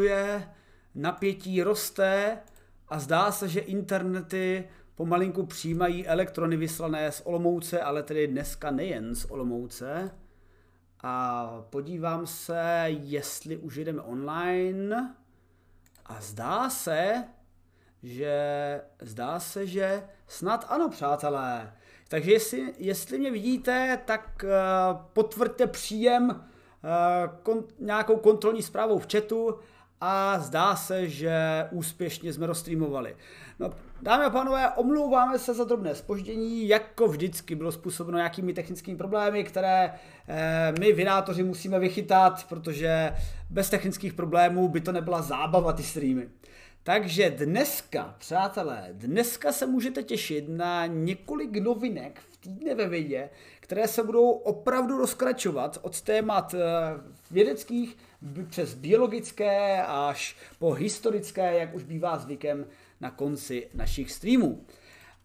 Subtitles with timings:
[0.00, 0.48] je,
[0.94, 2.38] napětí roste
[2.88, 9.14] a zdá se, že internety pomalinku přijímají elektrony vyslané z Olomouce, ale tedy dneska nejen
[9.14, 10.10] z Olomouce.
[11.02, 15.14] A podívám se, jestli už jdeme online.
[16.06, 17.24] A zdá se,
[18.02, 21.72] že zdá se, že snad ano, přátelé.
[22.08, 24.50] Takže jestli, jestli mě vidíte, tak uh,
[25.12, 26.36] potvrďte příjem uh,
[27.42, 29.58] kon, nějakou kontrolní zprávou v chatu
[30.04, 31.34] a zdá se, že
[31.70, 33.16] úspěšně jsme rozstreamovali.
[33.58, 33.70] No,
[34.02, 39.44] dámy a pánové, omlouváme se za drobné spoždění, jako vždycky bylo způsobeno nějakými technickými problémy,
[39.44, 39.94] které
[40.28, 43.12] eh, my vynátoři musíme vychytat, protože
[43.50, 46.28] bez technických problémů by to nebyla zábava ty streamy.
[46.82, 53.88] Takže dneska, přátelé, dneska se můžete těšit na několik novinek v týdne ve vědě, které
[53.88, 56.58] se budou opravdu rozkračovat od témat eh,
[57.30, 57.96] vědeckých
[58.48, 62.66] přes biologické až po historické, jak už bývá zvykem
[63.00, 64.64] na konci našich streamů.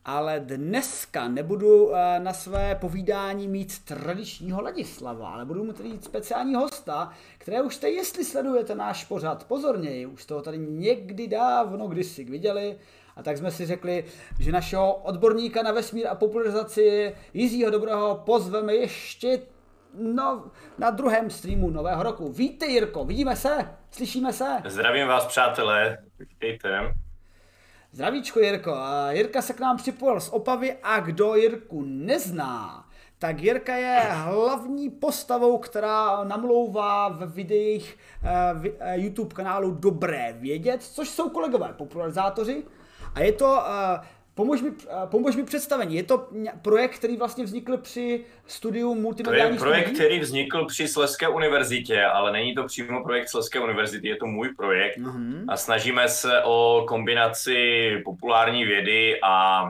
[0.06, 6.56] Ale dneska nebudu eh, na své povídání mít tradičního Ladislava, ale budu mít mít speciální
[6.56, 12.24] hosta, které už jste, jestli sledujete náš pořad pozorněji, už toho tady někdy dávno kdysi
[12.24, 12.78] viděli,
[13.16, 14.06] a tak jsme si řekli,
[14.40, 19.40] že našeho odborníka na vesmír a popularizaci Jiřího Dobrého pozveme ještě
[19.94, 22.32] no, na druhém streamu nového roku.
[22.32, 23.58] Víte, Jirko, vidíme se?
[23.92, 24.58] Slyšíme se?
[24.66, 25.98] Zdravím vás, přátelé.
[26.20, 26.94] Vítejte.
[27.92, 28.76] Zdravíčko, Jirko.
[29.10, 32.86] Jirka se k nám připojil z Opavy a kdo Jirku nezná,
[33.20, 37.98] tak Jirka je hlavní postavou, která namlouvá v videích
[38.54, 42.64] v eh, YouTube kanálu Dobré vědět, což jsou kolegové popularizátoři.
[43.16, 43.64] A je to
[44.38, 44.72] Pomož mi,
[45.06, 45.96] pomož mi představení.
[45.96, 46.30] Je to
[46.62, 50.00] projekt, který vlastně vznikl při studiu multimediálních To je projekt, studií?
[50.00, 54.56] který vznikl při Sleské univerzitě, ale není to přímo projekt Sleské univerzity, je to můj
[54.56, 54.98] projekt.
[54.98, 55.46] Uh-huh.
[55.48, 59.64] A snažíme se o kombinaci populární vědy a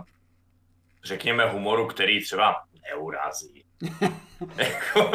[1.04, 2.56] řekněme humoru, který třeba
[2.90, 3.64] neurazí.
[4.58, 5.12] Jako,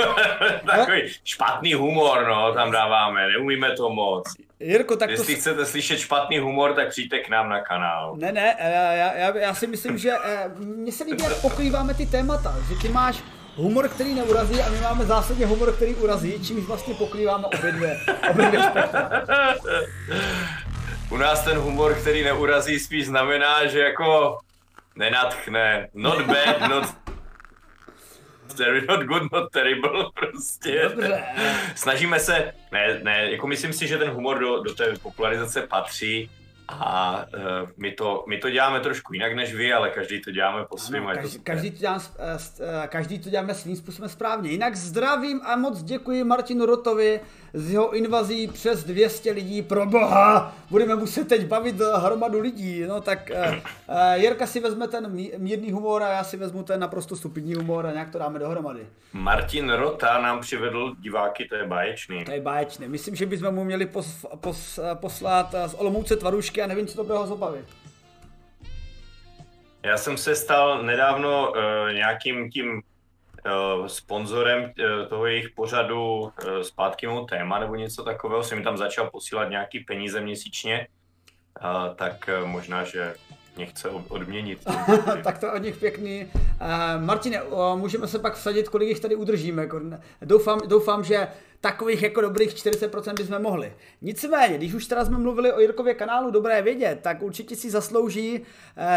[0.66, 4.24] takový špatný humor, no, tam dáváme, neumíme to moc.
[4.60, 5.40] Jirko, tak Jestli to...
[5.40, 8.14] chcete slyšet špatný humor, tak přijďte k nám na kanál.
[8.16, 12.06] Ne, ne, já, já, já si myslím, že eh, mně se líbí, jak pokrýváme ty
[12.06, 13.22] témata, že ty máš
[13.56, 18.00] humor, který neurazí a my máme zásadně humor, který urazí, čímž vlastně pokrýváme obě dvě,
[18.30, 18.72] obě dvě
[21.10, 24.38] U nás ten humor, který neurazí, spíš znamená, že jako
[24.96, 25.88] nenatchne.
[25.94, 27.01] Not bad, not
[28.88, 30.88] not good, not terrible, prostě.
[30.88, 31.24] Dobře.
[31.74, 36.30] Snažíme se, ne, ne, jako myslím si, že ten humor do, do té popularizace patří
[36.68, 40.64] a uh, my, to, my to děláme trošku jinak než vy, ale každý to děláme
[40.64, 41.06] po svém.
[41.14, 42.00] Každý, každý, to děláme,
[42.88, 44.50] každý to děláme svým způsobem správně.
[44.50, 47.20] Jinak zdravím a moc děkuji Martinu Rotovi,
[47.54, 53.00] z jeho invazí přes 200 lidí, pro boha, budeme muset teď bavit hromadu lidí, no
[53.00, 57.16] tak uh, uh, Jirka si vezme ten mírný humor a já si vezmu ten naprosto
[57.16, 58.86] stupidní humor a nějak to dáme dohromady.
[59.12, 62.24] Martin Rota nám přivedl diváky, to je báječný.
[62.24, 66.66] To je báječný, myslím, že bychom mu měli pos, pos, poslat z Olomouce tvarušky a
[66.66, 67.64] nevím, co dobrého zobavit.
[69.84, 71.56] Já jsem se stal nedávno uh,
[71.92, 72.82] nějakým tím
[73.86, 76.30] sponzorem uh, toho jejich pořadu uh,
[76.62, 80.86] zpátky mou téma nebo něco takového, jsem mi tam začal posílat nějaký peníze měsíčně,
[81.96, 83.14] tak možná, že
[83.56, 84.58] mě chce odměnit.
[85.24, 86.26] tak to od nich pěkný.
[86.98, 87.42] Martine,
[87.74, 89.62] můžeme se pak vsadit, kolik jich tady udržíme.
[89.62, 89.80] Jako,
[90.22, 91.28] doufám, doufám, že
[91.60, 93.72] takových jako dobrých 40% bychom mohli.
[94.02, 98.40] Nicméně, když už teda jsme mluvili o Jirkově kanálu Dobré vědět, tak určitě si zaslouží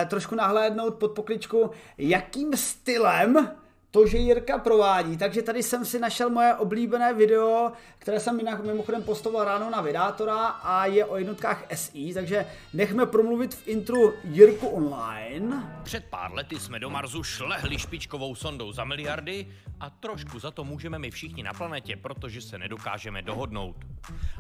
[0.08, 3.50] trošku nahlédnout pod pokličku, jakým stylem
[3.96, 5.18] to, že Jirka provádí.
[5.18, 10.48] Takže tady jsem si našel moje oblíbené video, které jsem mimochodem postoval ráno na Vydátora
[10.48, 15.80] a je o jednotkách SI, takže nechme promluvit v intru Jirku online.
[15.84, 19.48] Před pár lety jsme do Marsu šlehli špičkovou sondou za miliardy
[19.80, 23.76] a trošku za to můžeme my všichni na planetě, protože se nedokážeme dohodnout.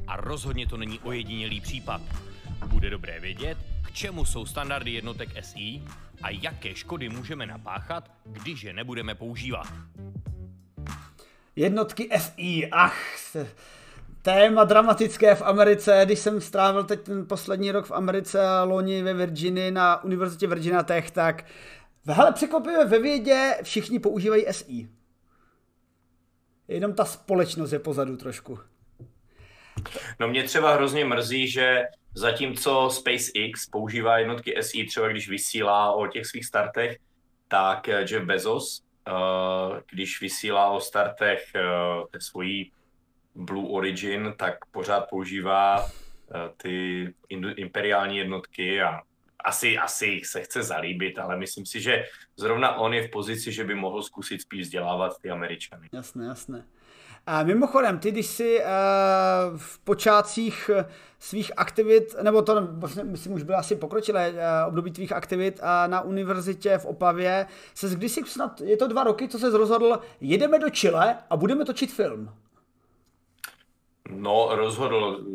[0.07, 2.01] A rozhodně to není ojedinělý případ.
[2.68, 3.57] Bude dobré vědět,
[3.95, 5.81] čemu jsou standardy jednotek SI
[6.21, 9.68] a jaké škody můžeme napáchat, když je nebudeme používat.
[11.56, 12.97] Jednotky SI, ach,
[14.21, 19.03] téma dramatické v Americe, když jsem strávil teď ten poslední rok v Americe a loni
[19.03, 21.45] ve Virginii na Univerzitě Virginia Tech, tak
[22.06, 24.89] hele, překvapivě ve vědě všichni používají SI.
[26.68, 28.59] Jenom ta společnost je pozadu trošku.
[30.19, 31.83] No mě třeba hrozně mrzí, že
[32.17, 36.97] Zatímco SpaceX používá jednotky SI třeba když vysílá o těch svých startech,
[37.47, 39.11] tak eh, Jeff Bezos, eh,
[39.91, 41.61] když vysílá o startech eh,
[42.11, 42.71] té svojí
[43.35, 45.89] Blue Origin, tak pořád používá
[46.57, 47.13] ty
[47.55, 49.01] imperiální jednotky a
[49.45, 52.05] asi, asi se chce zalíbit, ale myslím si, že
[52.37, 55.89] zrovna on je v pozici, že by mohl zkusit spíš vzdělávat ty Američany.
[55.93, 56.65] Jasné, jasné.
[57.27, 58.66] A mimochodem, ty když jsi uh,
[59.57, 60.69] v počátcích
[61.19, 64.38] svých aktivit, nebo to vlastně, myslím už bylo asi pokročilé uh,
[64.68, 69.27] období tvých aktivit na univerzitě v Opavě, se když jsi snad, je to dva roky,
[69.27, 72.30] co se rozhodl, jedeme do Chile a budeme točit film.
[74.10, 75.25] No, rozhodl.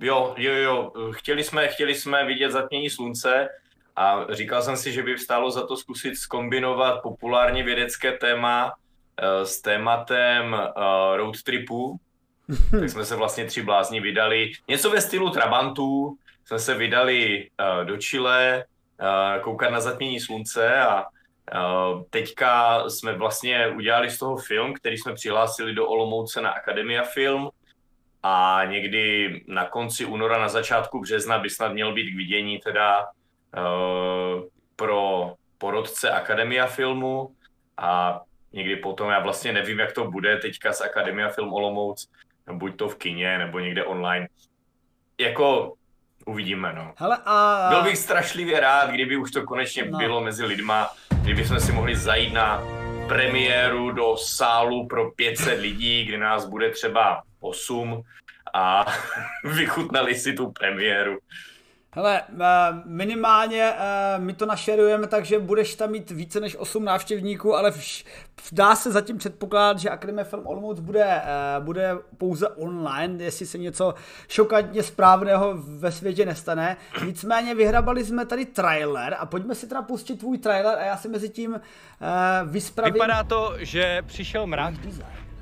[0.00, 0.92] Jo, jo, jo.
[1.10, 3.48] Chtěli jsme, chtěli jsme vidět zatmění slunce
[3.96, 8.72] a říkal jsem si, že by stálo za to zkusit skombinovat populárně vědecké téma
[9.44, 12.00] s tématem uh, road tripu.
[12.70, 14.52] tak jsme se vlastně tři blázni vydali.
[14.68, 16.16] Něco ve stylu Trabantů.
[16.44, 18.64] Jsme se vydali uh, do Chile,
[19.00, 24.98] uh, koukat na zatmění slunce a uh, teďka jsme vlastně udělali z toho film, který
[24.98, 27.50] jsme přihlásili do Olomouce na Akademia Film
[28.22, 33.06] a někdy na konci února, na začátku března by snad měl být k vidění teda
[33.06, 34.42] uh,
[34.76, 37.30] pro porodce Akademia filmu
[37.76, 38.20] a
[38.52, 42.10] někdy potom, já vlastně nevím, jak to bude teďka z Akademia Film Olomouc,
[42.52, 44.28] buď to v kině, nebo někde online.
[45.20, 45.74] Jako
[46.26, 46.92] uvidíme, no.
[46.96, 47.66] Hele, a...
[47.68, 49.98] Byl bych strašlivě rád, kdyby už to konečně no.
[49.98, 50.90] bylo mezi lidma,
[51.22, 52.62] kdyby jsme si mohli zajít na
[53.08, 58.02] premiéru do sálu pro 500 lidí, kdy nás bude třeba 8
[58.54, 58.86] a
[59.44, 61.18] vychutnali si tu premiéru.
[61.92, 62.46] Hele, eh,
[62.84, 68.04] minimálně eh, my to našerujeme, takže budeš tam mít více než 8 návštěvníků, ale vš,
[68.52, 73.58] dá se zatím předpokládat, že Akademie Film Olomouc bude, eh, bude pouze online, jestli se
[73.58, 73.94] něco
[74.28, 76.76] šokantně správného ve světě nestane.
[77.06, 81.08] Nicméně vyhrabali jsme tady trailer a pojďme si teda pustit tvůj trailer a já si
[81.08, 81.60] mezi tím
[82.44, 82.92] vyspravím.
[82.92, 84.74] Vypadá to, že přišel mrak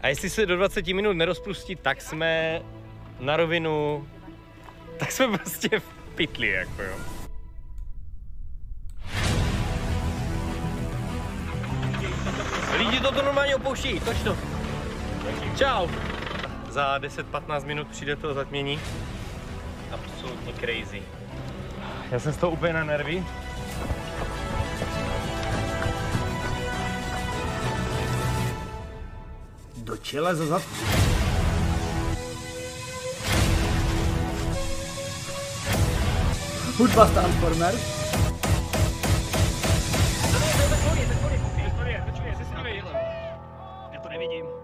[0.03, 2.63] a jestli se do 20 minut nerozpustí, tak jsme
[3.21, 4.09] na rovinu,
[4.99, 6.97] tak jsme prostě v pytli, jako jo.
[12.79, 14.37] Lidi toto normálně opouští, toč to.
[15.57, 15.89] Čau.
[16.71, 18.81] Za 10-15 minut přijde to zatmění.
[19.93, 21.03] Absolutně crazy.
[22.11, 23.25] Já jsem z toho úplně na nervy.
[29.77, 31.18] Do čele za zatmění.
[36.79, 37.99] Hudba z Transformers.
[44.19, 44.58] stáhnu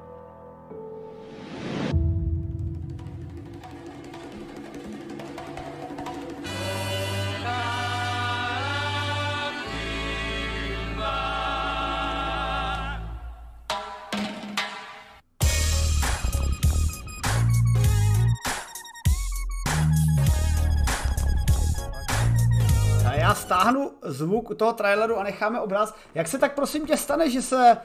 [24.15, 25.95] zvuk toho traileru a necháme obraz.
[26.15, 27.77] Jak se tak prosím tě stane, že se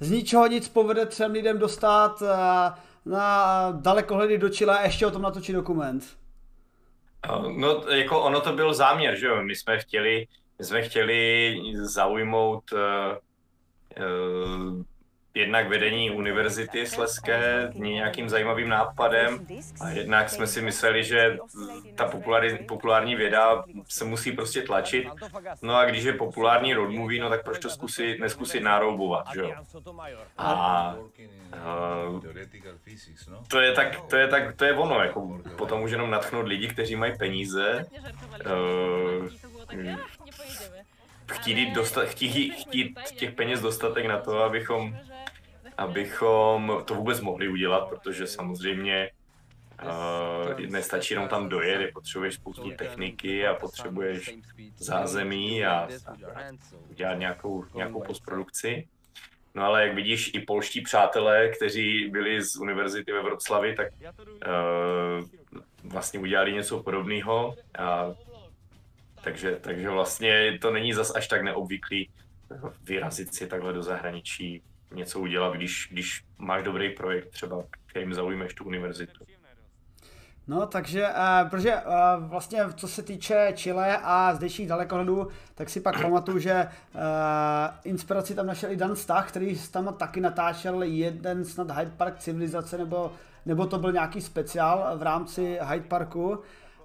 [0.00, 2.72] z ničeho nic povede třem lidem dostat eh,
[3.06, 6.04] na dalekohledy do Chile a ještě o tom natočit dokument?
[7.56, 9.42] No, jako ono to byl záměr, že jo?
[9.42, 10.26] My jsme chtěli,
[10.60, 12.78] jsme chtěli zaujmout uh,
[13.98, 14.82] uh,
[15.34, 19.46] jednak vedení univerzity Sleské nějakým zajímavým nápadem
[19.80, 21.38] a jednak jsme si mysleli, že
[21.94, 25.06] ta populární, populární věda se musí prostě tlačit.
[25.62, 29.40] No a když je populární road movie, no tak proč to zkusit, neskusit nároubovat, že
[29.40, 29.52] jo?
[30.38, 30.94] A
[32.06, 32.20] uh,
[33.48, 36.68] to je tak, to je tak, to je ono, jako potom může jenom natchnout lidi,
[36.68, 37.86] kteří mají peníze,
[38.46, 39.28] uh,
[41.32, 44.96] chtít, dostat, chtít, chtít těch peněz dostatek na to, abychom
[45.78, 49.10] abychom to vůbec mohli udělat, protože samozřejmě
[49.84, 54.36] uh, nestačí jenom tam dojet, potřebuješ spoustu techniky a potřebuješ
[54.76, 56.16] zázemí a, a
[56.90, 58.88] udělat nějakou, nějakou postprodukci.
[59.54, 65.28] No ale jak vidíš, i polští přátelé, kteří byli z univerzity ve Vroclavi, tak uh,
[65.84, 67.54] vlastně udělali něco podobného.
[67.78, 68.14] A,
[69.24, 72.10] takže, takže vlastně to není zas až tak neobvyklý
[72.84, 74.62] vyrazit si takhle do zahraničí
[74.94, 79.24] něco udělat, když, když máš dobrý projekt třeba, kterým zaujmeš tu univerzitu.
[80.48, 85.80] No, takže, uh, protože uh, vlastně co se týče Chile a zdejších dalekohledů, tak si
[85.80, 87.00] pak pamatuju, že uh,
[87.84, 92.78] inspiraci tam našel i Dan Stach, který tam taky natáčel jeden snad Hyde Park civilizace,
[92.78, 93.12] nebo,
[93.46, 96.38] nebo to byl nějaký speciál v rámci Hyde Parku.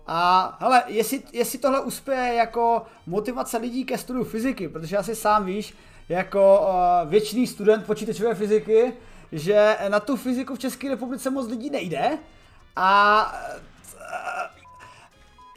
[0.08, 5.46] A hele, jestli, jestli tohle uspěje jako motivace lidí ke studiu fyziky, protože asi sám
[5.46, 5.74] víš,
[6.10, 8.94] jako uh, věčný student počítačové fyziky,
[9.32, 12.18] že na tu fyziku v České republice moc lidí nejde
[12.76, 13.36] a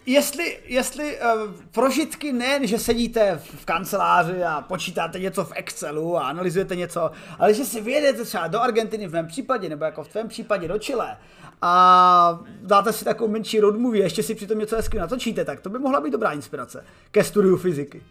[0.06, 6.28] jestli, jestli uh, prožitky ne, že sedíte v kanceláři a počítáte něco v Excelu a
[6.28, 10.08] analyzujete něco, ale že si vyjedete třeba do Argentiny v mém případě, nebo jako v
[10.08, 11.16] tvém případě do Chile
[11.62, 15.70] a dáte si takovou menší road movie, ještě si přitom něco hezky natočíte, tak to
[15.70, 18.02] by mohla být dobrá inspirace ke studiu fyziky.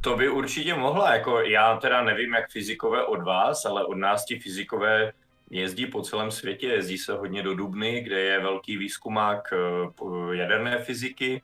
[0.00, 4.24] To by určitě mohla, jako já teda nevím, jak fyzikové od vás, ale od nás
[4.24, 5.12] ti fyzikové
[5.50, 10.78] jezdí po celém světě, jezdí se hodně do Dubny, kde je velký výzkumák eh, jaderné
[10.78, 11.42] fyziky,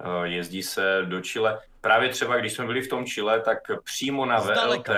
[0.00, 1.60] eh, jezdí se do Chile.
[1.80, 4.88] Právě třeba, když jsme byli v tom Chile, tak přímo na VLT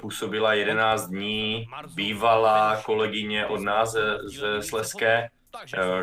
[0.00, 5.28] působila 11 dní bývalá kolegyně od nás ze, ze Sleské,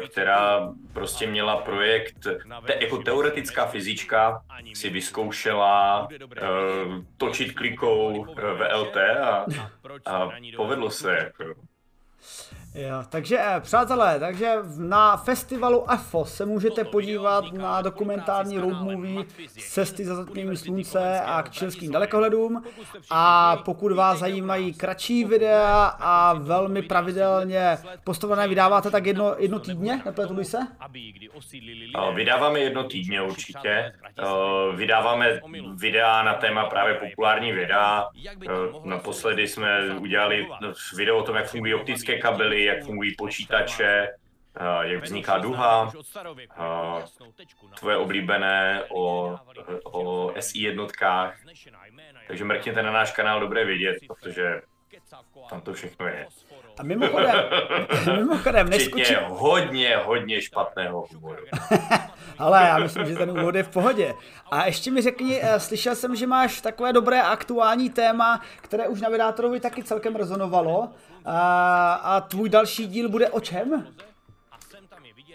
[0.10, 2.28] která prostě měla projekt,
[2.68, 9.46] te, jako teoretická fyzička si vyzkoušela uh, točit klikou eh, VLT a,
[10.06, 11.18] a povedlo se.
[11.18, 11.44] Jako.
[12.78, 19.26] Jo, takže přátelé, takže na festivalu AFO se můžete podívat na dokumentární road movie
[19.60, 22.64] Cesty za zatměním slunce a k čilským dalekohledům.
[23.10, 30.02] a pokud vás zajímají kratší videa a velmi pravidelně postavené vydáváte tak jedno, jedno týdně,
[30.06, 30.58] nepletu se?
[32.16, 33.94] Vydáváme jedno týdně určitě.
[34.76, 35.40] Vydáváme
[35.76, 38.08] videa na téma právě populární věda.
[38.84, 40.48] Naposledy jsme udělali
[40.98, 44.08] video o tom, jak fungují optické kabely, jak fungují počítače,
[44.82, 45.92] jak vzniká duha,
[47.80, 49.36] tvoje oblíbené o,
[49.84, 51.38] o SI jednotkách.
[52.28, 54.62] Takže mrkněte na náš kanál Dobré vědět, protože
[55.50, 56.28] tam to všechno je.
[56.78, 57.36] A mimochodem,
[58.16, 59.16] mimochodem neskučí...
[59.28, 61.44] hodně, hodně špatného humoru.
[62.38, 64.14] Ale já myslím, že ten úvod je v pohodě.
[64.52, 69.02] A ještě mi řekni, eh, slyšel jsem, že máš takové dobré aktuální téma, které už
[69.02, 70.90] na Vydátorovi taky celkem rezonovalo.
[71.26, 73.88] A, a tvůj další díl bude o čem?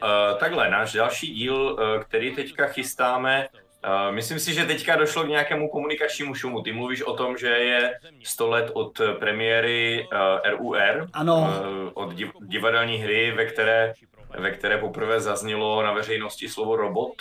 [0.02, 3.48] Uh, takhle, náš další díl, uh, který teďka chystáme,
[3.86, 6.62] Uh, myslím si, že teďka došlo k nějakému komunikačnímu šumu.
[6.62, 11.38] Ty mluvíš o tom, že je 100 let od premiéry uh, RUR, ano.
[11.40, 13.94] Uh, od div- divadelní hry, ve které,
[14.38, 17.12] ve které poprvé zaznělo na veřejnosti slovo robot.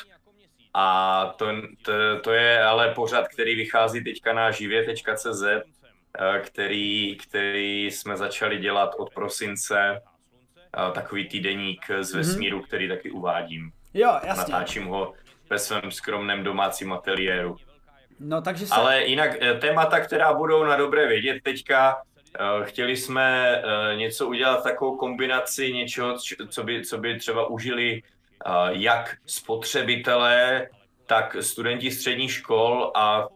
[0.73, 1.45] A to,
[1.81, 1.91] to,
[2.23, 5.43] to je ale pořad, který vychází teďka na živě.cz,
[6.43, 10.01] který, který jsme začali dělat od prosince,
[10.93, 12.17] takový týdeník z mhm.
[12.17, 12.67] vesmíru, mm-hmm.
[12.67, 13.71] který taky uvádím.
[13.93, 14.53] Jo, jasně.
[14.53, 15.13] Natáčím ho
[15.49, 17.55] ve svém skromném domácím ateliéru.
[18.19, 18.75] No, takže se...
[18.75, 21.97] Ale jinak eh, témata, která budou na dobré vědět teďka,
[22.39, 26.17] eh, chtěli jsme eh, něco udělat, takovou kombinaci něčeho,
[26.49, 28.01] co by, co by třeba užili
[28.69, 30.69] jak spotřebitelé,
[31.05, 33.27] tak studenti středních škol a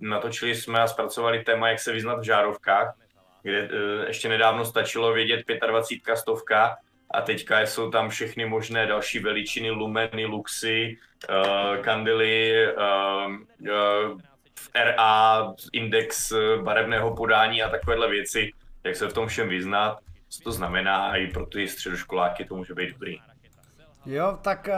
[0.00, 2.94] natočili jsme a zpracovali téma, jak se vyznat v žárovkách,
[3.42, 3.68] kde
[4.06, 6.76] ještě nedávno stačilo vědět 25 stovka
[7.10, 10.98] a teďka jsou tam všechny možné další veličiny, lumeny, luxy,
[11.30, 14.20] uh, kandely, uh, uh,
[14.74, 18.52] RA, index barevného podání a takovéhle věci,
[18.84, 19.98] jak se v tom všem vyznat,
[20.28, 21.06] co to znamená?
[21.06, 23.18] A i pro ty středoškoláky to může být dobrý.
[24.10, 24.68] Jo, tak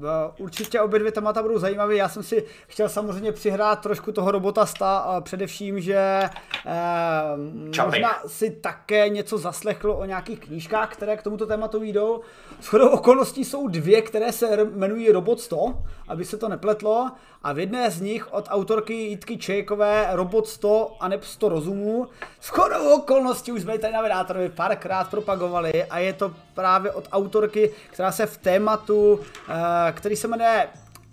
[0.00, 1.96] uh, určitě obě dvě témata budou zajímavé.
[1.96, 6.22] Já jsem si chtěl samozřejmě přihrát trošku toho robota sta, uh, především, že
[6.66, 12.20] uh, možná si také něco zaslechl o nějakých knížkách, které k tomuto tématu výjdou.
[12.62, 15.74] Shodou okolností jsou dvě, které se jmenují Robot 100,
[16.08, 17.10] aby se to nepletlo.
[17.42, 22.06] A v jedné z nich od autorky Jitky Čejkové Robot 100 a neb 100 rozumů.
[22.42, 27.70] Shodou okolností už jsme tady na Vedátorovi párkrát propagovali a je to právě od autorky,
[27.92, 30.68] která se v tématu, eh, který se jmenuje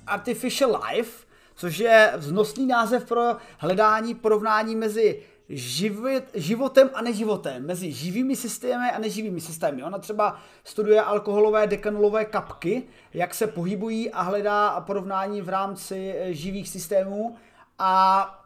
[0.08, 7.92] Artificial Life, což je vznosný název pro hledání porovnání mezi živit, životem a neživotem, mezi
[7.92, 9.84] živými systémy a neživými systémy.
[9.84, 12.84] Ona třeba studuje alkoholové dekanolové kapky,
[13.14, 17.36] jak se pohybují a hledá porovnání v rámci eh, živých systémů
[17.80, 18.40] a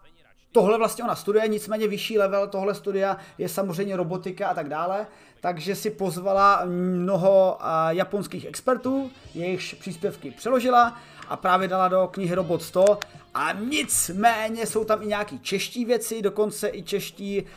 [0.51, 5.07] tohle vlastně ona studuje, nicméně vyšší level tohle studia je samozřejmě robotika a tak dále,
[5.41, 7.57] takže si pozvala mnoho
[7.89, 12.99] japonských expertů, jejichž příspěvky přeložila a právě dala do knihy Robot 100
[13.33, 17.47] a nicméně jsou tam i nějaký čeští věci, dokonce i čeští uh,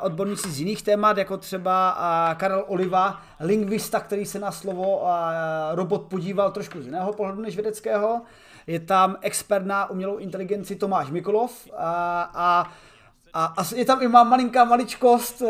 [0.00, 1.96] odborníci z jiných témat, jako třeba
[2.38, 5.02] Karel Oliva, lingvista, který se na slovo
[5.72, 8.22] robot podíval trošku z jiného pohledu než vědeckého.
[8.66, 12.72] Je tam expert na umělou inteligenci Tomáš Mikolov a, a,
[13.34, 15.42] a, a je tam i má malinká maličkost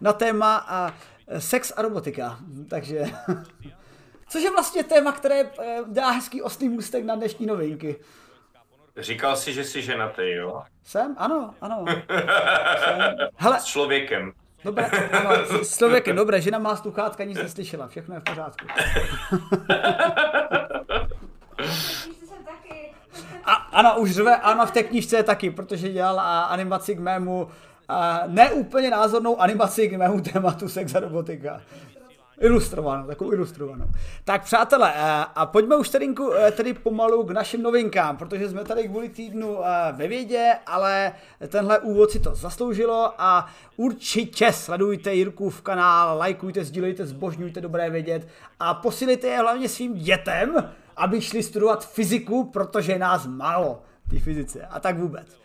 [0.00, 0.94] na téma a
[1.38, 2.38] sex a robotika.
[2.68, 3.04] Takže,
[4.28, 5.50] což je vlastně téma, které
[5.86, 7.96] dá hezký oslý můstek na dnešní novinky.
[8.96, 10.62] Říkal jsi, že jsi ženatý, jo?
[10.84, 11.14] Jsem?
[11.18, 11.84] Ano, ano.
[11.88, 12.02] Jsem.
[13.36, 13.60] Hele.
[13.60, 14.32] S člověkem.
[14.64, 15.30] Dobré, ano,
[15.62, 18.66] s člověkem, dobré, žena má sluchátka, nic neslyšela, všechno je v pořádku.
[23.72, 27.48] Ana už řve, Ana v té knižce je taky, protože dělal animaci k mému,
[28.26, 31.60] ne úplně názornou animaci k mému tématu sex a robotika.
[32.40, 33.86] Ilustrovanou, takovou ilustrovanou.
[34.24, 34.92] Tak přátelé,
[35.34, 39.58] a pojďme už tedy, eh, tedy pomalu k našim novinkám, protože jsme tady kvůli týdnu
[39.64, 41.12] eh, ve vědě, ale
[41.48, 48.28] tenhle úvod si to zasloužilo a určitě sledujte Jirkův kanál, lajkujte, sdílejte, zbožňujte dobré vědět
[48.60, 50.54] a posílejte je hlavně svým dětem,
[51.00, 55.40] aby šli studovat fyziku, protože nás málo, ty fyzice a tak vůbec.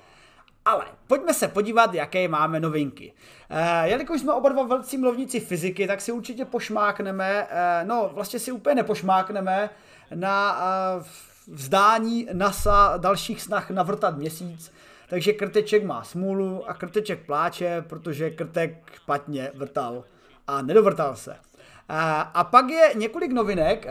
[0.65, 3.13] Ale pojďme se podívat, jaké máme novinky.
[3.49, 8.39] E, jelikož jsme oba dva velcí mluvníci fyziky, tak si určitě pošmákneme, e, no vlastně
[8.39, 9.69] si úplně nepošmákneme
[10.15, 11.03] na e,
[11.47, 14.71] vzdání NASA dalších snah navrtat měsíc.
[15.09, 20.03] Takže krteček má smůlu a krteček pláče, protože krtek špatně vrtal
[20.47, 21.35] a nedovrtal se.
[21.89, 23.87] A pak je několik novinek,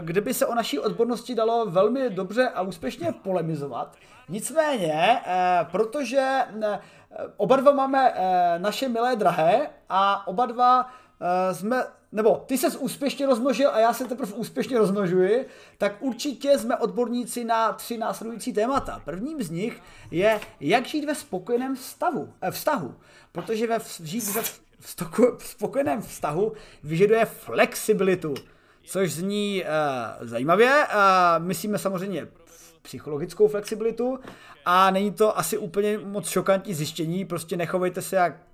[0.00, 3.96] kde by se o naší odbornosti dalo velmi dobře a úspěšně polemizovat.
[4.28, 6.80] Nicméně, eh, protože eh,
[7.36, 10.90] oba dva máme eh, naše milé drahé a oba dva
[11.52, 15.46] jsme, nebo ty se úspěšně rozmnožil a já se teprve úspěšně rozmnožuji,
[15.78, 19.02] tak určitě jsme odborníci na tři následující témata.
[19.04, 22.94] Prvním z nich je, jak žít ve spokojeném stavu, vztahu,
[23.32, 24.42] protože ve, žít ve
[24.78, 26.52] v spokojeném vztahu
[26.82, 28.34] vyžaduje flexibilitu,
[28.82, 30.86] což zní uh, zajímavě.
[30.86, 32.28] Uh, myslíme samozřejmě
[32.82, 34.18] psychologickou flexibilitu
[34.64, 38.45] a není to asi úplně moc šokantní zjištění, prostě nechovejte se jak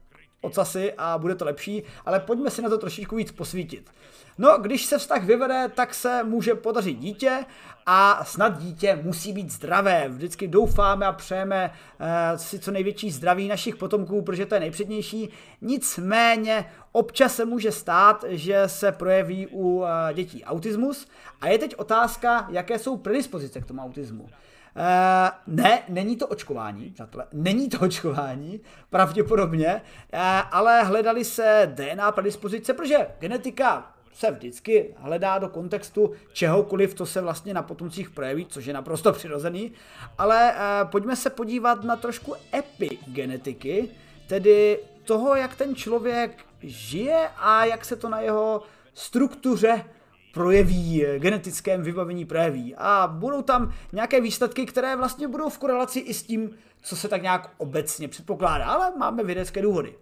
[0.43, 3.91] ocasy a bude to lepší, ale pojďme si na to trošičku víc posvítit.
[4.39, 7.45] No, když se vztah vyvede, tak se může podařit dítě
[7.87, 10.09] a snad dítě musí být zdravé.
[10.09, 11.71] Vždycky doufáme a přejeme
[12.01, 12.07] uh,
[12.39, 15.31] si co největší zdraví našich potomků, protože to je nejpřednější.
[15.61, 21.09] Nicméně občas se může stát, že se projeví u uh, dětí autismus
[21.41, 24.29] a je teď otázka, jaké jsou predispozice k tomu autismu.
[24.77, 32.13] Uh, ne, není to očkování, přátelé, není to očkování, pravděpodobně, uh, ale hledali se DNA
[32.13, 38.47] predispozice, protože genetika se vždycky hledá do kontextu čehokoliv, co se vlastně na potomcích projeví,
[38.47, 39.73] což je naprosto přirozený.
[40.19, 43.89] Ale eh, pojďme se podívat na trošku epigenetiky,
[44.27, 48.63] tedy toho, jak ten člověk žije a jak se to na jeho
[48.95, 49.85] struktuře
[50.33, 52.75] projeví, genetickém vybavení projeví.
[52.79, 56.51] A budou tam nějaké výsledky, které vlastně budou v korelaci i s tím,
[56.83, 59.95] co se tak nějak obecně předpokládá, ale máme vědecké důvody.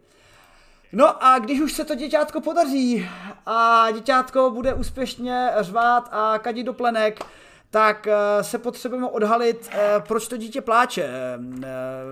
[0.93, 3.09] No a když už se to děťátko podaří
[3.47, 7.25] a děťátko bude úspěšně řvát a kadit do plenek,
[7.71, 11.05] tak eh, se potřebujeme odhalit, eh, proč to dítě pláče.
[11.05, 11.69] Eh,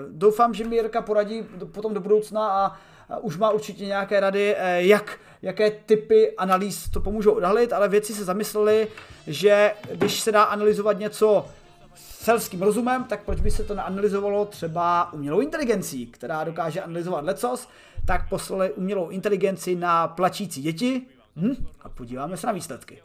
[0.09, 2.77] doufám, že mi Jirka poradí potom do budoucna a
[3.21, 8.25] už má určitě nějaké rady, jak, jaké typy analýz to pomůžou odhalit, ale věci se
[8.25, 8.89] zamysleli,
[9.27, 11.47] že když se dá analyzovat něco
[11.95, 17.69] selským rozumem, tak proč by se to neanalyzovalo třeba umělou inteligencí, která dokáže analyzovat lecos,
[18.07, 21.03] tak poslali umělou inteligenci na plačící děti
[21.37, 21.67] hm?
[21.81, 23.03] a podíváme se na výsledky.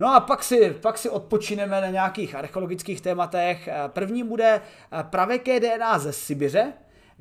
[0.00, 3.68] No a pak si, pak si odpočineme na nějakých archeologických tématech.
[3.86, 4.60] První bude
[5.02, 6.72] pravěké DNA ze Sibiře,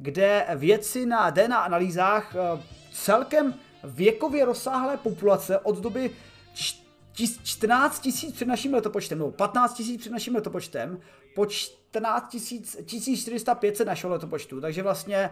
[0.01, 2.62] kde vědci na DNA analýzách eh,
[2.93, 6.12] celkem věkově rozsáhlé populace od doby
[7.43, 10.99] 14 tisíc před naším letopočtem, nebo 15 tisíc před naším letopočtem,
[11.35, 11.45] po
[11.89, 12.30] 14
[12.86, 15.30] 1400 našeho letopočtu, takže vlastně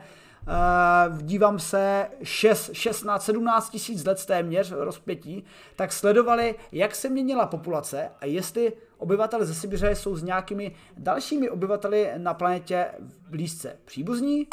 [0.48, 5.44] uh, dívám se 6, 16, 17 tisíc let téměř rozpětí,
[5.76, 11.50] tak sledovali, jak se měnila populace a jestli obyvatele ze Sibiře jsou s nějakými dalšími
[11.50, 12.88] obyvateli na planetě
[13.30, 14.48] blízce příbuzní,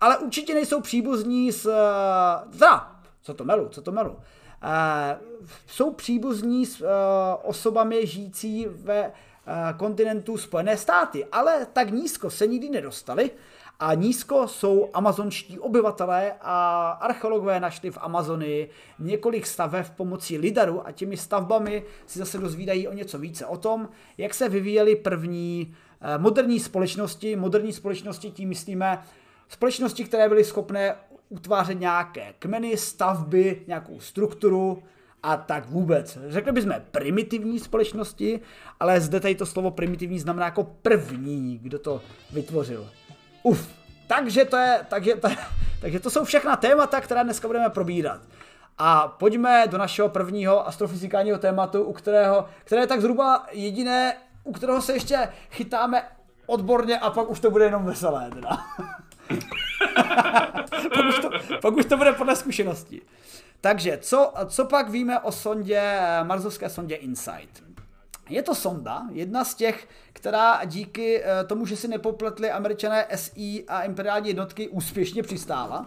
[0.00, 1.70] ale určitě nejsou příbuzní s...
[2.50, 4.10] Teda, co to melu, co to melu.
[4.10, 4.18] Uh,
[5.66, 6.88] jsou příbuzní s uh,
[7.42, 9.12] osobami žijící ve
[9.76, 13.30] kontinentu Spojené státy, ale tak nízko se nikdy nedostali
[13.80, 20.92] a nízko jsou amazonští obyvatelé a archeologové našli v Amazonii několik staveb pomocí lidaru a
[20.92, 26.18] těmi stavbami si zase dozvídají o něco více o tom, jak se vyvíjely první eh,
[26.18, 27.36] moderní společnosti.
[27.36, 29.02] Moderní společnosti tím myslíme
[29.48, 30.96] společnosti, které byly schopné
[31.28, 34.82] utvářet nějaké kmeny, stavby, nějakou strukturu,
[35.22, 36.18] a tak vůbec.
[36.28, 38.40] Řekli bychom primitivní společnosti,
[38.80, 42.00] ale zde tady to slovo primitivní znamená jako první, kdo to
[42.32, 42.90] vytvořil.
[43.42, 43.68] Uf,
[44.06, 45.28] takže to je, takže to,
[45.80, 48.20] takže to jsou všechna témata, která dneska budeme probírat.
[48.78, 54.52] A pojďme do našeho prvního astrofyzikálního tématu, u kterého, které je tak zhruba jediné, u
[54.52, 56.02] kterého se ještě chytáme
[56.46, 58.48] odborně a pak už to bude jenom veselé teda.
[60.94, 61.30] pak, už to,
[61.62, 63.02] pak už to bude podle zkušenosti.
[63.60, 67.62] Takže co, co pak víme o sondě, marzovské sondě InSight?
[68.28, 73.64] Je to sonda, jedna z těch, která díky eh, tomu, že si nepopletli američané SI
[73.68, 75.86] a imperiální jednotky, úspěšně přistála.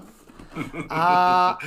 [0.89, 1.57] A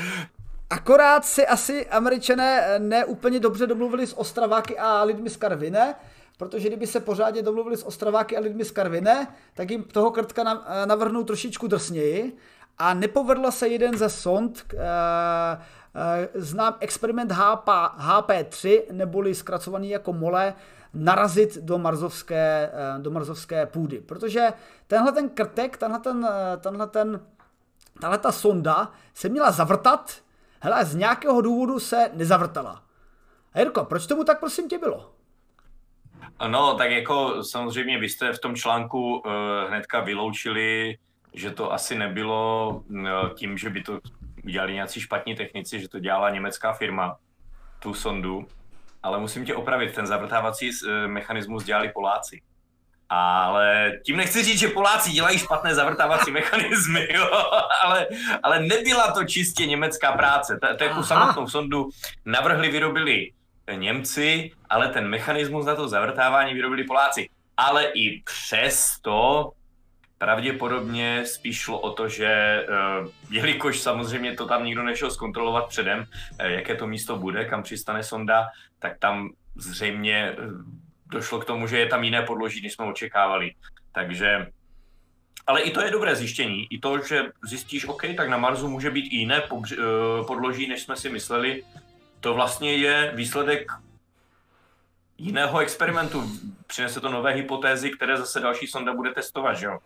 [0.71, 5.95] akorát si asi američané eh, neúplně dobře domluvili s Ostraváky a lidmi z Karvine,
[6.39, 10.65] protože kdyby se pořádně domluvili s Ostraváky a lidmi z Karvine, tak jim toho krtka
[10.67, 12.37] eh, navrhnou trošičku drsněji
[12.79, 15.63] a nepovedlo se jeden ze sond, Eh,
[16.35, 20.55] znám experiment HP, HP3, neboli zkracovaný jako mole,
[20.95, 24.01] narazit do marzovské, eh, do marzovské půdy.
[24.01, 24.49] Protože
[24.87, 27.21] tenhle ten krtek, tenhle ten, eh, tenhle ten,
[28.01, 30.19] tahle ta sonda se měla zavrtat,
[30.61, 32.83] hele, z nějakého důvodu se nezavrtala.
[33.53, 35.11] A Jirko, proč tomu tak prosím tě bylo?
[36.49, 39.23] No, tak jako samozřejmě vy jste v tom článku uh,
[39.69, 40.99] hnedka vyloučili,
[41.33, 43.99] že to asi nebylo uh, tím, že by to
[44.45, 47.17] udělali nějací špatní technici, že to dělala německá firma,
[47.79, 48.47] tu sondu,
[49.03, 52.43] ale musím tě opravit, ten zavrtávací eh, mechanismus dělali Poláci.
[53.09, 57.31] Ale tím nechci říct, že Poláci dělají špatné zavrtávací mechanismy, jo?
[57.83, 58.07] Ale,
[58.43, 60.59] ale nebyla to čistě německá práce.
[60.79, 61.89] To jako samotnou sondu
[62.25, 63.33] navrhli, vyrobili
[63.75, 67.29] Němci, ale ten mechanismus na to zavrtávání vyrobili Poláci.
[67.57, 69.51] Ale i přesto
[70.25, 72.67] Pravděpodobně spíš šlo o to, že eh,
[73.31, 76.07] jelikož samozřejmě to tam nikdo nešel zkontrolovat předem,
[76.39, 78.47] eh, jaké to místo bude, kam přistane sonda,
[78.79, 80.37] tak tam zřejmě eh,
[81.07, 83.55] došlo k tomu, že je tam jiné podloží, než jsme očekávali.
[83.93, 84.47] Takže
[85.47, 86.67] ale i to je dobré zjištění.
[86.71, 89.43] I to, že zjistíš, OK, tak na Marsu může být i jiné
[90.27, 91.63] podloží, než jsme si mysleli,
[92.21, 93.73] to vlastně je výsledek
[95.19, 96.25] jiného experimentu.
[96.67, 99.79] Přinese to nové hypotézy, které zase další sonda bude testovat, že jo?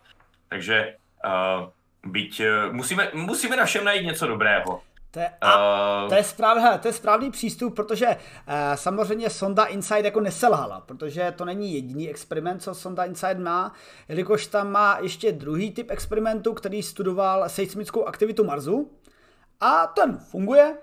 [0.49, 4.81] Takže uh, byť, uh, musíme, musíme na všem najít něco dobrého.
[5.11, 8.15] To je, a, uh, to, je správný, to je správný přístup, protože uh,
[8.75, 13.73] samozřejmě Sonda Inside jako neselhala, protože to není jediný experiment, co Sonda Inside má,
[14.09, 18.91] jelikož tam má ještě druhý typ experimentu, který studoval seismickou aktivitu Marsu
[19.59, 20.77] a ten funguje,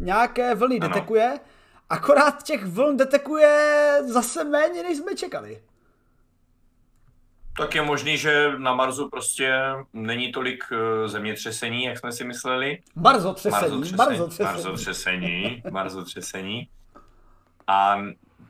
[0.00, 0.88] nějaké vlny ano.
[0.88, 1.40] detekuje,
[1.90, 5.62] akorát těch vln detekuje zase méně, než jsme čekali.
[7.56, 9.54] Tak je možný, že na Marsu prostě
[9.92, 12.78] není tolik eh, zemětřesení, jak jsme si mysleli.
[12.94, 13.92] Marzotřesení.
[13.96, 15.62] Marzotřesení.
[15.70, 16.68] Marzotřesení.
[17.66, 17.98] A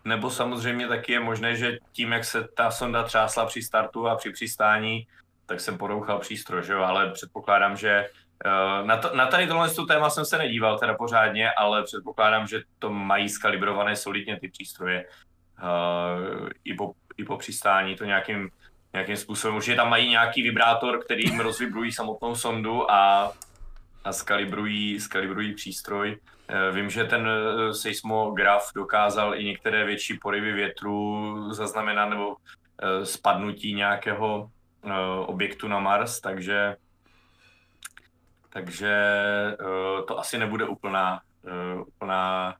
[0.05, 4.17] nebo samozřejmě taky je možné, že tím, jak se ta sonda třásla při startu a
[4.17, 5.07] při přistání,
[5.47, 6.83] tak jsem porouchal přístroj, že jo?
[6.83, 8.07] ale předpokládám, že
[8.45, 12.63] eh, na, to, na tady tohle téma jsem se nedíval teda pořádně, ale předpokládám, že
[12.79, 15.05] to mají skalibrované solidně ty přístroje.
[15.63, 18.51] Uh, i, po, I po přistání to nějakým
[18.93, 19.57] nějakým způsobem.
[19.57, 23.33] Určitě tam mají nějaký vibrátor, který jim rozvibrují samotnou sondu a,
[24.05, 26.19] a skalibrují, skalibrují přístroj.
[26.53, 32.37] Eh, vím, že ten eh, seismograf dokázal i některé větší porivy větru zaznamenat nebo
[32.83, 34.51] eh, spadnutí nějakého
[35.27, 36.77] objektu na Mars, takže
[38.51, 38.97] takže
[40.09, 41.21] to asi nebude úplná,
[41.87, 42.57] úplná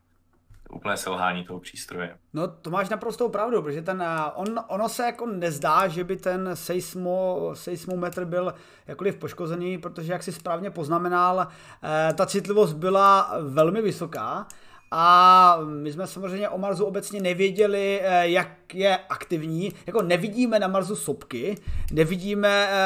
[0.73, 2.17] úplné selhání toho přístroje.
[2.33, 4.05] No to máš naprostou pravdu, protože ten,
[4.35, 8.55] on, ono se jako nezdá, že by ten seismo, seismometr byl
[8.87, 11.47] jakkoliv poškozený, protože jak si správně poznamenal,
[11.83, 14.47] eh, ta citlivost byla velmi vysoká.
[14.93, 19.73] A my jsme samozřejmě o Marsu obecně nevěděli, eh, jak je aktivní.
[19.87, 21.59] Jako nevidíme na Marsu sopky,
[21.93, 22.77] nevidíme eh,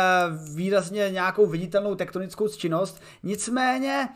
[0.55, 3.03] výrazně nějakou viditelnou tektonickou činnost.
[3.23, 4.09] Nicméně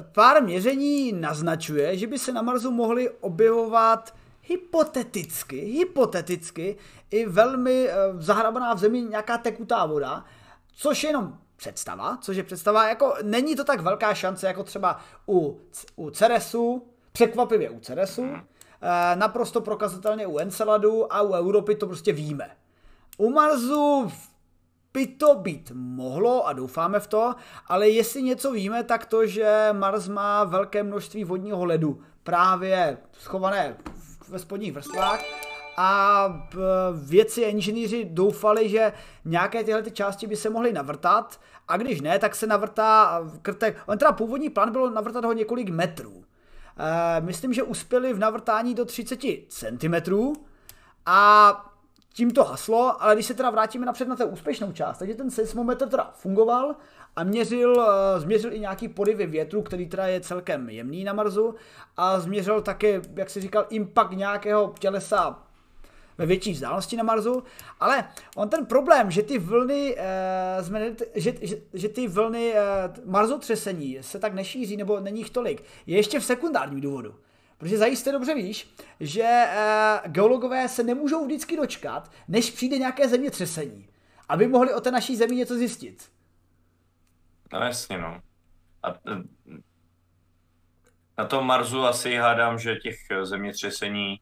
[0.00, 6.76] Pár měření naznačuje, že by se na Marsu mohly objevovat hypoteticky, hypoteticky
[7.10, 10.24] i velmi eh, zahrabaná v zemi nějaká tekutá voda,
[10.74, 15.00] což je jenom představa, což je představa, jako není to tak velká šance, jako třeba
[15.28, 15.60] u,
[15.96, 22.12] u Ceresu, překvapivě u Ceresu, eh, naprosto prokazatelně u Enceladu a u Europy to prostě
[22.12, 22.50] víme.
[23.18, 24.12] U Marsu
[24.94, 27.34] by to být mohlo a doufáme v to,
[27.66, 33.76] ale jestli něco víme, tak to, že Mars má velké množství vodního ledu právě schované
[34.28, 35.24] ve spodních vrstvách
[35.76, 36.48] a
[36.94, 38.92] věci inženýři doufali, že
[39.24, 43.76] nějaké tyhle ty části by se mohly navrtat a když ne, tak se navrtá krtek.
[43.86, 46.24] On teda původní plán bylo navrtat ho několik metrů.
[46.78, 49.94] E, myslím, že uspěli v navrtání do 30 cm
[51.06, 51.71] a
[52.12, 55.30] tím to haslo, ale když se teda vrátíme napřed na tu úspěšnou část, takže ten
[55.30, 56.74] seismometr teda fungoval
[57.16, 57.84] a měřil, uh,
[58.16, 61.54] změřil i nějaký poryvy větru, který teda je celkem jemný na Marsu
[61.96, 65.42] a změřil také, jak se říkal, impact nějakého tělesa
[66.18, 67.42] ve větší vzdálenosti na Marsu,
[67.80, 69.96] ale on ten problém, že ty vlny,
[70.64, 75.64] uh, že, že, že ty vlny uh, marzotřesení se tak nešíří nebo není jich tolik,
[75.86, 77.14] je ještě v sekundárním důvodu.
[77.62, 79.44] Protože zajisté dobře víš, že
[80.04, 83.88] uh, geologové se nemůžou vždycky dočkat, než přijde nějaké zemětřesení,
[84.28, 86.10] aby mohli o té naší zemi něco zjistit.
[87.52, 88.20] No jasně, no.
[88.82, 89.22] A eh,
[91.18, 94.16] na tom Marsu asi hádám, že těch zemětřesení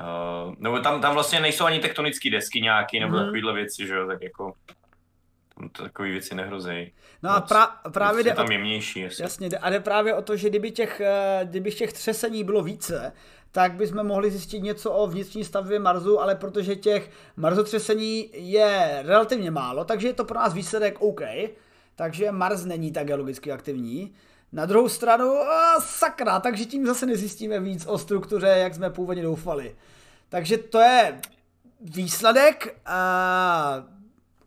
[0.00, 3.24] Uh, nebo tam, tam vlastně nejsou ani tektonické desky nějaký, nebo hmm.
[3.24, 4.52] takovéhle věci, že jo, tak jako
[5.54, 6.92] tam to takové věci nehrozí.
[7.26, 9.00] No a pra, právě jde tam jemnější.
[9.00, 9.22] Jasně.
[9.22, 13.12] jasně, a jde právě o to, že kdyby těch, eh, kdyby těch třesení bylo více,
[13.52, 19.50] tak bychom mohli zjistit něco o vnitřní stavbě Marsu, ale protože těch marzotřesení je relativně
[19.50, 21.20] málo, takže je to pro nás výsledek OK,
[21.96, 24.14] takže Mars není tak geologicky aktivní.
[24.52, 29.22] Na druhou stranu, a sakra, takže tím zase nezjistíme víc o struktuře, jak jsme původně
[29.22, 29.76] doufali.
[30.28, 31.20] Takže to je
[31.80, 33.84] výsledek, a,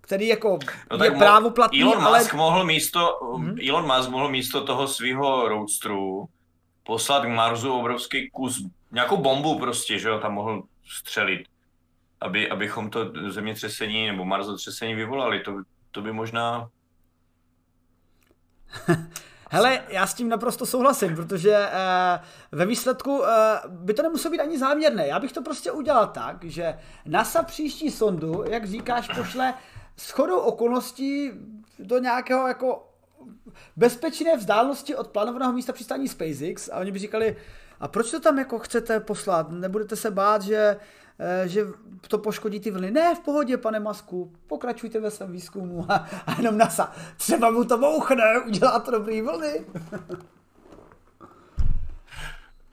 [0.09, 0.59] který jako
[0.97, 2.19] no je právoplatný, Elon ale...
[2.19, 3.55] Musk mohl místo, hmm?
[3.69, 6.29] Elon Musk mohl místo toho svého roadstru
[6.83, 11.47] poslat k Marsu obrovský kus, nějakou bombu prostě, že jo, tam mohl střelit,
[12.21, 15.39] aby, abychom to zemětřesení nebo marzotřesení vyvolali.
[15.39, 15.53] To,
[15.91, 16.69] to by možná
[19.51, 23.25] Hele, já s tím naprosto souhlasím, protože uh, ve výsledku uh,
[23.67, 25.07] by to nemuselo být ani záměrné.
[25.07, 29.53] Já bych to prostě udělal tak, že NASA příští sondu, jak říkáš, pošle
[29.99, 31.31] shodou okolností
[31.79, 32.89] do nějakého jako
[33.75, 37.37] bezpečné vzdálenosti od plánovaného místa přistání SpaceX a oni by říkali,
[37.79, 39.51] a proč to tam jako chcete poslat?
[39.51, 40.77] Nebudete se bát, že
[41.21, 41.61] Eh, že
[42.07, 42.91] to poškodí ty vlny.
[42.91, 46.95] Ne, v pohodě, pane Masku, pokračujte ve svém výzkumu a, a jenom NASA.
[47.17, 49.65] Třeba mu to bouchne, udělá to dobrý vlny.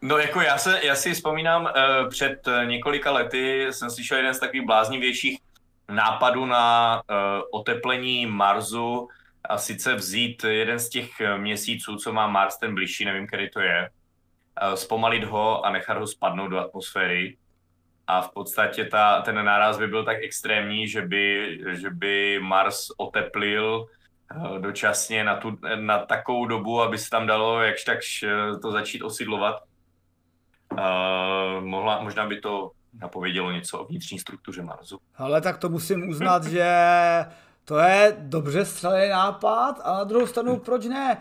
[0.02, 4.38] No jako já, se, já si vzpomínám, uh, před několika lety jsem slyšel jeden z
[4.38, 5.38] takových bláznivějších
[5.88, 9.08] nápadů na uh, oteplení Marsu
[9.44, 13.60] a sice vzít jeden z těch měsíců, co má Mars, ten blížší, nevím, který to
[13.60, 13.90] je,
[14.68, 17.36] uh, zpomalit ho a nechat ho spadnout do atmosféry
[18.06, 22.86] a v podstatě ta, ten náraz by byl tak extrémní, že by, že by Mars
[22.96, 23.86] oteplil
[24.30, 28.70] eh, dočasně na, tu, na takovou dobu, aby se tam dalo jakž takž eh, to
[28.70, 29.62] začít osidlovat.
[30.72, 32.70] Uh, mohla, možná by to
[33.00, 34.98] napovědělo něco o vnitřní struktuře Marsu.
[35.16, 36.66] Ale tak to musím uznat, že
[37.64, 41.18] to je dobře střelený nápad a na druhou stranu proč ne?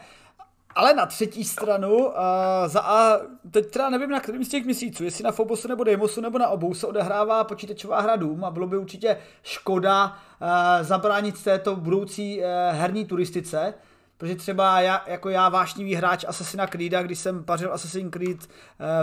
[0.76, 2.14] Ale na třetí stranu, uh,
[2.66, 3.20] za a
[3.52, 6.48] teď teda nevím na kterým z těch měsíců, jestli na Fobosu nebo Deimosu nebo na
[6.48, 10.48] obou se odehrává počítačová hra Doom a bylo by určitě škoda uh,
[10.82, 13.74] zabránit této budoucí uh, herní turistice,
[14.18, 18.48] protože třeba já, jako já vášnivý hráč Assassina Creeda, když jsem pařil Assassin's Creed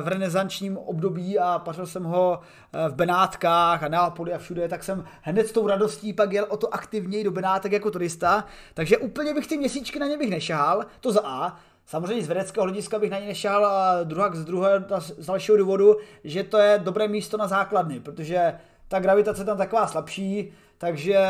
[0.03, 2.41] v renesančním období a pařil jsem ho
[2.89, 6.57] v Benátkách a Neapoli a všude, tak jsem hned s tou radostí pak jel o
[6.57, 8.45] to aktivněji do Benátek jako turista,
[8.75, 11.57] takže úplně bych ty měsíčky na ně bych nešahal, to za A.
[11.87, 15.97] Samozřejmě z vědeckého hlediska bych na ně nešel a druhá z druhého, z dalšího důvodu,
[16.25, 18.55] že to je dobré místo na základny, protože
[18.89, 21.21] ta gravitace tam taková slabší, takže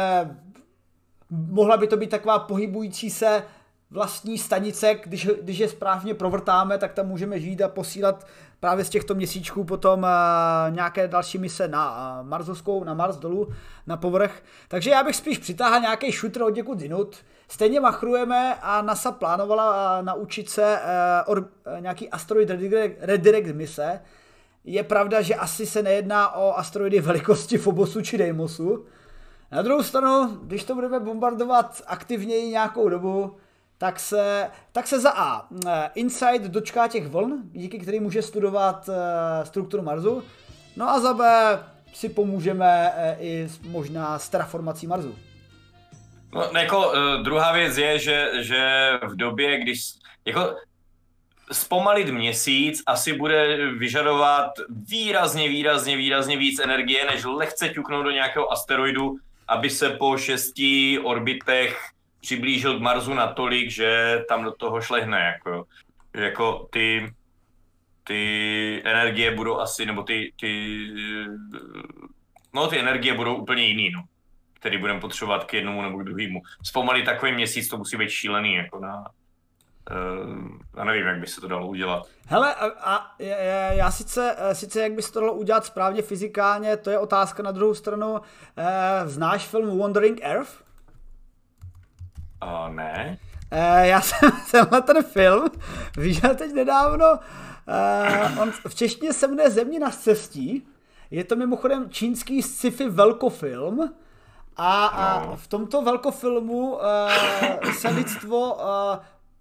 [1.31, 3.43] mohla by to být taková pohybující se
[3.93, 8.27] vlastní stanice, když, když je správně provrtáme, tak tam můžeme žít a posílat
[8.61, 13.49] právě z těchto měsíčků potom uh, nějaké další mise na uh, Marsovskou, na Mars dolů,
[13.87, 14.43] na povrch.
[14.69, 17.17] Takže já bych spíš přitáhl nějaký shooter od někud jinut.
[17.49, 20.79] Stejně machrujeme a NASA plánovala uh, naučit se
[21.27, 21.49] or,
[21.81, 24.01] nějaký asteroid redirect, redirect mise.
[24.65, 28.85] Je pravda, že asi se nejedná o asteroidy velikosti Fobosu či Deimosu.
[29.53, 33.37] Na druhou stranu, když to budeme bombardovat aktivněji nějakou dobu,
[33.83, 38.89] tak se, tak se za A eh, Insight dočká těch vln, díky kterým může studovat
[38.89, 40.23] eh, strukturu Marsu,
[40.77, 41.25] no a za B
[41.93, 45.19] si pomůžeme eh, i možná s terraformací Marsu.
[46.35, 46.93] No, jako
[47.23, 49.93] druhá věc je, že, že v době, když
[50.25, 50.57] jako
[51.53, 54.51] zpomalit měsíc asi bude vyžadovat
[54.89, 59.17] výrazně, výrazně, výrazně víc energie, než lehce ťuknout do nějakého asteroidu,
[59.49, 61.92] aby se po šesti orbitech
[62.23, 65.65] přiblížil k Marsu natolik, že tam do toho šlehne, jako,
[66.15, 67.15] jako ty,
[68.05, 70.87] ty energie budou asi, nebo ty, ty,
[72.55, 74.03] no ty energie budou úplně jiný, no,
[74.53, 76.43] který budeme potřebovat k jednomu nebo k druhému.
[76.63, 79.05] Zpomalit takový měsíc, to musí být šílený, jako na,
[79.91, 82.07] Uh, já nevím, jak by se to dalo udělat.
[82.27, 83.17] Hele, a, a
[83.73, 87.51] já sice, sice jak by se to dalo udělat správně fyzikálně, to je otázka na
[87.51, 88.13] druhou stranu.
[88.13, 88.21] Uh,
[89.05, 90.62] znáš film Wandering Earth?
[92.43, 93.19] Uh, ne.
[93.53, 95.51] Uh, já jsem tenhle ten film
[95.97, 97.07] viděl teď nedávno.
[98.35, 100.67] Uh, on v češtině se jmenuje Země na cestí.
[101.11, 103.93] Je to mimochodem čínský sci-fi velkofilm.
[104.57, 105.37] A, a no.
[105.37, 106.81] v tomto velkofilmu uh,
[107.73, 108.61] se lidstvo uh,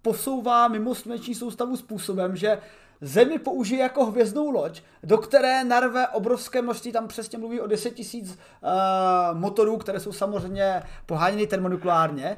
[0.02, 2.58] posouvá mimo sluneční soustavu způsobem, že
[3.04, 7.90] Zemi použije jako hvězdnou loď, do které narve obrovské množství, tam přesně mluví o 10
[7.90, 12.36] tisíc uh, motorů, které jsou samozřejmě poháněny termonuklárně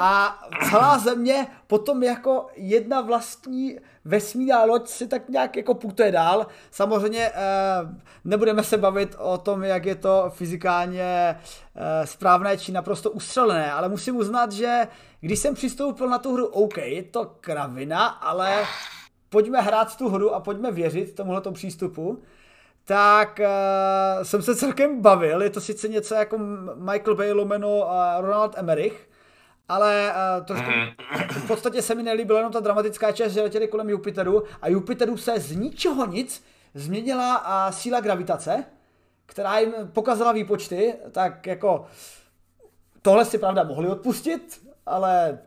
[0.00, 0.38] a
[0.70, 6.46] celá země potom jako jedna vlastní vesmírná loď si tak nějak jako putuje dál.
[6.70, 7.90] Samozřejmě uh,
[8.24, 11.38] nebudeme se bavit o tom, jak je to fyzikálně
[11.74, 14.88] uh, správné či naprosto ustřelené, ale musím uznat, že
[15.20, 18.64] když jsem přistoupil na tu hru, OK, je to kravina, ale
[19.36, 22.22] pojďme hrát tu hru a pojďme věřit tomuhle přístupu,
[22.84, 25.42] tak uh, jsem se celkem bavil.
[25.42, 26.38] Je to sice něco jako
[26.74, 29.08] Michael Bay lomeno uh, Ronald Emmerich,
[29.68, 30.70] ale uh, trošku
[31.30, 35.16] v podstatě se mi nelíbila jenom ta dramatická část, že letěli kolem Jupiteru a Jupiteru
[35.16, 36.44] se z ničeho nic
[36.74, 38.64] změnila uh, síla gravitace,
[39.26, 41.86] která jim pokazala výpočty, tak jako
[43.02, 45.38] tohle si pravda mohli odpustit, ale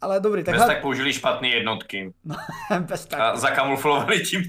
[0.00, 0.44] ale dobrý.
[0.44, 2.12] Tak Bez tak použili špatné jednotky.
[2.80, 3.20] Bez tak.
[3.20, 4.42] A zakamuflovali tím.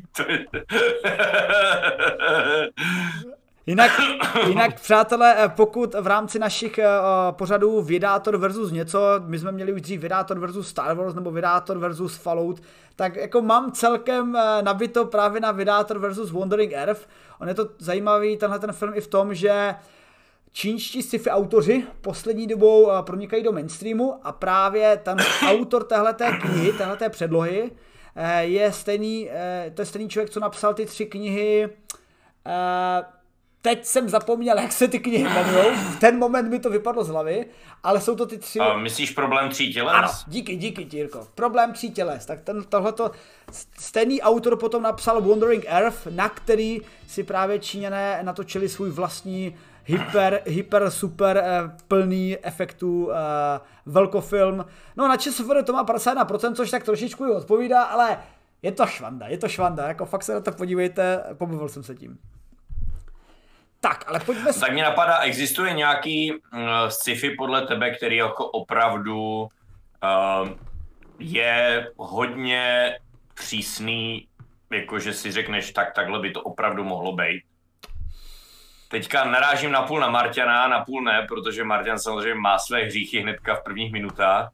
[3.65, 3.91] Jinak,
[4.47, 9.73] jinak, přátelé, eh, pokud v rámci našich uh, pořadů Vydátor versus něco, my jsme měli
[9.73, 12.61] už dřív Vydátor versus Star Wars nebo Vydátor versus Fallout,
[12.95, 17.07] tak jako mám celkem uh, nabito právě na Vydátor versus Wandering Earth.
[17.39, 19.96] On je to zajímavý, tenhle ten film i v tom, že uh,
[20.57, 25.17] čínští sci-fi autoři poslední dobou eh, pronikají do mainstreamu a právě ten
[25.47, 27.71] autor téhleté knihy, téhleté předlohy
[28.15, 31.69] eh, je stejný, eh, to je stejný člověk, co napsal ty tři knihy
[33.61, 35.75] teď jsem zapomněl, jak se ty knihy jmenují.
[35.75, 37.45] V ten moment mi to vypadlo z hlavy,
[37.83, 38.59] ale jsou to ty tři...
[38.59, 39.93] A myslíš problém tří těles?
[39.95, 41.27] Ano, díky, díky, Tírko.
[41.35, 42.25] Problém tří těles.
[42.25, 43.11] Tak ten, tohleto
[43.79, 49.55] stejný autor potom napsal Wandering Earth, na který si právě Číňané natočili svůj vlastní
[49.87, 53.15] hyper, hyper super eh, plný efektů eh,
[53.85, 54.65] velkofilm.
[54.95, 58.17] No na ČSFD to má 51%, což tak trošičku odpovídá, ale
[58.61, 61.95] je to švanda, je to švanda, jako fakt se na to podívejte, pobavil jsem se
[61.95, 62.17] tím.
[63.79, 64.53] Tak, ale pojďme...
[64.53, 66.39] Tak mě napadá, existuje nějaký uh,
[66.87, 70.49] sci-fi podle tebe, který jako opravdu uh,
[71.19, 72.95] je hodně
[73.33, 74.27] přísný,
[74.71, 77.43] jakože si řekneš, tak takhle by to opravdu mohlo být?
[78.89, 83.19] Teďka narážím na půl na Marťana, na půl ne, protože Marťan samozřejmě má své hříchy
[83.19, 84.51] hnedka v prvních minutách.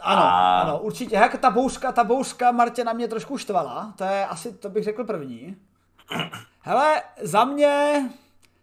[0.00, 0.60] Ano, a...
[0.60, 1.16] ano, určitě.
[1.16, 5.04] Jak ta bouřka, ta bouřka Martina mě trošku štvala, to je asi, to bych řekl
[5.04, 5.56] první.
[6.60, 8.02] Hele, za mě,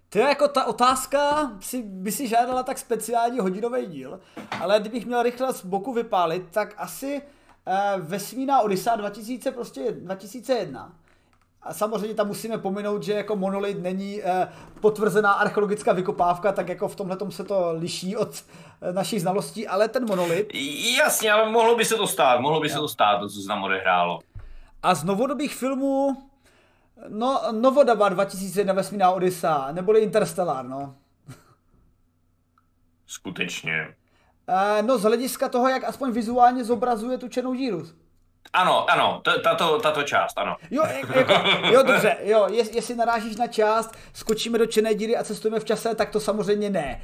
[0.09, 4.19] to je jako ta otázka, si, by si žádala tak speciální hodinový díl,
[4.61, 7.21] ale kdybych měl rychle z boku vypálit, tak asi
[7.67, 10.91] eh, Vesmíná Odysa 2000, prostě 2001
[11.65, 14.47] a samozřejmě tam musíme pominout, že jako monolit není eh,
[14.81, 18.43] potvrzená archeologická vykopávka, tak jako v tomhle se to liší od
[18.81, 20.53] eh, našich znalostí, ale ten monolit...
[20.97, 22.73] Jasně, ale mohlo by se to stát, mohlo by jo.
[22.73, 24.19] se to stát, to, co se tam odehrálo.
[24.83, 26.17] A z novodobých filmů,
[27.09, 30.95] no, Novodaba 2001 Vesmírná Odysa, neboli Interstellar, no.
[33.07, 33.95] Skutečně.
[34.47, 37.85] Eh, no z hlediska toho, jak aspoň vizuálně zobrazuje tu černou díru.
[38.53, 40.55] Ano, ano, tato, tato část, ano.
[40.71, 41.33] Jo, jako,
[41.71, 45.65] jo dobře, jo, jest, jestli narážíš na část, skočíme do černé díry a cestujeme v
[45.65, 47.01] čase, tak to samozřejmě ne.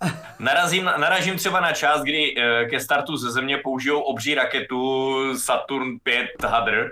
[0.38, 5.98] Narazím, narazím třeba na část, kdy eh, ke startu ze Země použijou obří raketu Saturn
[6.02, 6.88] 5 Hadr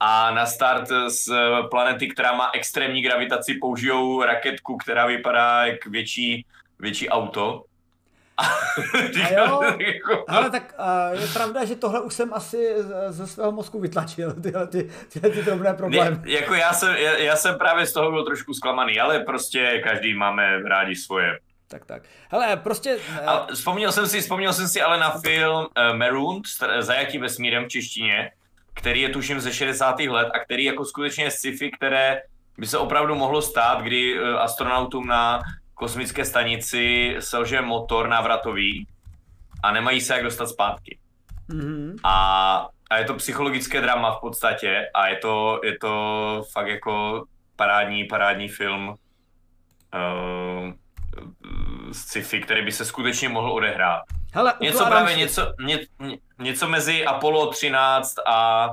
[0.00, 1.32] a na start z
[1.70, 6.46] planety, která má extrémní gravitaci, použijou raketku, která vypadá jak větší,
[6.78, 7.64] větší auto.
[9.24, 9.62] A jo,
[10.28, 12.74] ale tak uh, je pravda, že tohle už jsem asi
[13.08, 16.16] ze svého mozku vytlačil, tyhle ty, tyhle ty drobné problémy.
[16.16, 19.80] Ne, jako já jsem, já, já jsem právě z toho byl trošku zklamaný, ale prostě
[19.84, 21.38] každý máme rádi svoje.
[21.68, 22.02] Tak, tak.
[22.30, 22.96] Hele, prostě...
[22.96, 23.28] Uh...
[23.28, 26.42] A vzpomněl jsem si, vzpomněl jsem si ale na film uh, Maroon,
[26.78, 28.30] Zajatí vesmírem v češtině,
[28.74, 30.00] který je tuším ze 60.
[30.00, 32.22] let a který jako skutečně je sci-fi, které
[32.58, 35.40] by se opravdu mohlo stát, kdy uh, astronautům na
[35.76, 38.86] kosmické stanici selže motor návratový
[39.62, 40.98] a nemají se jak dostat zpátky.
[41.50, 41.94] Mm-hmm.
[42.04, 47.24] A, a je to psychologické drama v podstatě a je to, je to fakt jako
[47.56, 48.94] parádní, parádní film uh,
[51.92, 54.02] sci-fi, který by se skutečně mohl odehrát.
[54.32, 55.20] Hele, něco právě si...
[55.20, 55.78] něco, ně,
[56.38, 58.70] něco mezi Apollo 13 a,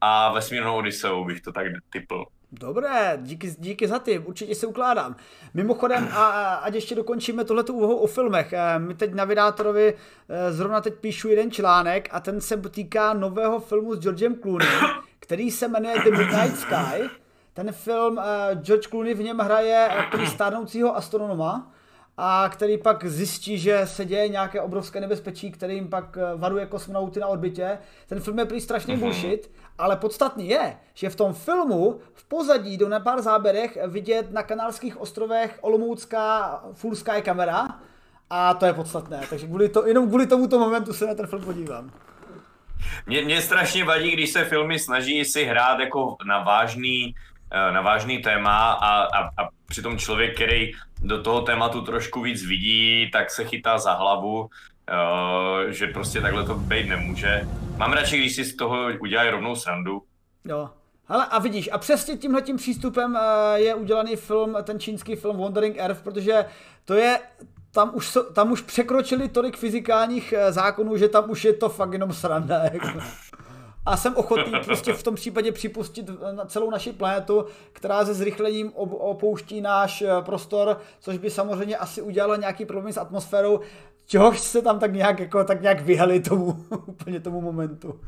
[0.00, 2.24] a vesmírnou Odyseou bych to tak typl.
[2.60, 5.16] Dobré, díky, díky za ty, určitě si ukládám.
[5.54, 8.52] Mimochodem, a, a ať ještě dokončíme tohleto úvahu o filmech.
[8.52, 9.94] Eh, my teď na Vydátorovi
[10.28, 14.68] eh, zrovna teď píšu jeden článek a ten se týká nového filmu s Georgem Clooney,
[15.20, 17.10] který se jmenuje The Midnight Sky.
[17.54, 19.88] Ten film, eh, George Clooney v něm hraje
[20.28, 21.73] stárnoucího astronoma
[22.16, 26.66] a který pak zjistí, že se děje nějaké obrovské nebezpečí, který jim pak eh, varuje
[26.66, 27.78] kosmonauty na orbitě.
[28.06, 29.00] Ten film je prý strašný mhm.
[29.00, 34.30] bullshit, ale podstatný je, že v tom filmu v pozadí do na pár záběrech vidět
[34.30, 37.68] na kanálských ostrovech Olomoucká full sky kamera
[38.30, 41.42] a to je podstatné, takže kvůli to, jenom kvůli tomuto momentu se na ten film
[41.42, 41.90] podívám.
[43.06, 47.14] Mě, mě strašně vadí, když se filmy snaží si hrát jako na vážný,
[47.70, 53.10] na vážný téma a, a, a přitom člověk, který do toho tématu trošku víc vidí,
[53.12, 54.48] tak se chytá za hlavu, uh,
[55.68, 57.48] že prostě takhle to být nemůže.
[57.76, 60.02] Mám radši, když si z toho udělají rovnou srandu.
[60.44, 60.70] Jo.
[61.08, 63.20] Hele, a vidíš, a přesně tímhle tím přístupem uh,
[63.54, 66.44] je udělaný film, ten čínský film Wandering Earth, protože
[66.84, 67.20] to je,
[67.70, 72.12] tam už, tam už překročili tolik fyzikálních zákonů, že tam už je to fakt jenom
[72.12, 72.60] sranda.
[72.72, 72.88] Jako
[73.86, 78.72] a jsem ochotný prostě v tom případě připustit na celou naši planetu, která se zrychlením
[78.74, 83.60] opouští náš eh, prostor, což by samozřejmě asi udělalo nějaký problém s atmosférou,
[84.06, 88.00] čehož se tam tak nějak, jako, tak nějak vyhali tomu, úplně tomu momentu.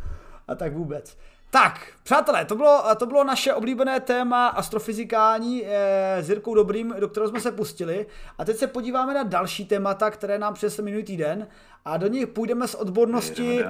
[0.49, 1.17] A tak vůbec.
[1.51, 7.09] Tak, přátelé, to bylo, to bylo naše oblíbené téma astrofyzikální e, s Jirkou Dobrým, do
[7.09, 8.07] kterého jsme se pustili.
[8.39, 11.47] A teď se podíváme na další témata, které nám přinesl minulý týden.
[11.87, 13.65] A do nich půjdeme z odbornosti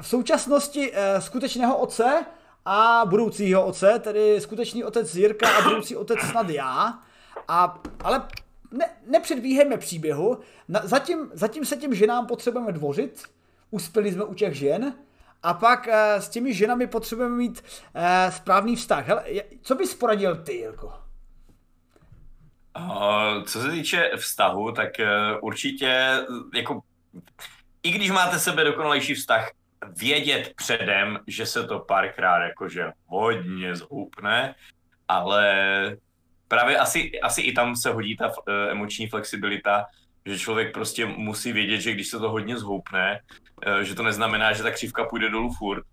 [0.00, 2.26] v současnosti e, skutečného otce
[2.64, 6.98] a budoucího otce, tedy skutečný otec Jirka a budoucí otec snad já.
[7.48, 8.22] A, ale
[8.70, 10.38] ne, nepředbíhejme příběhu.
[10.68, 13.22] Na, zatím, zatím se těm ženám potřebujeme dvořit.
[13.70, 14.94] Uspěli jsme u těch žen.
[15.42, 17.64] A pak uh, s těmi ženami potřebujeme mít
[17.94, 19.06] uh, správný vztah.
[19.06, 19.24] Hele,
[19.62, 20.92] co bys poradil ty, Jirko?
[22.78, 26.18] Uh, co se týče vztahu, tak uh, určitě
[26.54, 26.82] jako
[27.82, 29.50] i když máte sebe dokonalejší vztah,
[29.96, 34.54] vědět předem, že se to párkrát jakože hodně zhoupne,
[35.08, 35.96] ale
[36.48, 38.34] právě asi, asi i tam se hodí ta uh,
[38.70, 39.86] emoční flexibilita,
[40.26, 43.20] že člověk prostě musí vědět, že když se to hodně zhoupne,
[43.66, 45.84] Eh, že to neznamená, že ta křivka půjde dolů furt.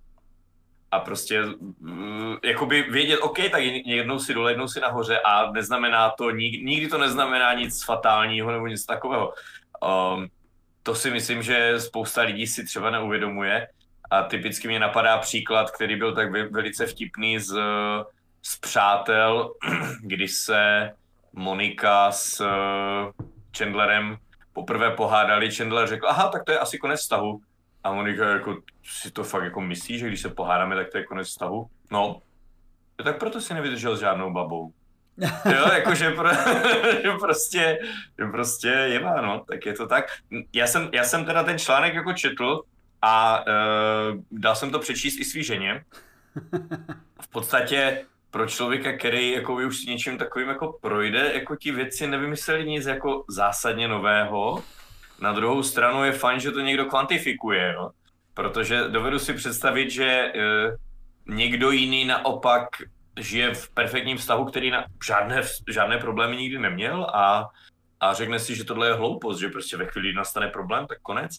[0.92, 1.42] A prostě
[1.80, 6.88] mm, jakoby vědět, OK, tak jednou si dole, jednou si nahoře a neznamená to, nikdy
[6.88, 9.34] to neznamená nic fatálního nebo nic takového.
[9.84, 10.28] Um,
[10.84, 13.68] to si myslím, že spousta lidí si třeba neuvědomuje
[14.12, 17.62] a typicky mě napadá příklad, který byl tak velice vtipný z,
[18.42, 19.54] z přátel,
[20.02, 20.92] kdy se
[21.34, 23.24] Monika s eh,
[23.58, 24.18] Chandlerem
[24.54, 27.42] poprvé pohádali, Chandler řekl, aha, tak to je asi konec vztahu.
[27.84, 31.06] A Monika jako si to fakt jako myslí, že když se pohádáme, tak to je
[31.06, 31.68] konec vztahu?
[31.92, 32.22] No,
[33.04, 34.74] tak proto si nevydržel s žádnou babou.
[35.46, 36.30] jo, jakože pro,
[37.04, 37.80] že prostě,
[38.20, 40.06] že prostě je no, tak je to tak.
[40.54, 42.62] Já jsem, já jsem teda ten článek jako četl
[43.02, 45.84] a uh, dal jsem to přečíst i svý ženě.
[47.22, 52.08] V podstatě pro člověka, který jako už s něčím takovým jako projde, jako ti věci
[52.08, 54.64] nevymysleli nic jako zásadně nového,
[55.22, 57.90] na druhou stranu je fajn, že to někdo kvantifikuje, jo?
[58.34, 60.32] protože dovedu si představit, že e,
[61.28, 62.64] někdo jiný naopak
[63.20, 67.50] žije v perfektním vztahu, který na žádné, žádné problémy nikdy neměl a,
[68.00, 71.32] a řekne si, že tohle je hloupost, že prostě ve chvíli nastane problém, tak konec.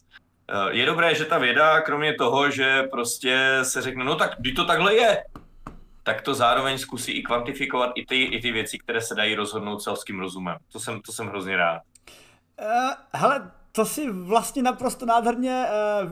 [0.48, 4.52] E, je dobré, že ta věda, kromě toho, že prostě se řekne, no tak kdy
[4.52, 5.24] to takhle je,
[6.02, 9.82] tak to zároveň zkusí i kvantifikovat i ty, i ty věci, které se dají rozhodnout
[9.82, 10.56] selským rozumem.
[10.72, 11.82] To jsem, to jsem hrozně rád.
[12.60, 15.66] Uh, hele, to si vlastně naprosto nádherně
[16.04, 16.10] uh,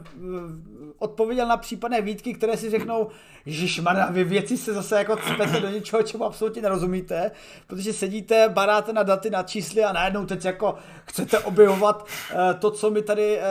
[0.98, 3.08] odpověděl na případné výtky, které si řeknou,
[3.46, 7.30] že vy věci se zase jako cpete do něčeho, čemu absolutně nerozumíte,
[7.66, 12.70] protože sedíte, baráte na daty, na čísly a najednou teď jako chcete objevovat uh, to,
[12.70, 13.42] co mi tady uh,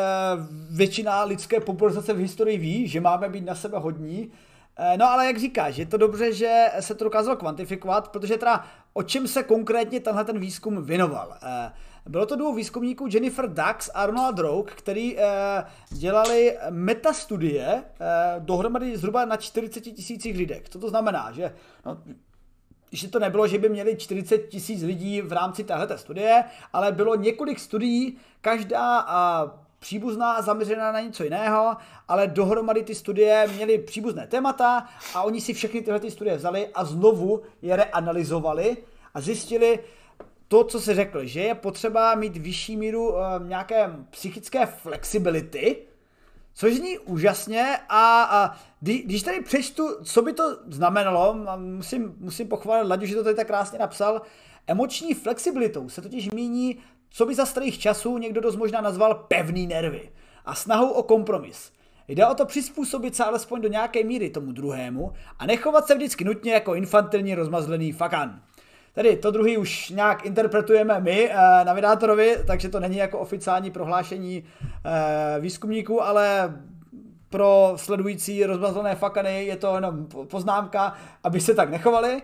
[0.78, 4.32] většina lidské populace v historii ví, že máme být na sebe hodní,
[4.98, 9.04] No ale jak říkáš, je to dobře, že se to dokázalo kvantifikovat, protože teda o
[9.04, 11.38] čem se konkrétně tenhle ten výzkum věnoval.
[12.08, 15.24] Bylo to dvou výzkumníků Jennifer Dax a Ronald Rogue, který eh,
[15.90, 20.70] dělali metastudie eh, dohromady zhruba na 40 tisících lidech.
[20.70, 21.32] Co to znamená?
[21.32, 21.56] Že
[21.86, 21.98] no,
[22.92, 26.44] že to nebylo, že by měli 40 tisíc lidí v rámci téhle studie,
[26.74, 29.48] ale bylo několik studií, každá a
[29.80, 31.78] příbuzná zaměřená na něco jiného,
[32.08, 36.68] ale dohromady ty studie měly příbuzné témata a oni si všechny tyhle ty studie vzali
[36.68, 38.78] a znovu je reanalyzovali
[39.14, 39.80] a zjistili,
[40.48, 45.78] to, co jsi řekl, že je potřeba mít vyšší míru uh, nějaké psychické flexibility,
[46.54, 52.88] což zní úžasně a, a když tady přečtu, co by to znamenalo, musím, musím pochválit
[52.88, 54.22] Laďu, že to tady tak krásně napsal,
[54.68, 56.78] emoční flexibilitou se totiž míní,
[57.10, 60.12] co by za starých časů někdo dost možná nazval pevný nervy
[60.46, 61.72] a snahou o kompromis.
[62.08, 66.24] Jde o to přizpůsobit se alespoň do nějaké míry tomu druhému a nechovat se vždycky
[66.24, 68.42] nutně jako infantilní rozmazlený fakan.
[68.98, 71.32] Tedy to druhý už nějak interpretujeme my,
[71.64, 74.44] navigátorovi, takže to není jako oficiální prohlášení
[75.40, 76.54] výzkumníků, ale
[77.30, 80.94] pro sledující rozmazlené fakany je to jenom poznámka,
[81.24, 82.22] aby se tak nechovali.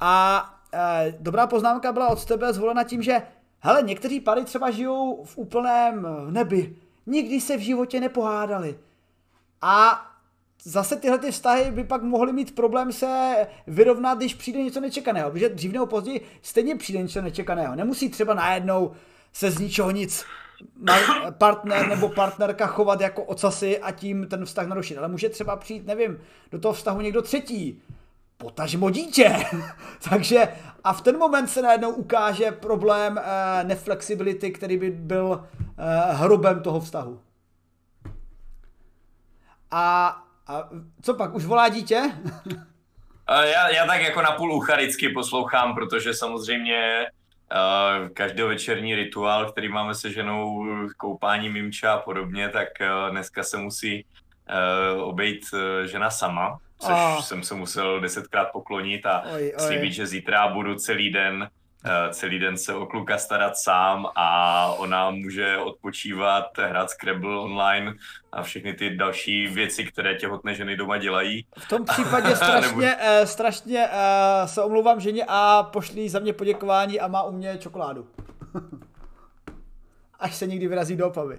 [0.00, 3.22] A e, dobrá poznámka byla od tebe zvolena tím, že
[3.60, 6.76] hele, někteří pary třeba žijou v úplném nebi.
[7.06, 8.78] Nikdy se v životě nepohádali.
[9.62, 10.06] A
[10.66, 13.36] zase tyhle ty vztahy by pak mohly mít problém se
[13.66, 17.76] vyrovnat, když přijde něco nečekaného, protože dřív nebo později stejně přijde něco nečekaného.
[17.76, 18.92] Nemusí třeba najednou
[19.32, 20.24] se z ničeho nic
[21.30, 24.98] partner nebo partnerka chovat jako ocasy a tím ten vztah narušit.
[24.98, 26.18] Ale může třeba přijít, nevím,
[26.50, 27.82] do toho vztahu někdo třetí,
[28.36, 29.36] potažmo dítě.
[30.10, 30.48] Takže
[30.84, 35.44] a v ten moment se najednou ukáže problém eh, neflexibility, který by byl
[35.78, 37.20] eh, hrubem toho vztahu.
[39.70, 40.68] A, a
[41.02, 42.02] co pak, už volá dítě?
[43.28, 47.06] já, já tak jako napůl ucha vždycky poslouchám, protože samozřejmě
[47.52, 50.66] uh, každovečerní rituál, který máme se ženou,
[50.96, 54.04] koupání mimča a podobně, tak uh, dneska se musí
[54.94, 57.20] uh, obejít uh, žena sama, což oh.
[57.20, 59.66] jsem se musel desetkrát poklonit a oj, oj.
[59.66, 61.65] slíbit, že zítra budu celý den Eh,
[62.10, 67.94] celý den se o kluka starat sám a ona může odpočívat, hrát Scrabble online
[68.32, 71.46] a všechny ty další věci, které těhotné ženy doma dělají.
[71.58, 72.82] V tom případě strašně, Nebo...
[72.82, 77.58] eh, strašně eh, se omlouvám ženě a pošlí za mě poděkování a má u mě
[77.58, 78.08] čokoládu.
[80.20, 81.38] Až se někdy vyrazí do opavy.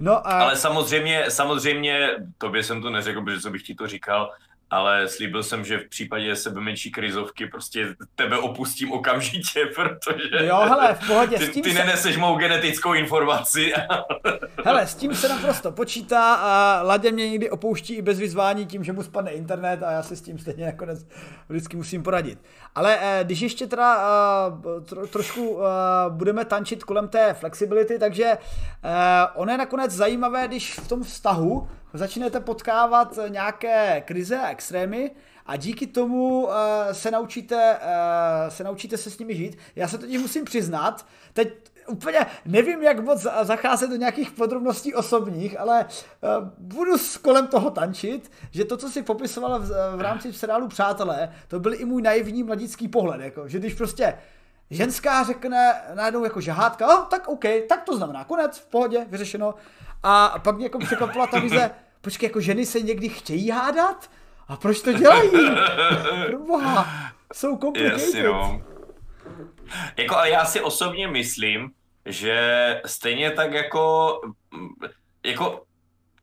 [0.00, 0.30] No a...
[0.30, 4.30] Ale samozřejmě, samozřejmě, tobě jsem to neřekl, protože co bych ti to říkal,
[4.70, 10.56] ale slíbil jsem, že v případě sebe menší krizovky prostě tebe opustím okamžitě, protože jo,
[10.56, 11.78] hele, v pohodě, ty, s tím ty se...
[11.78, 13.72] neneseš mou genetickou informaci.
[14.64, 18.84] hele, s tím se naprosto počítá a Ladě mě někdy opouští i bez vyzvání tím,
[18.84, 21.06] že mu spadne internet a já si s tím stejně nakonec
[21.48, 22.38] vždycky musím poradit.
[22.74, 25.68] Ale eh, když ještě teda eh, tro, trošku eh,
[26.08, 28.38] budeme tančit kolem té flexibility, takže eh,
[29.34, 35.10] ono je nakonec zajímavé, když v tom vztahu začnete potkávat nějaké krize a extrémy
[35.46, 36.52] a díky tomu uh,
[36.92, 39.58] se, naučíte, uh, se naučíte se s nimi žít.
[39.76, 41.48] Já se totiž musím přiznat, teď
[41.88, 48.30] úplně nevím, jak moc zacházet do nějakých podrobností osobních, ale uh, budu kolem toho tančit,
[48.50, 52.42] že to, co si popisovala v, v rámci seriálu Přátelé, to byl i můj naivní
[52.42, 54.18] mladický pohled, jako, že když prostě
[54.70, 59.54] ženská řekne najednou jako žahátka, oh, tak OK, tak to znamená konec, v pohodě, vyřešeno.
[60.02, 64.10] A pak mě jako překvapila ta vize, počkej, jako ženy se někdy chtějí hádat?
[64.48, 65.30] A proč to dělají?
[66.26, 66.86] Proboha,
[67.34, 68.24] jsou so complicated.
[68.24, 68.62] No.
[69.96, 71.70] Jako, ale já si osobně myslím,
[72.04, 74.20] že stejně tak jako,
[75.26, 75.64] jako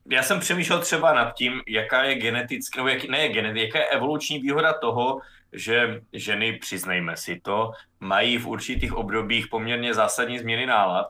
[0.10, 3.86] já jsem přemýšlel třeba nad tím, jaká je genetická, nebo jak, ne genetická, jaká je
[3.86, 5.20] evoluční výhoda toho,
[5.54, 11.08] že ženy, přiznejme si to, mají v určitých obdobích poměrně zásadní změny nálad.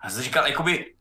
[0.00, 0.92] A jsem říkal, jakoby,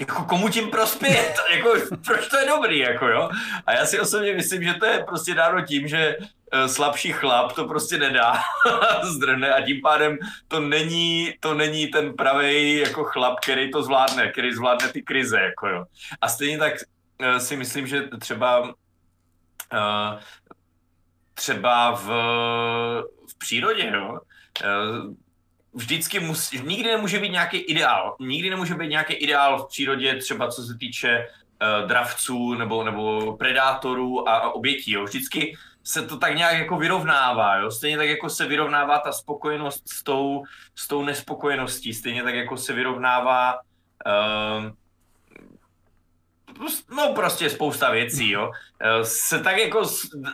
[0.00, 1.72] jako komu tím prospěje, jako,
[2.06, 3.30] proč to je dobrý, jako jo.
[3.66, 7.52] A já si osobně myslím, že to je prostě dáno tím, že uh, slabší chlap
[7.52, 8.34] to prostě nedá,
[9.02, 14.28] zdrne a tím pádem to není, to není ten pravý jako chlap, který to zvládne,
[14.28, 15.84] který zvládne ty krize, jako jo.
[16.20, 16.74] A stejně tak
[17.20, 18.68] uh, si myslím, že třeba uh,
[21.34, 22.06] třeba v,
[23.30, 24.18] v přírodě, jo,
[25.74, 28.16] vždycky musí, nikdy nemůže být nějaký ideál.
[28.20, 33.36] Nikdy nemůže být nějaký ideál v přírodě, třeba co se týče uh, dravců nebo, nebo
[33.36, 34.92] predátorů a, a obětí.
[34.92, 35.04] Jo.
[35.04, 37.56] Vždycky se to tak nějak jako vyrovnává.
[37.56, 37.70] Jo.
[37.70, 40.42] Stejně tak jako se vyrovnává ta spokojenost s tou,
[40.74, 41.94] s tou nespokojeností.
[41.94, 44.70] Stejně tak jako se vyrovnává uh,
[46.96, 48.50] no prostě spousta věcí, jo,
[48.80, 49.82] eh, se tak jako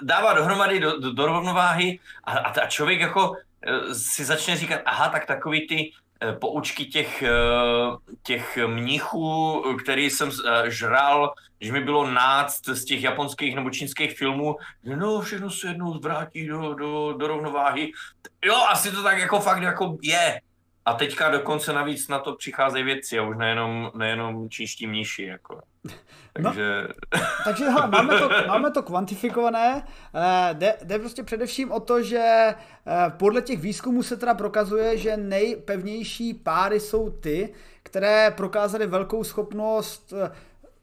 [0.02, 5.08] dává dohromady do, do, do rovnováhy a, a člověk jako Eh, si začne říkat, aha,
[5.08, 7.24] tak takový ty eh, poučky těch,
[8.22, 10.30] těch mnichů, který jsem
[10.68, 15.68] žral, že mi bylo náct z těch japonských nebo čínských filmů, že no, všechno se
[15.68, 17.92] jednou vrátí do, do, do rovnováhy.
[18.44, 20.40] Jo, asi to tak jako fakt jako je.
[20.90, 25.22] A teďka dokonce navíc na to přicházejí věci a už nejenom, nejenom číští mniši.
[25.22, 25.60] Jako.
[26.32, 26.88] Takže...
[27.14, 29.82] No, takže hele, máme, to, máme to kvantifikované.
[30.14, 32.56] Eh, jde, jde prostě především o to, že eh,
[33.10, 40.12] podle těch výzkumů se teda prokazuje, že nejpevnější páry jsou ty, které prokázaly velkou schopnost
[40.12, 40.30] eh,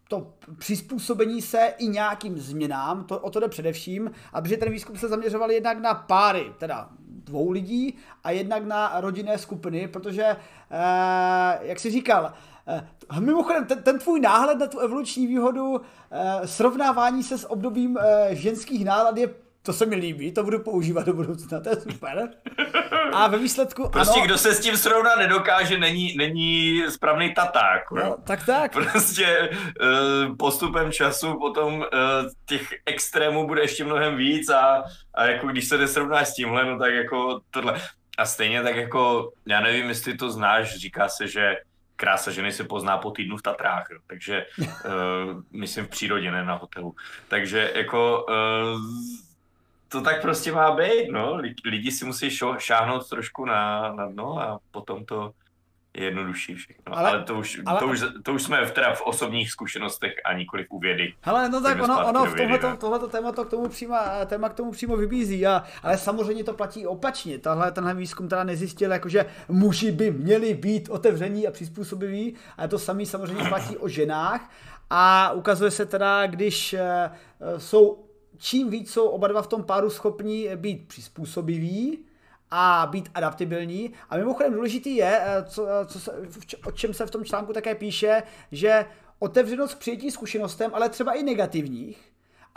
[0.10, 4.98] to přizpůsobení se i nějakým změnám, to, o to jde především, a protože ten výzkum
[4.98, 6.90] se zaměřoval jednak na páry, teda
[7.28, 12.34] dvou lidí, a jednak na rodinné skupiny, protože, eh, jak jsi říkal,
[12.68, 12.88] eh,
[13.20, 17.98] mimochodem, ten, ten tvůj náhled na tu evoluční výhodu, eh, srovnávání se s obdobím
[18.32, 22.30] ženských nálad je to se mi líbí, to budu používat do budoucna, to je super.
[23.14, 27.92] A ve výsledku, Prostě ano, kdo se s tím srovnat nedokáže, není, není správný taták.
[27.92, 28.72] no, tak tak.
[28.72, 31.86] Prostě uh, postupem času potom uh,
[32.46, 36.80] těch extrémů bude ještě mnohem víc a, a jako když se nesrovnáš s tímhle, no
[36.80, 37.82] tak jako tohle.
[38.18, 41.56] A stejně tak jako, já nevím, jestli to znáš, říká se, že
[41.96, 44.00] krása ženy se pozná po týdnu v Tatrách, jo.
[44.08, 46.96] takže uh, myslím v přírodě, ne na hotelu.
[47.28, 48.80] Takže jako uh,
[49.88, 51.36] to tak prostě má být, no.
[51.66, 55.32] Lidi si musí šo- šáhnout trošku na, na dno a potom to
[55.98, 56.98] je jednodušší všechno.
[56.98, 57.80] Ale, ale, to, už, ale...
[57.80, 61.14] To, už, to už jsme v, teda v osobních zkušenostech a nikoli v vědy.
[61.22, 64.54] Hele, no tak ono, ono v tohleto, tohleto téma to k tomu přímo, téma k
[64.54, 67.40] tomu přímo vybízí, a, ale samozřejmě to platí opačně.
[67.40, 72.80] Tahle, tenhle výzkum teda nezjistil, jakože muži by měli být otevření a přizpůsobiví, ale to
[72.80, 74.52] samý samozřejmě platí o ženách.
[74.90, 77.12] A ukazuje se teda, když eh,
[77.58, 78.07] jsou
[78.38, 82.00] čím víc jsou oba dva v tom páru schopní být přizpůsobiví,
[82.52, 83.94] a být adaptibilní.
[84.10, 86.12] A mimochodem důležitý je, eh, co, eh, co se,
[86.66, 88.86] o čem se v tom článku také píše, že
[89.20, 92.07] otevřenost k přijetí zkušenostem, ale třeba i negativních,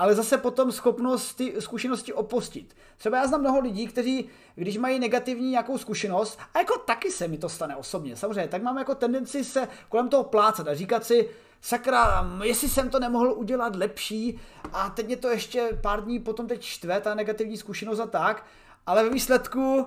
[0.01, 2.77] ale zase potom schopnost ty zkušenosti opustit.
[2.97, 7.29] Třeba já znám mnoho lidí, kteří, když mají negativní nějakou zkušenost, a jako taky se
[7.29, 11.05] mi to stane osobně, samozřejmě, tak mám jako tendenci se kolem toho plácat a říkat
[11.05, 11.29] si,
[11.61, 14.41] sakra, jestli jsem to nemohl udělat lepší
[14.73, 18.45] a teď mě to ještě pár dní potom teď štve, ta negativní zkušenost a tak,
[18.87, 19.85] ale ve výsledku uh,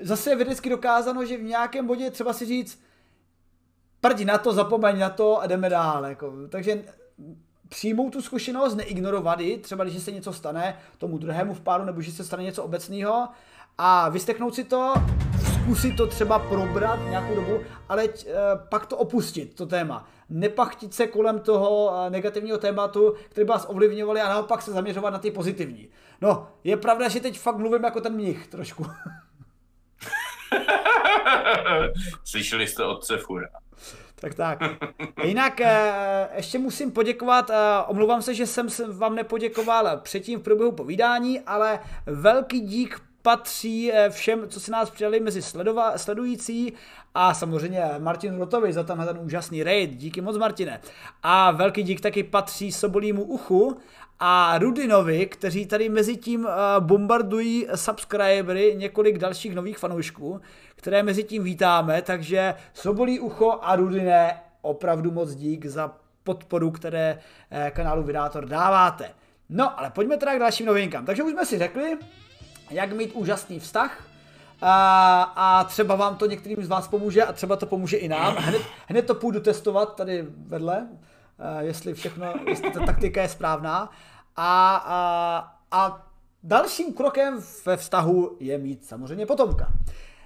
[0.00, 2.82] zase je vědecky dokázáno, že v nějakém bodě třeba si říct,
[4.00, 6.06] prdi na to, zapomeň na to a jdeme dál.
[6.06, 6.32] Jako.
[6.48, 6.84] Takže
[7.70, 12.02] přijmout tu zkušenost, neignorovat ji, třeba když se něco stane tomu druhému v páru, nebo
[12.02, 13.28] že se stane něco obecného,
[13.78, 14.94] a vysteknout si to,
[15.54, 18.12] zkusit to třeba probrat nějakou dobu, ale uh,
[18.68, 20.08] pak to opustit, to téma.
[20.28, 25.18] Nepachtit se kolem toho uh, negativního tématu, který vás ovlivňovali a naopak se zaměřovat na
[25.18, 25.88] ty pozitivní.
[26.20, 28.86] No, je pravda, že teď fakt mluvím jako ten mnich trošku.
[32.24, 33.48] Slyšeli jste otce Fura.
[34.20, 34.58] Tak tak.
[35.24, 37.54] Jinak eh, ještě musím poděkovat, eh,
[37.86, 44.10] omlouvám se, že jsem vám nepoděkoval předtím v průběhu povídání, ale velký dík patří eh,
[44.10, 46.72] všem, co si nás přidali mezi sledova, sledující
[47.14, 49.90] a samozřejmě Martin Rotovi za tenhle ten úžasný raid.
[49.90, 50.80] Díky moc, Martine.
[51.22, 53.76] A velký dík taky patří Sobolímu uchu
[54.20, 56.50] a Rudinovi, kteří tady mezi tím eh,
[56.80, 60.40] bombardují subscribery několik dalších nových fanoušků,
[60.76, 65.94] které mezi tím vítáme, takže Sobolí ucho a Rudine, opravdu moc dík za
[66.24, 67.18] podporu, které
[67.50, 69.10] eh, kanálu Vydátor dáváte.
[69.48, 71.04] No, ale pojďme teda k dalším novinkám.
[71.04, 71.98] Takže už jsme si řekli,
[72.70, 74.10] jak mít úžasný vztah,
[74.62, 78.36] a, a třeba vám to některým z vás pomůže a třeba to pomůže i nám.
[78.36, 80.88] Hned, hned to půjdu testovat tady vedle,
[81.60, 83.90] jestli všechno, jestli ta taktika je správná.
[84.36, 86.06] A, a, a
[86.42, 89.72] dalším krokem ve vztahu je mít samozřejmě potomka.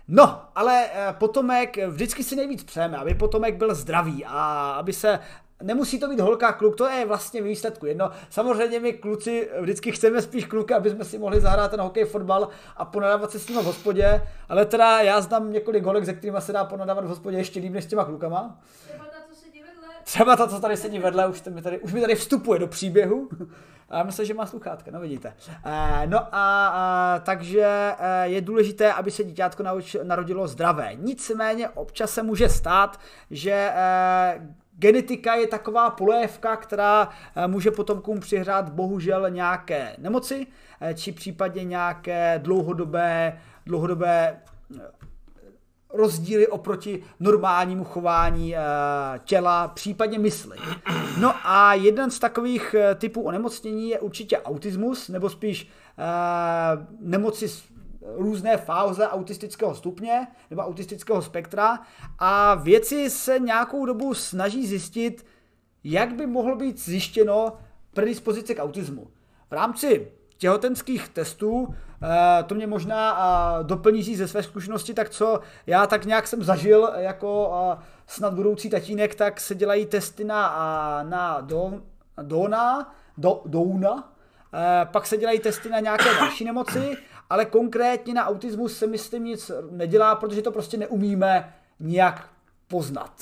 [0.09, 5.19] No, ale e, potomek vždycky si nejvíc přejeme, aby potomek byl zdravý a aby se
[5.63, 8.11] nemusí to být holka kluk, to je vlastně výsledku jedno.
[8.31, 12.49] Samozřejmě my kluci vždycky chceme spíš kluky, aby jsme si mohli zahrát ten hokej, fotbal
[12.77, 16.41] a ponadávat se s nimi v hospodě, ale teda já znám několik holek, se kterými
[16.41, 18.59] se dá ponadávat v hospodě ještě líp než s těma klukama.
[18.85, 19.94] Třeba ta, co sedí vedle.
[20.05, 23.29] Třeba ta, co tady sedí vedle, už, mi tady, už mi tady vstupuje do příběhu.
[23.89, 25.35] A já myslím, že má sluchátka, no vidíte.
[25.65, 29.65] E, no a, takže e, je důležité, aby se dítětko
[30.03, 30.91] narodilo zdravé.
[30.95, 33.01] Nicméně občas se může stát,
[33.31, 34.41] že e,
[34.79, 40.47] genetika je taková polévka, která eh, může potomkům přihrát bohužel nějaké nemoci,
[40.81, 44.41] eh, či případně nějaké dlouhodobé, dlouhodobé
[44.77, 44.81] eh,
[45.95, 48.55] rozdíly oproti normálnímu chování
[49.25, 50.59] těla, případně mysli.
[51.21, 55.69] No a jeden z takových typů onemocnění je určitě autismus, nebo spíš
[57.01, 57.49] nemoci
[58.17, 61.79] různé fáze autistického stupně nebo autistického spektra
[62.19, 65.27] a věci se nějakou dobu snaží zjistit,
[65.85, 67.53] jak by mohlo být zjištěno
[67.95, 69.11] predispozice k autismu.
[69.51, 71.77] V rámci těhotenských testů, eh,
[72.47, 76.93] to mě možná eh, doplní ze své zkušenosti, tak co já tak nějak jsem zažil
[76.97, 81.81] jako eh, snad budoucí tatínek, tak se dělají testy na, na do,
[82.23, 84.13] Dona, do, Douna,
[84.85, 86.97] pak se dělají testy na nějaké další nemoci
[87.31, 92.31] ale konkrétně na autismus se myslím nic nedělá, protože to prostě neumíme nijak
[92.69, 93.13] poznat.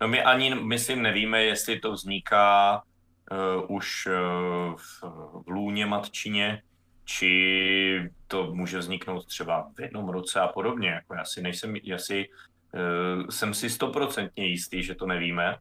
[0.00, 2.82] No my ani, myslím, nevíme, jestli to vzniká
[3.30, 5.02] uh, už uh, v,
[5.46, 6.62] v lůně matčině,
[7.04, 10.88] či to může vzniknout třeba v jednom roce a podobně.
[10.88, 15.56] Jako já si nejsem, já si, uh, jsem si stoprocentně jistý, že to nevíme.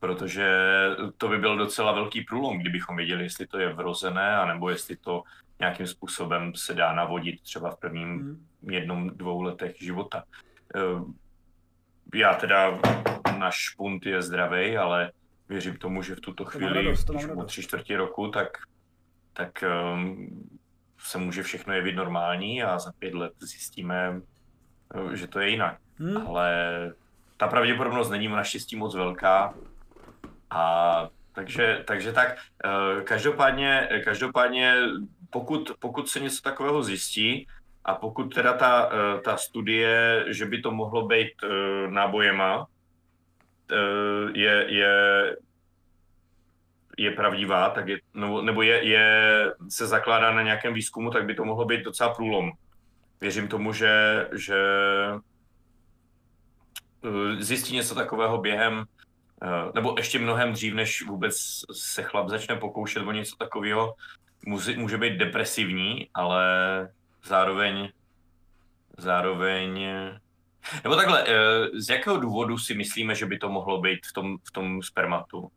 [0.00, 0.48] protože
[1.16, 5.22] to by byl docela velký průlom, kdybychom věděli, jestli to je vrozené, anebo jestli to
[5.58, 8.46] nějakým způsobem se dá navodit třeba v prvním hmm.
[8.70, 10.24] jednom, dvou letech života.
[12.14, 12.80] Já teda,
[13.38, 15.12] náš špunt je zdravý, ale
[15.50, 18.48] věřím tomu, že v tuto chvíli, radost, když mu tři čtvrtě roku, tak,
[19.32, 20.48] tak um,
[20.98, 24.20] se může všechno jevit normální a za pět let zjistíme,
[24.94, 25.78] eh, že to je jinak.
[25.98, 26.26] Hmm.
[26.26, 26.52] Ale
[27.36, 29.54] ta pravděpodobnost není naštěstí moc velká.
[30.50, 34.74] A takže, takže tak, eh, každopádně, každopádně
[35.30, 37.46] pokud, pokud se něco takového zjistí,
[37.84, 41.32] a pokud teda ta, eh, ta studie, že by to mohlo být
[41.88, 42.66] nábojema,
[44.34, 45.36] je, je,
[46.98, 49.06] je pravdivá, tak je, nebo, nebo je, je,
[49.68, 52.52] se zakládá na nějakém výzkumu, tak by to mohlo být docela průlom.
[53.20, 54.58] Věřím tomu, že, že
[57.04, 58.84] eh, zjistí něco takového během,
[59.42, 61.36] eh, nebo ještě mnohem dřív, než vůbec
[61.72, 63.94] se chlap začne pokoušet o něco takového,
[64.46, 66.44] může, může být depresivní, ale
[67.24, 67.88] zároveň
[69.00, 69.86] zároveň
[70.84, 71.34] nebo takhle, eh,
[71.80, 75.50] z jakého důvodu si myslíme, že by to mohlo být v tom, v tom spermatu?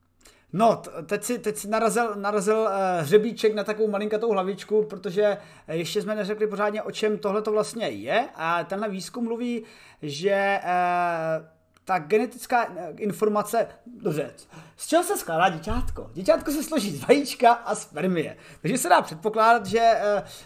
[0.53, 2.69] No, teď si, teď si narazil, narazil uh,
[3.01, 5.37] hřebíček na takovou malinkatou hlavičku, protože
[5.67, 8.29] ještě jsme neřekli pořádně, o čem tohle to vlastně je.
[8.35, 9.63] A tenhle výzkum mluví,
[10.01, 11.45] že uh,
[11.85, 12.63] ta genetická
[12.97, 14.33] informace, dobře,
[14.77, 16.09] z čeho se skládá děťátko?
[16.13, 18.37] Děťátko se složí z vajíčka a spermie.
[18.61, 19.91] Takže se dá předpokládat, že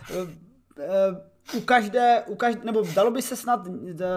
[0.09, 0.27] uh, uh,
[1.55, 3.67] u každé, u každé, nebo dalo by se snad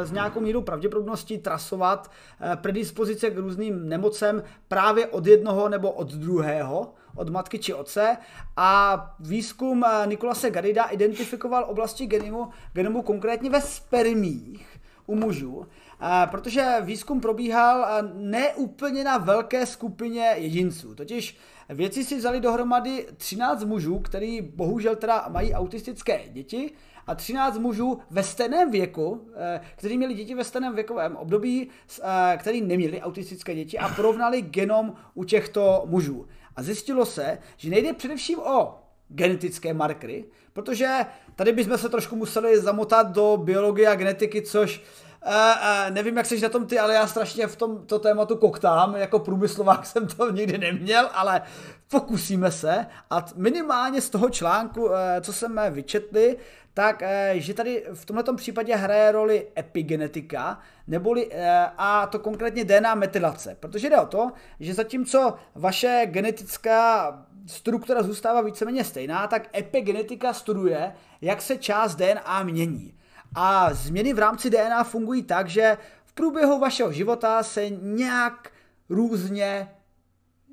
[0.02, 2.10] s nějakou mírou pravděpodobnosti trasovat
[2.40, 8.16] eh, predispozice k různým nemocem právě od jednoho nebo od druhého, od matky či otce.
[8.56, 14.66] A výzkum eh, Nikolase Garida identifikoval oblasti genomu, genomu konkrétně ve spermích
[15.06, 15.66] u mužů,
[16.00, 20.94] eh, protože výzkum probíhal ne úplně na velké skupině jedinců.
[20.94, 21.36] Totiž
[21.68, 26.72] věci si vzali dohromady 13 mužů, který bohužel teda mají autistické děti,
[27.06, 31.68] a 13 mužů ve stejném věku, eh, kteří měli děti ve stejném věkovém období,
[32.02, 36.26] eh, který neměli autistické děti a porovnali genom u těchto mužů.
[36.56, 38.78] A zjistilo se, že nejde především o
[39.08, 40.98] genetické markery, protože
[41.36, 44.82] tady bychom se trošku museli zamotat do biologie a genetiky, což
[45.26, 48.96] Uh, uh, nevím, jak jsi na tom ty, ale já strašně v tomto tématu koktám.
[48.96, 51.42] Jako průmyslovák jsem to nikdy neměl, ale
[51.90, 52.86] pokusíme se.
[53.10, 56.36] A minimálně z toho článku, uh, co jsme vyčetli,
[56.74, 62.64] tak eh, že tady v tomto případě hraje roli epigenetika, neboli, eh, a to konkrétně
[62.64, 63.56] DNA metylace.
[63.60, 67.12] Protože jde o to, že zatímco vaše genetická
[67.46, 72.94] struktura zůstává víceméně stejná, tak epigenetika studuje, jak se část DNA mění.
[73.34, 78.50] A změny v rámci DNA fungují tak, že v průběhu vašeho života se nějak
[78.88, 79.68] různě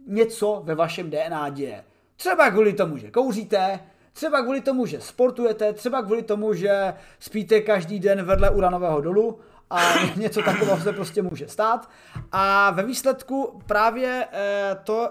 [0.07, 1.83] něco ve vašem DNA děje.
[2.15, 3.79] Třeba kvůli tomu, že kouříte,
[4.17, 9.39] Třeba kvůli tomu, že sportujete, třeba kvůli tomu, že spíte každý den vedle uranového dolu
[9.69, 9.79] a
[10.15, 11.89] něco takového se prostě může stát.
[12.31, 15.09] A ve výsledku právě eh, to,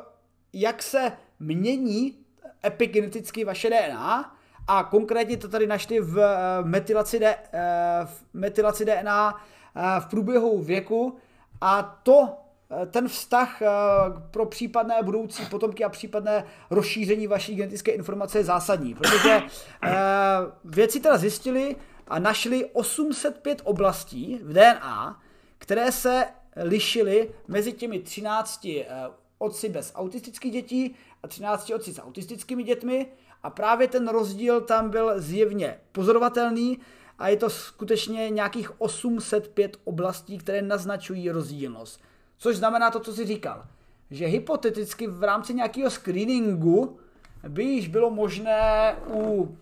[0.52, 2.18] jak se mění
[2.64, 4.36] epigeneticky vaše DNA,
[4.68, 7.60] a konkrétně to tady našli v eh, metylaci, D, eh,
[8.04, 9.40] v metylaci DNA
[10.00, 11.16] v průběhu věku
[11.60, 12.45] a to
[12.90, 13.68] ten vztah eh,
[14.30, 19.42] pro případné budoucí potomky a případné rozšíření vaší genetické informace je zásadní, protože
[19.82, 19.90] eh,
[20.64, 21.76] věci teda zjistili
[22.08, 25.22] a našli 805 oblastí v DNA,
[25.58, 28.66] které se lišily mezi těmi 13
[29.38, 33.06] otci bez autistických dětí a 13 otci s autistickými dětmi
[33.42, 36.78] a právě ten rozdíl tam byl zjevně pozorovatelný
[37.18, 42.00] a je to skutečně nějakých 805 oblastí, které naznačují rozdílnost.
[42.38, 43.64] Což znamená to, co jsi říkal.
[44.10, 46.98] Že hypoteticky v rámci nějakého screeningu
[47.48, 49.56] by již bylo možné u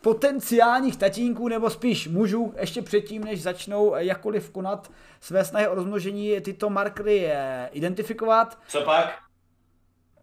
[0.00, 4.90] potenciálních tatínků nebo spíš mužů ještě předtím, než začnou jakkoliv konat
[5.20, 8.58] své snahy o rozmnožení, tyto markery eh, identifikovat.
[8.68, 9.18] Co pak?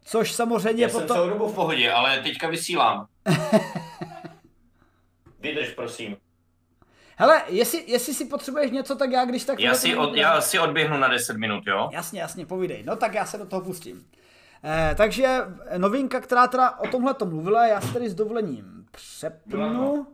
[0.04, 1.08] Což samozřejmě Já potom...
[1.08, 3.06] jsem celou dobu v pohodě, ale teďka vysílám.
[5.40, 6.16] Vydrž, prosím.
[7.20, 9.60] Hele, jestli, jestli si potřebuješ něco, tak já když tak...
[9.60, 11.88] Já si, od, já si odběhnu na 10 minut, jo?
[11.92, 12.82] Jasně, jasně, povídej.
[12.86, 14.06] No tak já se do toho pustím.
[14.64, 15.38] Eh, takže
[15.76, 20.06] novinka, která teda o tomhle to mluvila, já si tady s dovolením přepnu.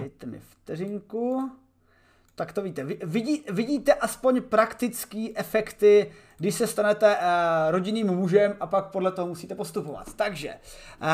[0.00, 1.50] Dejte mi vteřinku.
[2.34, 2.84] Tak to víte.
[2.84, 7.22] Vidí, vidíte aspoň praktické efekty když se stanete uh,
[7.70, 10.14] rodinným mužem a pak podle toho musíte postupovat.
[10.16, 11.06] Takže uh,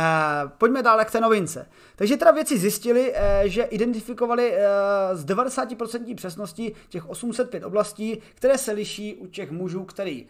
[0.58, 1.68] pojďme dále k té novince.
[1.96, 4.54] Takže teda věci zjistili, uh, že identifikovali
[5.12, 10.26] z 90% přesností těch 805 oblastí, které se liší u těch mužů, který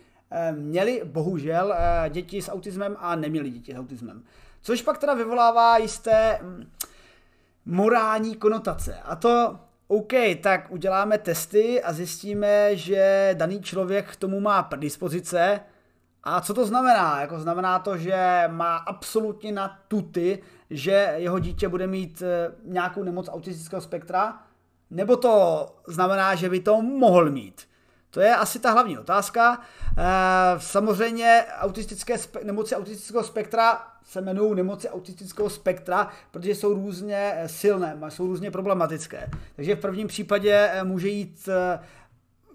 [0.52, 1.74] měli bohužel
[2.08, 4.22] děti s autismem a neměli děti s autismem.
[4.62, 6.70] Což pak teda vyvolává jisté mm,
[7.66, 8.98] morální konotace.
[9.04, 9.58] A to,
[9.88, 10.12] OK,
[10.42, 15.60] tak uděláme testy a zjistíme, že daný člověk k tomu má predispozice.
[16.22, 17.20] A co to znamená?
[17.20, 20.38] Jako znamená to, že má absolutně na tuty,
[20.70, 24.42] že jeho dítě bude mít eh, nějakou nemoc autistického spektra?
[24.90, 27.68] Nebo to znamená, že by to mohl mít?
[28.16, 29.60] To je asi ta hlavní otázka.
[29.98, 30.02] Eh,
[30.58, 37.48] samozřejmě autistické spe- nemoci autistického spektra se jmenují nemoci autistického spektra, protože jsou různě eh,
[37.48, 39.30] silné, jsou různě problematické.
[39.56, 41.48] Takže v prvním případě eh, může jít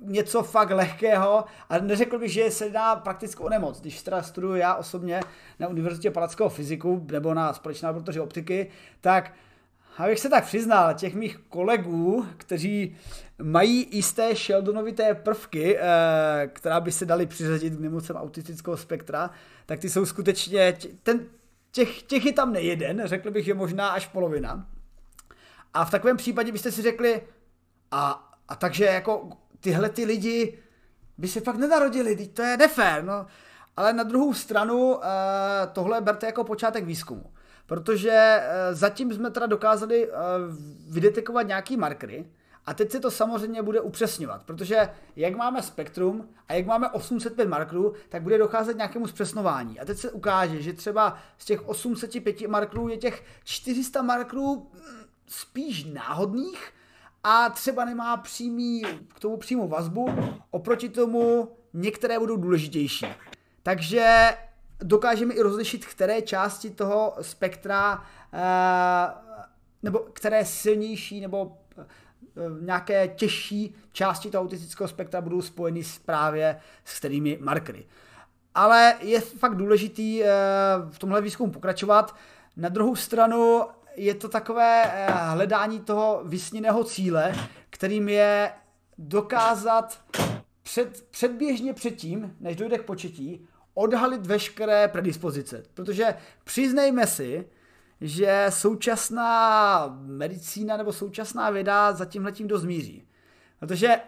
[0.02, 3.82] něco fakt lehkého a neřekl bych, že se dá praktickou nemoc.
[3.82, 5.22] Když teda studuju já osobně
[5.60, 9.32] na Univerzitě Palackého fyziku nebo na společné laboratoři optiky, tak
[9.98, 12.98] abych se tak přiznal, těch mých kolegů, kteří
[13.42, 19.30] mají jisté Sheldonovité prvky, eh, která by se daly přiřadit k nemocem autistického spektra,
[19.66, 21.26] tak ty jsou skutečně, ten,
[21.72, 24.68] těch, těch je tam nejeden, řekl bych, že možná až polovina.
[25.74, 27.22] A v takovém případě byste si řekli,
[27.92, 29.30] a, a takže jako
[29.60, 30.58] tyhle ty lidi
[31.18, 33.26] by se fakt nenarodili, to je nefér, no.
[33.78, 35.08] Ale na druhou stranu eh,
[35.74, 37.32] tohle berte jako počátek výzkumu.
[37.66, 40.10] Protože eh, zatím jsme teda dokázali
[40.88, 42.26] vydetekovat nějaký markery,
[42.66, 47.50] a teď se to samozřejmě bude upřesňovat, protože jak máme spektrum a jak máme 805
[47.50, 49.80] markerů, tak bude docházet nějakému zpřesnování.
[49.80, 55.04] A teď se ukáže, že třeba z těch 805 markerů je těch 400 markerů mm,
[55.28, 56.72] spíš náhodných
[57.24, 58.84] a třeba nemá přímý,
[59.16, 60.10] k tomu přímou vazbu,
[60.52, 63.06] oproti tomu některé budou důležitější.
[63.64, 64.30] Takže
[64.84, 68.04] dokážeme i rozlišit, které části toho spektra,
[68.34, 68.40] eh,
[69.84, 71.58] nebo které silnější nebo
[72.38, 77.86] Eh, nějaké těžší části toho autistického spektra budou spojeny s právě s kterými markery.
[78.56, 80.28] Ale je fakt důležitý eh,
[80.90, 82.16] v tomhle výzkumu pokračovat.
[82.58, 83.62] Na druhou stranu
[83.96, 87.34] je to takové hledání toho vysněného cíle,
[87.70, 88.52] kterým je
[88.98, 90.00] dokázat
[90.64, 95.64] před, předběžně předtím, než dojde k početí, odhalit veškeré predispozice.
[95.74, 97.46] Protože přiznejme si,
[98.02, 103.08] že současná medicína nebo současná věda za tímhletím dost míří.
[103.60, 104.00] Protože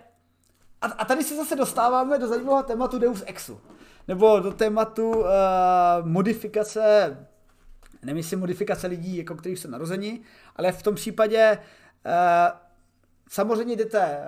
[0.82, 3.62] a, a tady se zase dostáváme do zajímavého tématu Deus Exu.
[4.08, 5.26] Nebo do tématu uh,
[6.04, 7.18] modifikace,
[8.02, 10.22] nemyslím modifikace lidí, jako kterých jsou narozeni,
[10.56, 11.58] ale v tom případě
[12.06, 12.12] uh,
[13.30, 14.28] samozřejmě jdete,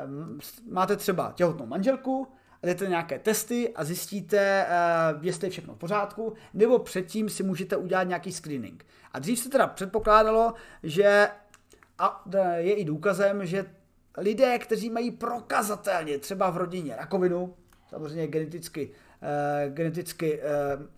[0.72, 2.28] máte třeba těhotnou manželku,
[2.66, 4.68] jdete nějaké testy a zjistíte,
[5.16, 8.86] uh, jestli je všechno v pořádku, nebo předtím si můžete udělat nějaký screening.
[9.12, 10.54] A dřív se teda předpokládalo,
[10.84, 11.28] že
[11.98, 12.24] a
[12.56, 13.66] je i důkazem, že
[14.18, 17.56] lidé, kteří mají prokazatelně třeba v rodině rakovinu,
[17.90, 20.40] samozřejmě geneticky, uh, geneticky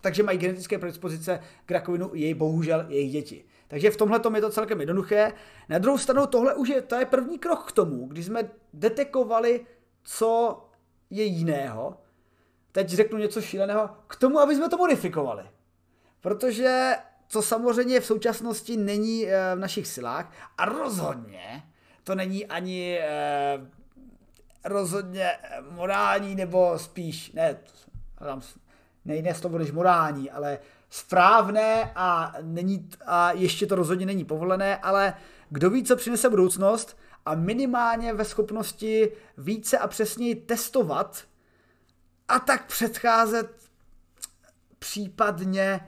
[0.00, 3.44] takže mají genetické predispozice k rakovinu, jej bohužel jejich děti.
[3.68, 5.32] Takže v tomhle je to celkem jednoduché.
[5.68, 9.66] Na druhou stranu tohle už je, to je první krok k tomu, když jsme detekovali,
[10.04, 10.60] co
[11.10, 11.96] je jiného.
[12.72, 15.42] Teď řeknu něco šíleného, k tomu, aby jsme to modifikovali.
[16.20, 16.96] Protože
[17.28, 21.62] co samozřejmě v současnosti není eh, v našich silách a rozhodně
[22.04, 23.60] to není ani eh,
[24.64, 25.30] rozhodně
[25.70, 27.58] morální nebo spíš, ne,
[29.04, 30.58] ne jiné slovo než morální, ale
[30.90, 35.14] správné a, není, a ještě to rozhodně není povolené, ale
[35.50, 36.98] kdo ví, co přinese budoucnost
[37.28, 41.24] a minimálně ve schopnosti více a přesněji testovat
[42.28, 43.50] a tak předcházet
[44.78, 45.80] případně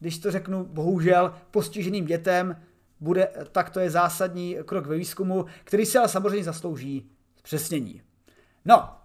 [0.00, 2.62] když to řeknu bohužel postiženým dětem,
[3.00, 8.02] bude, tak to je zásadní krok ve výzkumu, který si ale samozřejmě zaslouží zpřesnění.
[8.64, 8.96] No,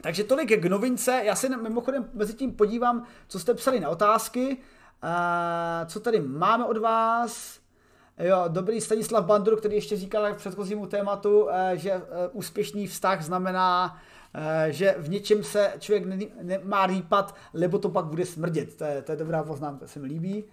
[0.00, 1.22] takže tolik k novince.
[1.24, 4.56] Já se mimochodem mezi tím podívám, co jste psali na otázky.
[5.02, 7.60] A co tady máme od vás?
[8.18, 12.02] Jo, dobrý Stanislav Bandur, který ještě říkal k předchozímu tématu, eh, že eh,
[12.32, 13.96] úspěšný vztah znamená
[14.38, 16.04] Eh, že v něčem se člověk
[16.42, 18.76] nemá rýpat, lebo to pak bude smrdět.
[18.76, 20.44] To je, to je dobrá poznámka, se mi líbí.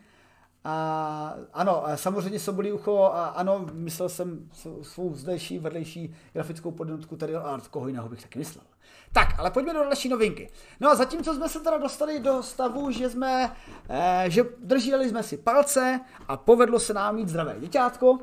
[0.63, 4.49] A, ano, samozřejmě Sobolí ucho, a, ano, myslel jsem
[4.81, 8.65] svou zdejší, vedlejší grafickou podnotku tady art, koho jiného bych taky myslel.
[9.13, 10.49] Tak, ale pojďme do další novinky.
[10.79, 13.55] No a zatímco jsme se teda dostali do stavu, že jsme,
[13.89, 18.19] eh, že drželi jsme si palce a povedlo se nám mít zdravé děťátko,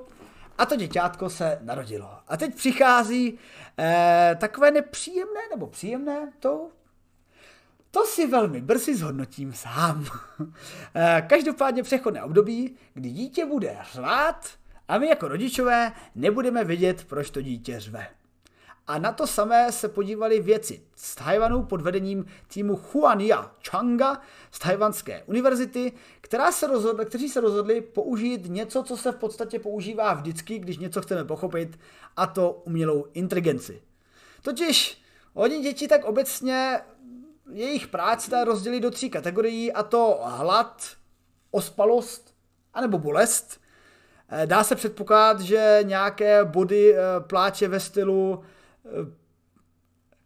[0.58, 2.10] a to děťátko se narodilo.
[2.28, 3.38] A teď přichází
[3.78, 6.68] eh, takové nepříjemné, nebo příjemné, to,
[7.90, 10.06] to si velmi brzy zhodnotím sám.
[10.94, 14.50] eh, každopádně přechodné období, kdy dítě bude řvát
[14.88, 18.19] a my jako rodičové nebudeme vědět, proč to dítě řve.
[18.90, 24.20] A na to samé se podívali věci z Tajvanu pod vedením týmu Huania Changa
[24.50, 29.58] z Tajvanské univerzity, která se rozhodli, kteří se rozhodli použít něco, co se v podstatě
[29.58, 31.78] používá vždycky, když něco chceme pochopit,
[32.16, 33.82] a to umělou inteligenci.
[34.42, 35.02] Totiž
[35.34, 36.80] oni děti tak obecně
[37.52, 40.86] jejich práce rozdělí do tří kategorií, a to hlad,
[41.50, 42.34] ospalost,
[42.74, 43.60] anebo bolest.
[44.46, 48.44] Dá se předpokládat, že nějaké body eh, pláče ve stylu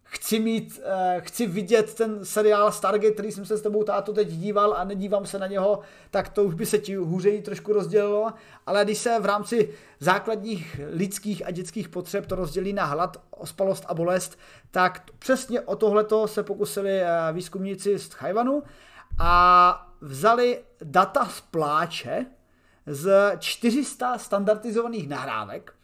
[0.05, 0.81] chci mít,
[1.19, 5.25] chci vidět ten seriál Stargate, který jsem se s tebou táto teď díval a nedívám
[5.25, 5.79] se na něho,
[6.11, 8.33] tak to už by se ti hůřeji trošku rozdělilo,
[8.65, 13.85] ale když se v rámci základních lidských a dětských potřeb to rozdělí na hlad, ospalost
[13.87, 14.39] a bolest,
[14.71, 17.01] tak přesně o tohleto se pokusili
[17.33, 18.63] výzkumníci z Tchajvanu
[19.19, 22.25] a vzali data z pláče,
[22.87, 25.74] z 400 standardizovaných nahrávek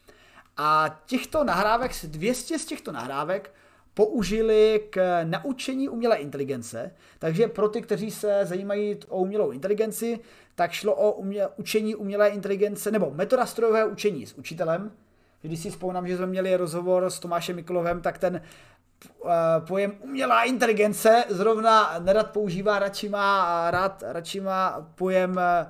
[0.56, 3.50] a těchto nahrávek, 200 z těchto nahrávek
[3.94, 6.94] použili k naučení umělé inteligence.
[7.18, 10.20] Takže pro ty, kteří se zajímají o umělou inteligenci,
[10.54, 14.92] tak šlo o umě, učení umělé inteligence nebo metoda strojového učení s učitelem.
[15.42, 18.42] Když si vzpomínám, že jsme měli rozhovor s Tomášem Mikulovem, tak ten
[19.24, 19.30] eh,
[19.66, 25.66] pojem umělá inteligence zrovna nerad používá, radši má, rád, radši má pojem eh,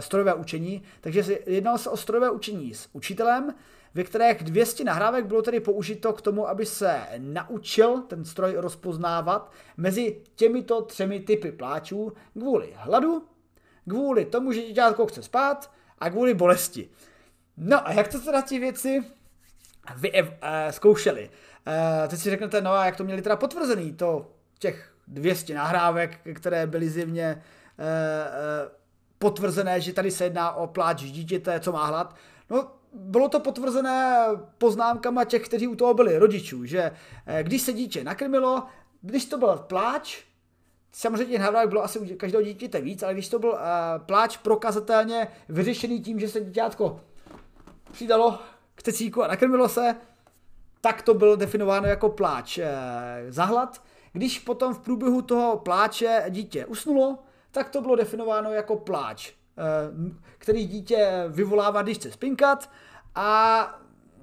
[0.00, 3.54] strojové učení, takže jednalo se o strojové učení s učitelem,
[3.94, 9.52] ve kterých 200 nahrávek bylo tedy použito k tomu, aby se naučil ten stroj rozpoznávat
[9.76, 13.24] mezi těmito třemi typy pláčů kvůli hladu,
[13.88, 16.88] kvůli tomu, že děťátko chce spát a kvůli bolesti.
[17.56, 19.04] No a jak to teda ti věci
[19.96, 20.28] vy, uh,
[20.70, 21.30] zkoušeli?
[21.66, 26.20] Uh, teď si řeknete, no a jak to měli teda potvrzený, to těch 200 nahrávek,
[26.34, 27.42] které byly zjevně
[27.78, 28.72] uh,
[29.18, 32.16] potvrzené, že tady se jedná o pláč dítěte, co má hlad.
[32.50, 34.26] No, bylo to potvrzené
[34.58, 36.92] poznámkama těch, kteří u toho byli, rodičů, že
[37.26, 38.62] eh, když se dítě nakrmilo,
[39.00, 40.22] když to byl pláč,
[40.92, 43.58] samozřejmě nahrávek bylo asi u každého dítěte víc, ale když to byl uh,
[44.06, 47.00] pláč prokazatelně vyřešený tím, že se dítětko
[47.92, 48.38] přidalo
[48.74, 49.96] k tecíku a nakrmilo se,
[50.80, 52.64] tak to bylo definováno jako pláč uh,
[53.28, 53.82] za hlad.
[54.12, 57.18] Když potom v průběhu toho pláče dítě usnulo,
[57.50, 59.41] tak to bylo definováno jako pláč, eh,
[60.38, 62.70] který dítě vyvolává, když chce spinkat
[63.14, 63.80] a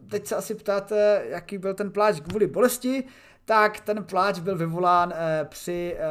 [0.09, 3.03] teď se asi ptáte, jaký byl ten pláč kvůli bolesti,
[3.45, 6.03] tak ten pláč byl vyvolán eh, při eh,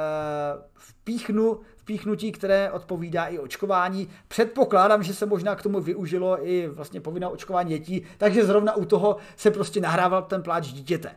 [0.74, 4.08] vpíchnu, vpíchnutí, které odpovídá i očkování.
[4.28, 8.84] Předpokládám, že se možná k tomu využilo i vlastně povinné očkování dětí, takže zrovna u
[8.84, 11.14] toho se prostě nahrával ten pláč dítěte.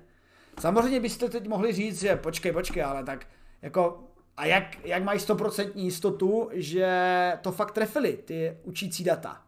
[0.59, 3.25] Samozřejmě byste teď mohli říct, že počkej, počkej, ale tak
[3.61, 4.03] jako
[4.37, 9.41] a jak, jak mají 100% jistotu, že to fakt trefili, ty učící data.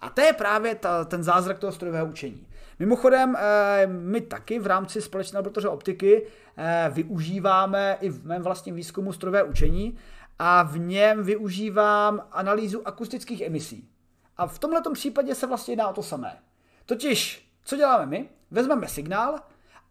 [0.00, 2.46] A to je právě ta, ten zázrak toho strojového učení.
[2.78, 6.26] Mimochodem, eh, my taky v rámci společné laboratoře optiky
[6.56, 9.98] eh, využíváme i v mém vlastním výzkumu strojové učení
[10.38, 13.88] a v něm využívám analýzu akustických emisí.
[14.36, 16.38] A v tomto případě se vlastně jedná o to samé.
[16.86, 18.28] Totiž, co děláme my?
[18.50, 19.40] Vezmeme signál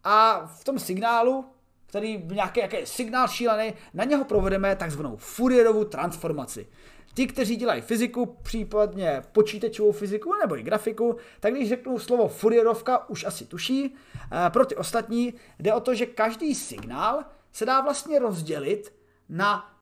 [0.04, 1.44] a v tom signálu
[1.88, 6.66] který nějaký jaký signál šílený, na něho provedeme takzvanou Fourierovu transformaci.
[7.14, 13.08] Ti, kteří dělají fyziku, případně počítačovou fyziku nebo i grafiku, tak když řeknu slovo Fourierovka,
[13.08, 13.94] už asi tuší.
[14.32, 18.94] Eh, pro ty ostatní jde o to, že každý signál se dá vlastně rozdělit
[19.28, 19.77] na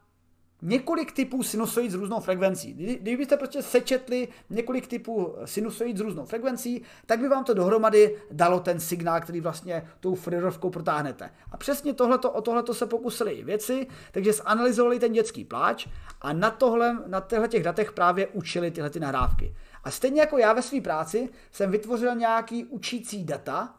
[0.63, 2.73] několik typů sinusoid s různou frekvencí.
[3.01, 8.61] Kdybyste prostě sečetli několik typů sinusoid s různou frekvencí, tak by vám to dohromady dalo
[8.61, 11.31] ten signál, který vlastně tou Fourierovkou protáhnete.
[11.53, 15.89] A přesně tohleto, o tohleto se pokusili i věci, takže zanalizovali ten dětský pláč
[16.21, 19.55] a na, tohle, na těchto těch datech právě učili tyhle ty nahrávky.
[19.85, 23.75] A stejně jako já ve své práci jsem vytvořil nějaký učící data,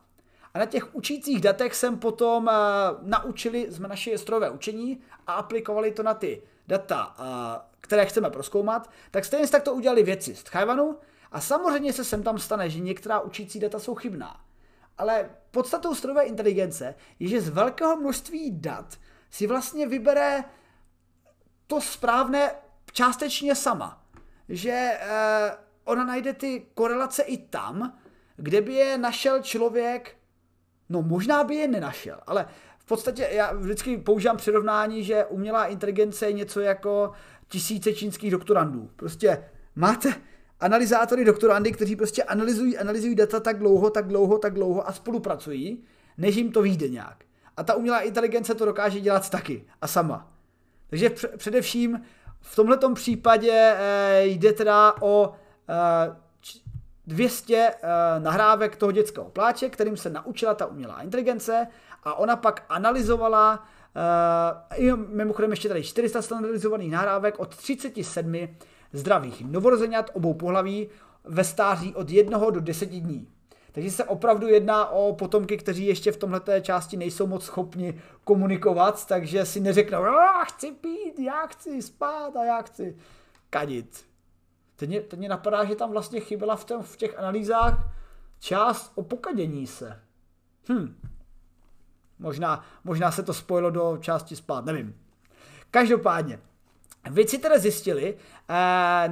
[0.53, 2.51] a na těch učících datech jsem potom uh,
[3.09, 7.15] naučili, jsme naše strojové učení a aplikovali to na ty data,
[7.79, 10.97] které chceme proskoumat, tak stejně tak to udělali věci z Tchajvanu
[11.31, 14.41] a samozřejmě se sem tam stane, že některá učící data jsou chybná.
[14.97, 18.97] Ale podstatou strojové inteligence je, že z velkého množství dat
[19.29, 20.43] si vlastně vybere
[21.67, 22.51] to správné
[22.93, 24.03] částečně sama.
[24.49, 27.99] Že eh, ona najde ty korelace i tam,
[28.35, 30.17] kde by je našel člověk,
[30.89, 32.47] no možná by je nenašel, ale
[32.87, 37.11] podstatě já vždycky používám přirovnání, že umělá inteligence je něco jako
[37.47, 38.89] tisíce čínských doktorandů.
[38.95, 39.43] Prostě
[39.75, 40.13] máte
[40.59, 45.83] analyzátory doktorandy, kteří prostě analyzují, analyzují data tak dlouho, tak dlouho, tak dlouho a spolupracují,
[46.17, 47.23] než jim to vyjde nějak.
[47.57, 50.33] A ta umělá inteligence to dokáže dělat taky a sama.
[50.89, 52.01] Takže především
[52.41, 55.33] v tomto případě eh, jde teda o
[55.69, 56.27] eh,
[57.07, 61.67] 200 uh, nahrávek toho dětského pláče, kterým se naučila ta umělá inteligence
[62.03, 63.67] a ona pak analyzovala
[64.79, 68.47] uh, mimochodem ještě tady 400 standardizovaných nahrávek od 37
[68.93, 70.89] zdravých novorozenat obou pohlaví
[71.23, 73.27] ve stáří od 1 do 10 dní.
[73.71, 79.07] Takže se opravdu jedná o potomky, kteří ještě v tomhle části nejsou moc schopni komunikovat,
[79.07, 82.97] takže si neřeknou, já chci pít, já chci spát a já chci
[83.49, 84.05] kadit.
[84.75, 87.73] Teď mě, teď mě napadá, že tam vlastně chyběla v, tom, v těch analýzách
[88.39, 89.99] část o pokadění se.
[90.69, 90.95] Hm.
[92.19, 94.95] Možná, možná se to spojilo do části spát, nevím.
[95.71, 96.39] Každopádně,
[97.09, 98.19] Vědci teda zjistili uh,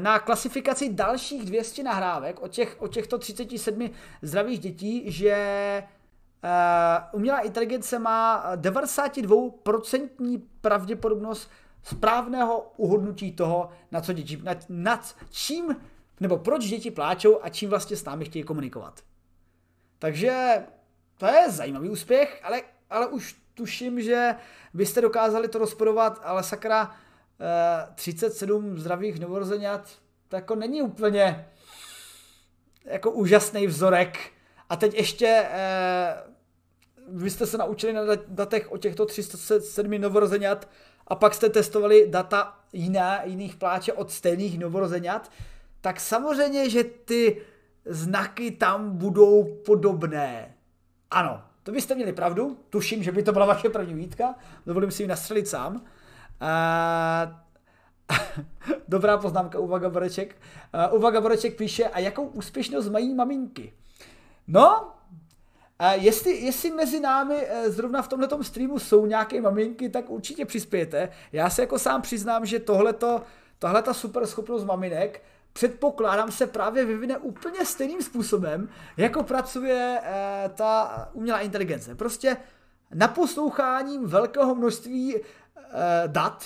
[0.01, 3.89] na klasifikaci dalších 200 nahrávek od, těch, od těchto 37
[4.21, 5.37] zdravých dětí, že
[6.43, 11.51] uh, umělá inteligence má 92% pravděpodobnost
[11.83, 15.75] správného uhodnutí toho, na co děti, nad, nad čím,
[16.19, 19.01] nebo proč děti pláčou a čím vlastně s námi chtějí komunikovat.
[19.99, 20.63] Takže
[21.17, 24.35] to je zajímavý úspěch, ale, ale už tuším, že
[24.73, 26.95] byste dokázali to rozporovat, ale sakra,
[27.95, 29.89] 37 eh, zdravých novorozenat,
[30.27, 31.49] to jako není úplně
[32.85, 34.19] jako úžasný vzorek.
[34.69, 36.23] A teď ještě eh,
[37.07, 40.69] vy jste se naučili na datech o těchto 307 novorozenat
[41.07, 45.31] a pak jste testovali data jiné, jiných pláče od stejných novorozenat,
[45.81, 47.41] tak samozřejmě, že ty
[47.85, 50.55] znaky tam budou podobné.
[51.11, 54.35] Ano, to byste měli pravdu, tuším, že by to byla vaše první výtka,
[54.65, 55.75] dovolím si ji nastřelit sám.
[55.75, 55.81] Uh,
[58.87, 60.35] dobrá poznámka, Uvaga Boreček.
[60.89, 63.73] Uh, Uvaga Boreček píše, a jakou úspěšnost mají maminky?
[64.47, 64.91] No,
[65.79, 70.45] a jestli, jestli mezi námi eh, zrovna v tomto streamu jsou nějaké maminky, tak určitě
[70.45, 71.09] přispějete.
[71.31, 73.21] Já se jako sám přiznám, že tohleto,
[73.59, 75.23] tahle ta super schopnost maminek
[75.55, 81.95] předpokládám se právě vyvine úplně stejným způsobem, jako pracuje eh, ta umělá inteligence.
[81.95, 82.37] Prostě
[82.93, 85.15] naposloucháním velkého množství
[85.75, 86.45] Eh, dat,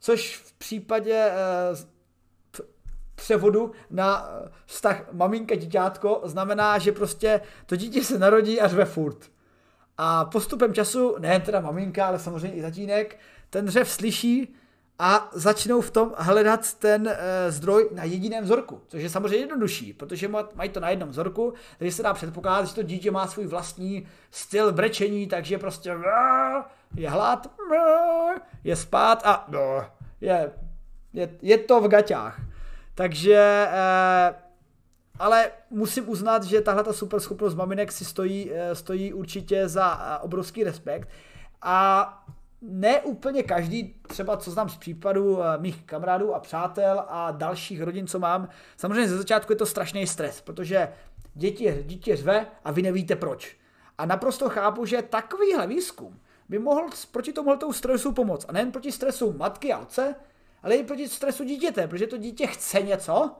[0.00, 2.66] což v případě eh,
[3.14, 4.28] převodu na
[4.66, 9.30] vztah maminka dítětko znamená, že prostě to dítě se narodí a řve furt.
[9.98, 13.18] A postupem času, ne teda maminka, ale samozřejmě i tatínek,
[13.50, 14.54] ten řev slyší
[15.02, 19.92] a začnou v tom hledat ten e, zdroj na jediném vzorku, což je samozřejmě jednodušší,
[19.92, 23.46] protože mají to na jednom vzorku, takže se dá předpokládat, že to dítě má svůj
[23.46, 25.94] vlastní styl brečení, takže prostě
[26.94, 27.50] je hlad,
[28.64, 29.48] je spát a
[30.20, 30.52] je,
[31.12, 32.40] je, je to v gaťách.
[32.94, 34.34] Takže, e,
[35.18, 40.18] ale musím uznat, že tahle ta super schopnost maminek si stojí, e, stojí určitě za
[40.22, 41.08] obrovský respekt
[41.62, 42.24] a
[42.62, 47.82] ne úplně každý, třeba co znám z případu eh, mých kamarádů a přátel a dalších
[47.82, 50.88] rodin, co mám, samozřejmě ze začátku je to strašný stres, protože
[51.34, 53.56] děti, dítě řve a vy nevíte proč.
[53.98, 58.46] A naprosto chápu, že takovýhle výzkum by mohl proti tomuto stresu pomoct.
[58.48, 60.14] A nejen proti stresu matky a otce,
[60.62, 63.30] ale i proti stresu dítěte, protože to dítě chce něco,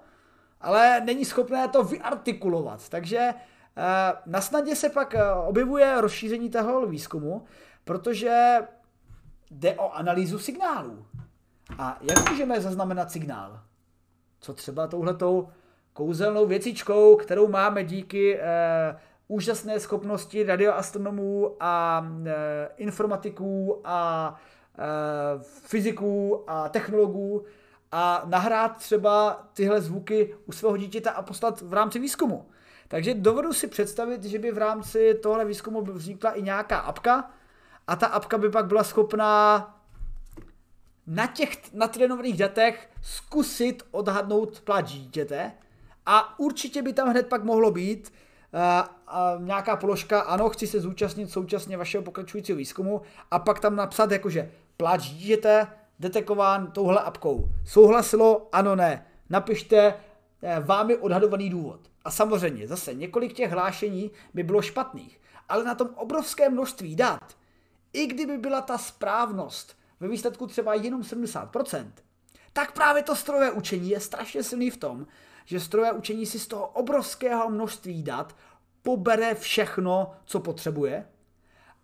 [0.60, 2.88] ale není schopné to vyartikulovat.
[2.88, 7.44] Takže eh, na snadě se pak eh, objevuje rozšíření toho výzkumu,
[7.84, 8.58] protože
[9.50, 11.06] jde o analýzu signálů.
[11.78, 13.60] A jak můžeme zaznamenat signál?
[14.40, 15.48] Co třeba touhletou
[15.92, 18.98] kouzelnou věcičkou, kterou máme díky eh,
[19.28, 24.34] úžasné schopnosti radioastronomů a eh, informatiků a
[24.78, 27.44] eh, fyziků a technologů
[27.92, 32.46] a nahrát třeba tyhle zvuky u svého dítěta a poslat v rámci výzkumu.
[32.88, 37.30] Takže dovedu si představit, že by v rámci tohle výzkumu vznikla i nějaká apka,
[37.90, 39.66] a ta apka by pak byla schopná
[41.06, 45.52] na těch natrénovaných datech zkusit odhadnout pláč dítěte
[46.06, 48.12] a určitě by tam hned pak mohlo být
[48.52, 48.60] uh,
[49.38, 54.10] uh, nějaká položka, ano, chci se zúčastnit současně vašeho pokračujícího výzkumu a pak tam napsat
[54.10, 55.66] jakože pláč dítěte
[56.00, 57.48] detekován touhle apkou.
[57.66, 58.48] Souhlasilo?
[58.52, 59.06] Ano, ne.
[59.30, 61.80] Napište uh, vámi odhadovaný důvod.
[62.04, 67.39] A samozřejmě zase několik těch hlášení by bylo špatných, ale na tom obrovské množství dat
[67.92, 71.86] i kdyby byla ta správnost ve výsledku třeba jenom 70%,
[72.52, 75.06] tak právě to strojové učení je strašně silný v tom,
[75.44, 78.36] že strojové učení si z toho obrovského množství dat
[78.82, 81.06] pobere všechno, co potřebuje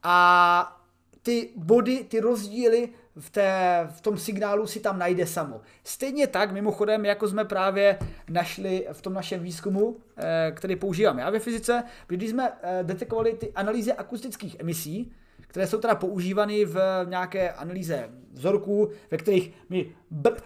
[0.02, 0.82] a
[1.22, 5.60] ty body, ty rozdíly v, té, v tom signálu si tam najde samo.
[5.84, 11.30] Stejně tak, mimochodem, jako jsme právě našli v tom našem výzkumu, eh, který používám já
[11.30, 15.12] ve fyzice, když jsme eh, detekovali ty analýzy akustických emisí,
[15.46, 20.36] které jsou teda používány v nějaké analýze vzorků, ve kterých mi br-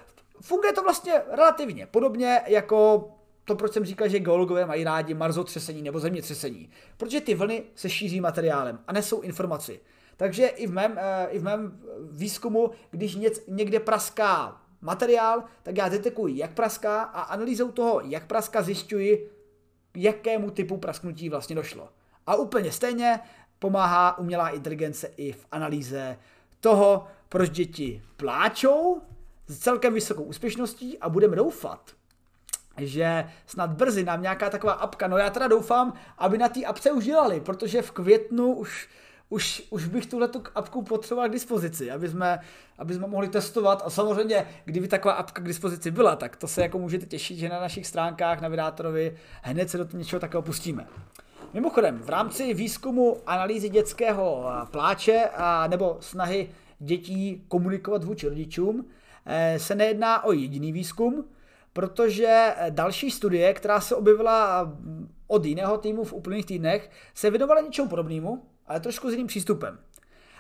[0.41, 3.11] funguje to vlastně relativně podobně jako
[3.45, 6.71] to, proč jsem říkal, že geologové mají rádi marzotřesení nebo zemětřesení.
[6.97, 9.81] Protože ty vlny se šíří materiálem a nesou informaci.
[10.17, 15.77] Takže i v mém, eh, i v mém výzkumu, když něc, někde praská materiál, tak
[15.77, 19.31] já detekuji, jak praská a analýzou toho, jak praská, zjišťuji,
[19.97, 21.89] jakému typu prasknutí vlastně došlo.
[22.27, 23.21] A úplně stejně
[23.61, 26.19] pomáhá umělá inteligence i v analýze
[26.61, 29.03] toho, proč děti pláčou
[29.47, 31.91] s celkem vysokou úspěšností a budeme doufat,
[32.77, 36.93] že snad brzy nám nějaká taková apka, no já teda doufám, aby na té apce
[36.93, 38.89] už dělali, protože v květnu už,
[39.29, 42.39] už, už bych tuhle tu apku potřeboval k dispozici, aby jsme,
[42.79, 46.63] aby jsme mohli testovat a samozřejmě, kdyby taková apka k dispozici byla, tak to se
[46.63, 50.87] jako můžete těšit, že na našich stránkách na Vydátorovi hned se do něčeho takového pustíme.
[51.55, 58.87] Mimochodem, v rámci výzkumu analýzy dětského pláče a, nebo snahy dětí komunikovat vůči rodičům
[59.27, 61.25] eh, se nejedná o jediný výzkum,
[61.73, 64.73] protože další studie, která se objevila
[65.27, 69.79] od jiného týmu v úplných týdnech, se věnovala něčemu podobnému, ale trošku s jiným přístupem.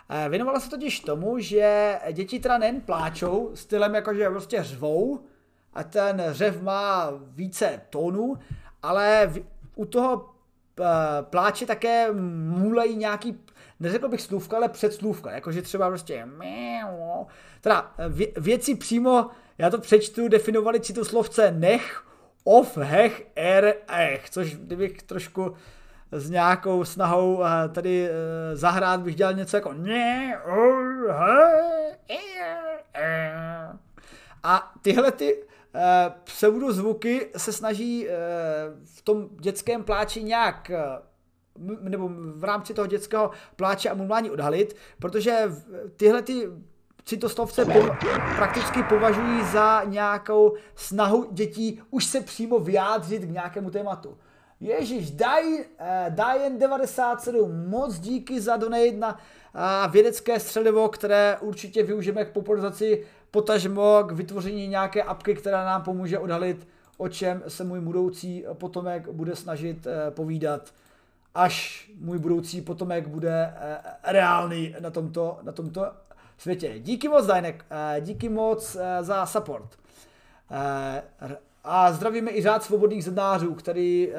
[0.09, 5.21] Eh, věnovala se totiž tomu, že děti teda nejen pláčou, stylem jakože prostě řvou,
[5.75, 8.39] a ten řev má více tónů,
[8.83, 9.33] ale
[9.75, 10.40] u toho eh,
[11.23, 13.41] pláče také můlejí nějaký,
[13.81, 16.29] neřekl bych slůvka, ale předslůvka, jakože třeba prostě
[17.61, 17.95] teda
[18.37, 19.31] věci přímo
[19.61, 22.03] já to přečtu, definovali citoslovce nech,
[22.45, 25.55] of, hech, er, ech, což kdybych trošku
[26.13, 30.39] s nějakou snahou eh, tady eh, zahrát bych dělal něco jako ne,
[34.43, 35.47] a tyhle ty eh,
[36.25, 38.07] pseudozvuky se snaží
[38.85, 40.71] v tom dětském pláči nějak
[41.81, 45.53] nebo v rámci toho dětského pláče a mumlání odhalit, protože
[45.97, 46.49] tyhle ty
[47.05, 47.87] citoslovce po,
[48.37, 54.19] prakticky považují za nějakou snahu dětí už se přímo vyjádřit k nějakému tématu.
[54.61, 55.65] Ježíš, daj,
[56.09, 59.19] daj jen 97, moc díky za donate na
[59.91, 66.19] vědecké střelivo, které určitě využijeme k popularizaci, potažmo k vytvoření nějaké apky, která nám pomůže
[66.19, 66.69] odhalit,
[67.01, 70.75] o čem se můj budoucí potomek bude snažit eh, povídat,
[71.35, 75.87] až můj budoucí potomek bude eh, reálný na tomto, na tomto
[76.39, 76.79] světě.
[76.79, 79.79] Díky moc, Dajnek, eh, díky moc za support.
[81.65, 84.13] A zdravíme i řád svobodných zednářů, který,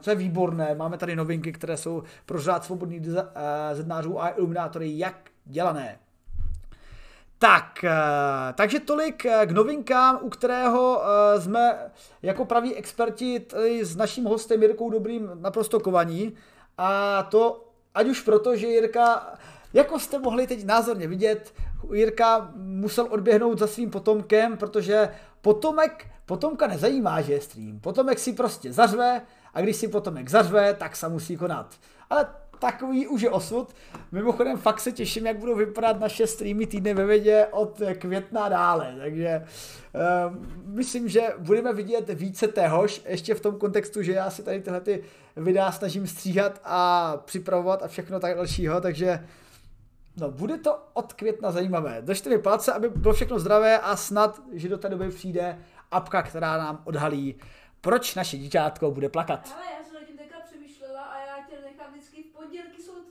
[0.00, 3.02] co je výborné, máme tady novinky, které jsou pro řád svobodných
[3.72, 5.98] zednářů a iluminátory jak dělané.
[7.38, 7.84] Tak,
[8.54, 11.02] takže tolik k novinkám, u kterého
[11.38, 11.78] jsme
[12.22, 13.46] jako praví experti
[13.82, 16.34] s naším hostem Jirkou Dobrým naprosto kovaní.
[16.78, 19.34] A to ať už proto, že Jirka
[19.72, 21.54] jako jste mohli teď názorně vidět,
[21.92, 25.08] Jirka musel odběhnout za svým potomkem, protože
[25.42, 27.80] potomek, potomka nezajímá, že je stream.
[27.80, 29.22] Potomek si prostě zařve
[29.54, 31.74] a když si potomek zařve, tak se musí konat.
[32.10, 32.26] Ale
[32.58, 33.74] takový už je osud.
[34.12, 38.94] Mimochodem fakt se těším, jak budou vypadat naše streamy týdny ve vědě od května dále.
[38.98, 39.44] Takže
[39.94, 40.36] uh,
[40.66, 44.80] myslím, že budeme vidět více téhož, ještě v tom kontextu, že já si tady tyhle
[44.80, 45.04] ty
[45.36, 49.24] videa snažím stříhat a připravovat a všechno tak dalšího, takže
[50.20, 52.02] No, bude to od května zajímavé.
[52.02, 55.58] Držte mi palce, aby bylo všechno zdravé a snad, že do té doby přijde
[55.90, 57.34] apka, která nám odhalí,
[57.80, 59.52] proč naše děťátko bude plakat.
[59.54, 62.32] Ale já jsem na tím teďka přemýšlela a já tě nechám vždycky v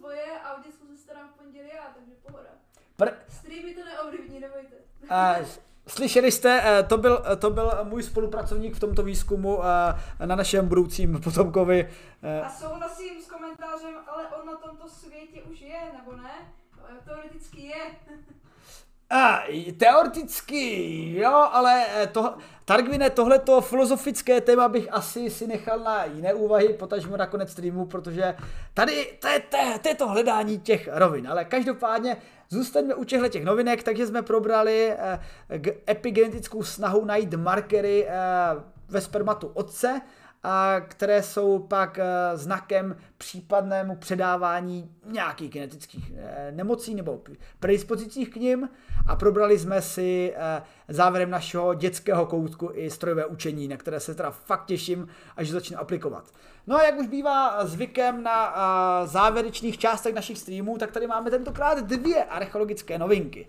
[0.07, 2.49] tvoje a v dětsku se starám v pondělí já, takže pohoda.
[2.99, 4.75] Pr- Streamy to neovlivní, nebojte.
[5.03, 5.47] Uh,
[5.87, 10.67] Slyšeli jste, eh, to byl, to byl můj spolupracovník v tomto výzkumu eh, na našem
[10.67, 11.89] budoucím potomkovi.
[12.43, 16.31] A souhlasím s komentářem, ale on na tomto světě už je, nebo ne?
[17.05, 17.85] teoreticky je.
[19.09, 19.43] A,
[19.77, 26.33] teoreticky, jo, ale eh, to, Targvine, tohleto filozofické téma bych asi si nechal na jiné
[26.33, 28.35] úvahy, potažmo na konec streamu, protože
[28.73, 32.17] tady to je, to, to je to hledání těch rovin, ale každopádně
[32.49, 35.19] zůstaňme u těchto těch novinek, takže jsme probrali eh,
[35.89, 38.13] epigenetickou snahu najít markery eh,
[38.89, 40.01] ve spermatu otce,
[40.87, 47.21] které jsou pak eh, znakem případnému předávání nějakých genetických eh, nemocí nebo
[47.59, 48.69] predispozicích k ním
[49.07, 54.15] a probrali jsme si eh, závěrem našeho dětského koutku i strojové učení, na které se
[54.15, 55.07] teda fakt těším,
[55.37, 56.31] až začnu aplikovat.
[56.67, 58.55] No a jak už bývá zvykem na
[59.05, 63.47] závěrečných částech našich streamů, tak tady máme tentokrát dvě archeologické novinky.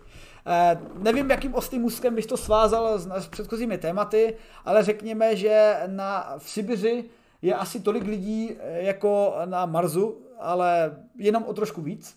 [0.51, 4.35] Eh, nevím, jakým ostým úzkem bych to svázal s, s předchozími tématy,
[4.65, 7.05] ale řekněme, že na, v Sibiři
[7.41, 12.15] je asi tolik lidí eh, jako na Marsu, ale jenom o trošku víc.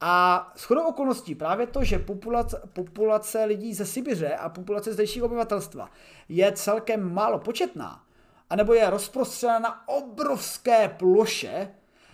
[0.00, 5.90] A shodou okolností právě to, že populace, populace lidí ze Sibiře a populace zdejšího obyvatelstva
[6.28, 8.02] je celkem málo početná,
[8.50, 11.68] anebo je rozprostřena na obrovské ploše,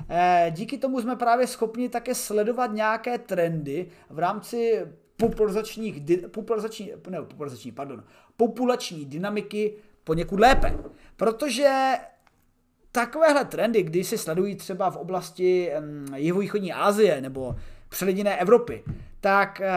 [0.08, 4.86] eh, díky tomu jsme právě schopni také sledovat nějaké trendy v rámci
[5.16, 8.04] populačních, populační, ne, populační, pardon,
[8.36, 9.74] populační dynamiky
[10.04, 10.78] poněkud lépe.
[11.16, 11.94] Protože
[12.92, 15.72] takovéhle trendy, kdy se sledují třeba v oblasti
[16.14, 17.56] jihovýchodní Asie nebo
[17.88, 18.84] přelidiné Evropy,
[19.20, 19.72] tak eh,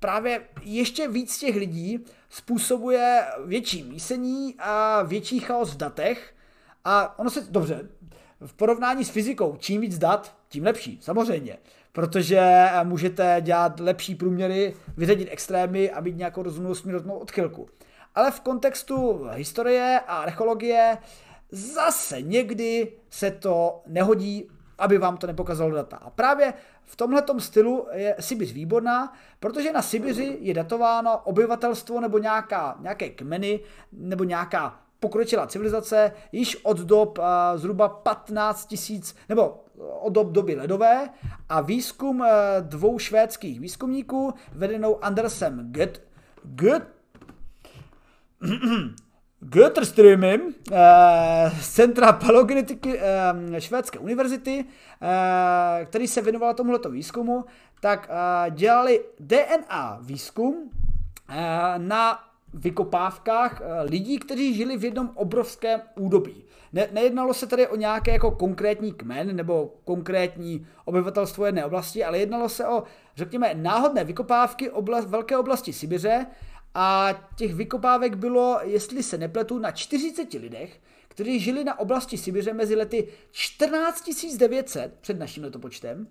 [0.00, 6.34] právě ještě víc těch lidí způsobuje větší mísení a větší chaos v datech
[6.84, 7.88] a ono se, dobře,
[8.40, 11.58] v porovnání s fyzikou, čím víc dat, tím lepší, samozřejmě,
[11.96, 17.68] protože můžete dělat lepší průměry, vyřadit extrémy a mít nějakou rozumnou směrotnou odchylku.
[18.14, 20.98] Ale v kontextu historie a archeologie
[21.50, 25.96] zase někdy se to nehodí, aby vám to nepokázalo data.
[25.96, 32.18] A právě v tomhle stylu je Sibiř výborná, protože na Sibiři je datováno obyvatelstvo nebo
[32.18, 33.60] nějaká, nějaké kmeny
[33.92, 37.24] nebo nějaká pokročilá civilizace již od dob uh,
[37.54, 41.08] zhruba 15 tisíc, nebo od dob doby ledové
[41.48, 42.26] a výzkum uh,
[42.60, 46.00] dvou švédských výzkumníků vedenou Andersem Göt,
[46.44, 46.82] Göt,
[49.40, 57.44] Götterströmem eh, z Centra paleogenetiky eh, Švédské univerzity, eh, který se věnoval tomuto výzkumu,
[57.80, 58.10] tak
[58.50, 60.70] dělali DNA výzkum
[61.78, 62.18] na
[62.56, 66.44] vykopávkách lidí, kteří žili v jednom obrovském údobí.
[66.72, 72.18] Ne, nejednalo se tady o nějaké jako konkrétní kmen nebo konkrétní obyvatelstvo jedné oblasti, ale
[72.18, 72.82] jednalo se o,
[73.16, 76.26] řekněme, náhodné vykopávky oblast, velké oblasti Sibiře,
[76.78, 82.52] a těch vykopávek bylo, jestli se nepletu, na 40 lidech, kteří žili na oblasti Sibiře
[82.52, 86.08] mezi lety 14 900 před naším letopočtem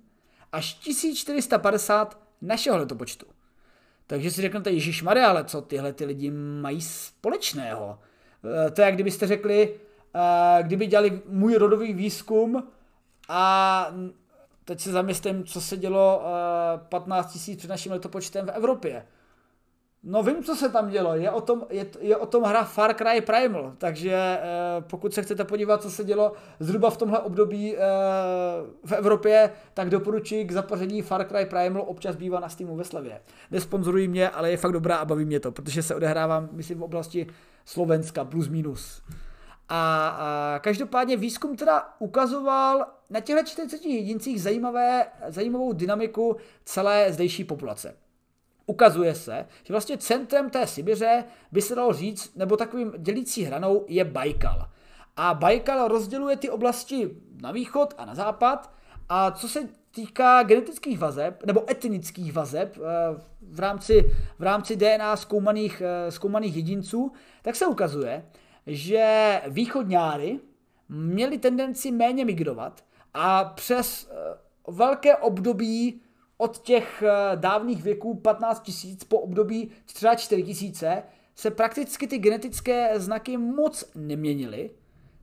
[0.51, 3.25] až 1450 našeho letopočtu.
[4.07, 7.99] Takže si řeknete, Ježíš Maria, ale co tyhle ty lidi mají společného?
[8.67, 9.79] Eh, to je, jak kdybyste řekli,
[10.15, 12.67] eh, kdyby dělali můj rodový výzkum
[13.29, 13.87] a
[14.65, 16.23] teď se zamyslím, co se dělo
[16.89, 19.05] 15 000 před naším letopočtem v Evropě.
[20.07, 21.15] No vím, co se tam dělo.
[21.15, 24.41] Je o tom, je, je o tom hra Far Cry Primal, takže eh,
[24.81, 27.79] pokud se chcete podívat, co se dělo zhruba v tomhle období eh,
[28.85, 33.21] v Evropě, tak doporučuji k zapaření Far Cry Primal, občas bývá na Steamu ve slevě.
[33.51, 36.83] Nesponzorují mě, ale je fakt dobrá a baví mě to, protože se odehrávám, myslím, v
[36.83, 37.27] oblasti
[37.65, 39.01] Slovenska, plus minus.
[39.69, 47.43] A, a každopádně výzkum teda ukazoval na těchto 40 jedincích zajímavé, zajímavou dynamiku celé zdejší
[47.43, 48.04] populace
[48.65, 53.85] ukazuje se, že vlastně centrem té Sibiře by se dalo říct, nebo takovým dělící hranou
[53.87, 54.69] je Baikal.
[55.17, 57.09] A Baikal rozděluje ty oblasti
[57.41, 58.73] na východ a na západ
[59.09, 62.81] a co se týká genetických vazeb nebo etnických vazeb eh,
[63.41, 67.11] v rámci, v rámci DNA zkoumaných, eh, zkoumaných jedinců,
[67.41, 68.25] tak se ukazuje,
[68.67, 70.39] že východňáry
[70.89, 72.83] měli tendenci méně migrovat
[73.13, 74.37] a přes eh,
[74.71, 76.01] velké období
[76.37, 81.03] od těch eh, dávných věků 15 tisíc po období třeba 4 tisíce
[81.35, 84.69] se prakticky ty genetické znaky moc neměnily.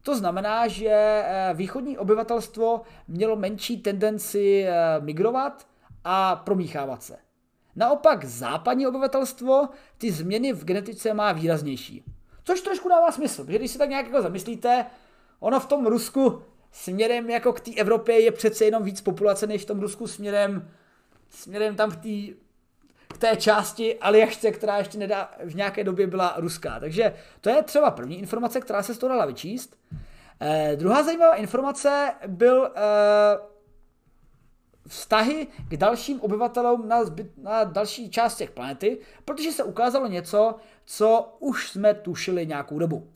[0.03, 5.67] To znamená, že eh, východní obyvatelstvo mělo menší tendenci eh, migrovat
[6.05, 7.17] a promíchávat se.
[7.77, 9.69] Naopak západní obyvatelstvo
[9.99, 12.05] ty změny v genetice má výraznější.
[12.45, 14.87] Což trošku dává smysl, protože když si tak nějak jako zamyslíte,
[15.41, 19.63] ono v tom Rusku směrem jako k té Evropě je přece jenom víc populace než
[19.63, 20.69] v tom Rusku směrem
[21.33, 22.35] směrem tam k, tý,
[23.09, 26.81] k té části Aljašce, která ještě nedá, v nějaké době byla ruská.
[26.81, 29.77] Takže to je třeba první informace, která se z toho dala vyčíst.
[30.41, 32.81] Eh, druhá zajímavá informace byl eh,
[34.89, 40.55] vztahy k dalším obyvatelům na, zbyt, na další část těch planety, protože se ukázalo něco,
[40.85, 43.09] co už jsme tušili nějakou dobu.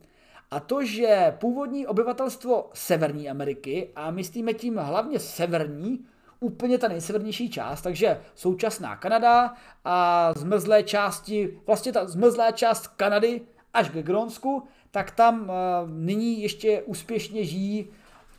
[0.51, 6.05] A to, že původní obyvatelstvo Severní Ameriky, a myslíme tím hlavně severní,
[6.39, 9.53] úplně ta nejsevernější část, takže současná Kanada
[9.85, 13.41] a zmrzlé části, vlastně ta zmrzlá část Kanady
[13.73, 15.49] až k Grónsku, tak tam uh,
[15.89, 17.87] nyní ještě úspěšně žijí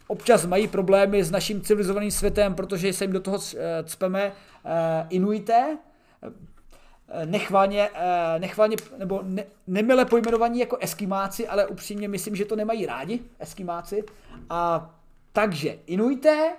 [0.07, 4.71] občas mají problémy s naším civilizovaným světem, protože se jim do toho eh, cpeme uh,
[5.09, 5.79] Inuité,
[7.25, 7.91] nechválně,
[8.39, 14.05] nechválně nebo ne, nemile pojmenovaní jako eskimáci, ale upřímně myslím, že to nemají rádi, eskimáci.
[14.51, 14.91] A
[15.33, 16.53] takže Inuité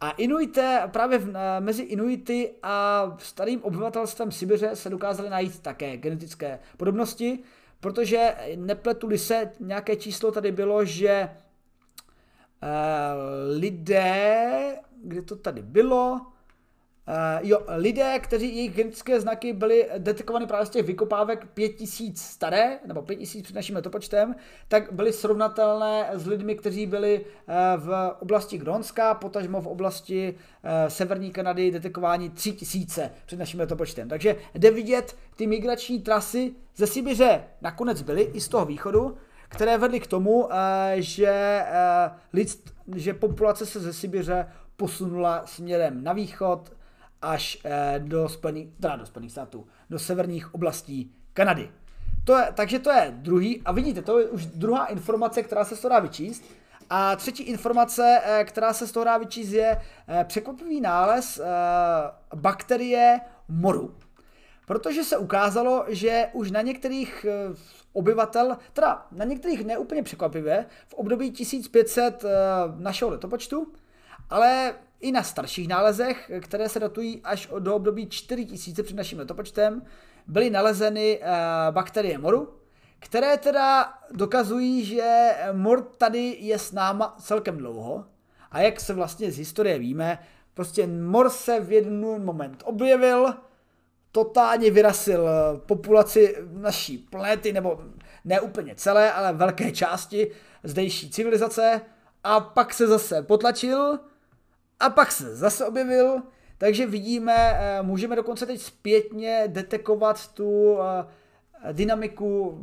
[0.00, 6.58] a Inuité, právě v, mezi Inuity a starým obyvatelstvem Sibiře se dokázaly najít také genetické
[6.76, 7.38] podobnosti,
[7.80, 11.30] protože nepletuli se, nějaké číslo tady bylo, že
[12.62, 16.20] uh, lidé, kde to tady bylo,
[17.08, 22.78] Uh, jo, lidé, kteří jejich genetické znaky byly detekovány právě z těch vykopávek 5000 staré,
[22.86, 24.34] nebo 5000 před naším letopočtem,
[24.68, 27.54] tak byly srovnatelné s lidmi, kteří byli uh,
[27.84, 34.08] v oblasti Grónska, potažmo v oblasti uh, severní Kanady detekováni 3000 před naším letopočtem.
[34.08, 39.16] Takže jde vidět ty migrační trasy ze Sibiře nakonec byly i z toho východu,
[39.48, 40.48] které vedly k tomu,
[40.94, 41.62] že,
[42.32, 46.72] lid, že populace se ze Sibiře posunula směrem na východ,
[47.22, 51.70] až eh, do Spojených, teda do Spojených států, do severních oblastí Kanady.
[52.24, 55.76] To je, takže to je druhý, a vidíte, to je už druhá informace, která se
[55.76, 56.44] z toho dá vyčíst.
[56.90, 61.40] A třetí informace, eh, která se z toho dá vyčíst, je eh, překvapivý nález
[62.34, 63.94] bakterie moru.
[64.66, 67.26] Protože se ukázalo, že už na některých
[67.92, 72.24] obyvatel, teda na některých neúplně překvapivě, v období 1500
[72.78, 73.72] našeho letopočtu,
[74.30, 79.82] ale i na starších nálezech, které se datují až do období 4000 před naším letopočtem,
[80.26, 81.26] byly nalezeny eh,
[81.70, 82.54] bakterie moru,
[82.98, 88.04] které teda dokazují, že mor tady je s náma celkem dlouho.
[88.50, 90.18] A jak se vlastně z historie víme,
[90.54, 93.34] prostě mor se v jeden moment objevil,
[94.12, 95.28] totálně vyrasil
[95.66, 97.80] populaci naší planety, nebo
[98.24, 100.30] ne úplně celé, ale velké části
[100.64, 101.80] zdejší civilizace
[102.24, 103.98] a pak se zase potlačil
[104.80, 106.22] a pak se zase objevil,
[106.58, 112.58] takže vidíme, eh, můžeme dokonce teď zpětně detekovat tu eh, dynamiku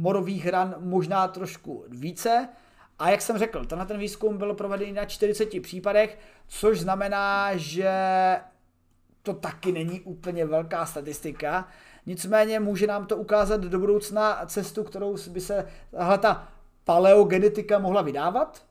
[0.00, 2.48] morových ran možná trošku více.
[2.98, 6.18] A jak jsem řekl, tenhle ten výzkum byl provedený na 40 případech,
[6.48, 7.92] což znamená, že
[9.22, 11.68] to taky není úplně velká statistika.
[12.06, 16.48] Nicméně může nám to ukázat do budoucna cestu, kterou by se tahle ta
[16.84, 18.69] paleogenetika mohla vydávat.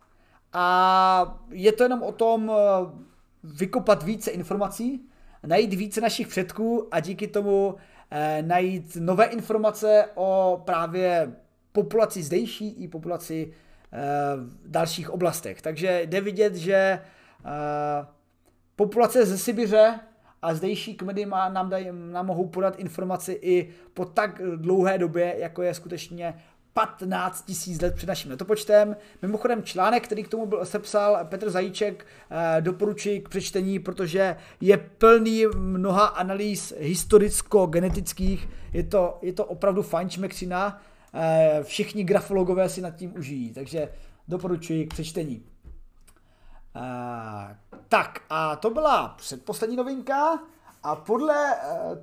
[0.54, 2.92] A je to jenom o tom eh,
[3.44, 5.10] vykopat více informací,
[5.46, 7.76] najít více našich předků a díky tomu
[8.12, 11.34] eh, najít nové informace o právě
[11.72, 13.54] populaci zdejší i populaci
[13.92, 13.98] eh,
[14.38, 15.62] v dalších oblastech.
[15.62, 17.02] Takže jde vidět, že
[18.76, 20.00] populace ze Sibiře
[20.42, 25.36] a zdejší kmeny má, nám, daj, nám mohou podat informaci i po tak dlouhé době,
[25.38, 26.34] jako je skutečně
[26.74, 28.96] 15 tisíc let před naším letopočtem.
[29.22, 34.78] Mimochodem článek, který k tomu byl sepsal Petr Zajíček, eh, doporučuji k přečtení, protože je
[34.78, 38.50] plný mnoha analýz historicko-genetických.
[38.74, 40.82] Je to, je to opravdu fajn čmekřina.
[41.14, 43.90] Eh, všichni grafologové si nad tím užijí, takže
[44.28, 45.44] doporučuji k přečtení.
[46.76, 47.56] Uh,
[47.88, 50.40] tak a to byla předposlední novinka
[50.84, 51.56] a podle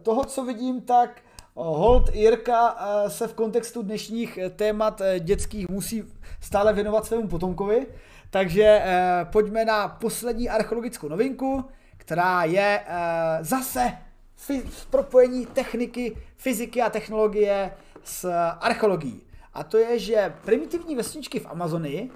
[0.02, 1.22] toho, co vidím, tak
[1.58, 6.04] Hold Jirka eh, se v kontextu dnešních eh, témat eh, dětských musí
[6.40, 7.86] stále věnovat svému potomkovi,
[8.30, 8.82] takže
[9.32, 11.64] pojďme na poslední archeologickou novinku,
[11.96, 12.80] která je
[13.40, 13.92] zase
[14.36, 17.72] v propojení techniky, fyziky a technologie
[18.04, 18.30] s
[18.60, 19.20] archeologií.
[19.54, 22.10] A to je, že primitivní vesničky v Amazonii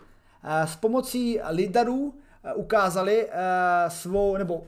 [0.64, 2.14] s pomocí lidarů
[2.54, 3.28] ukázali
[3.88, 4.64] svou, nebo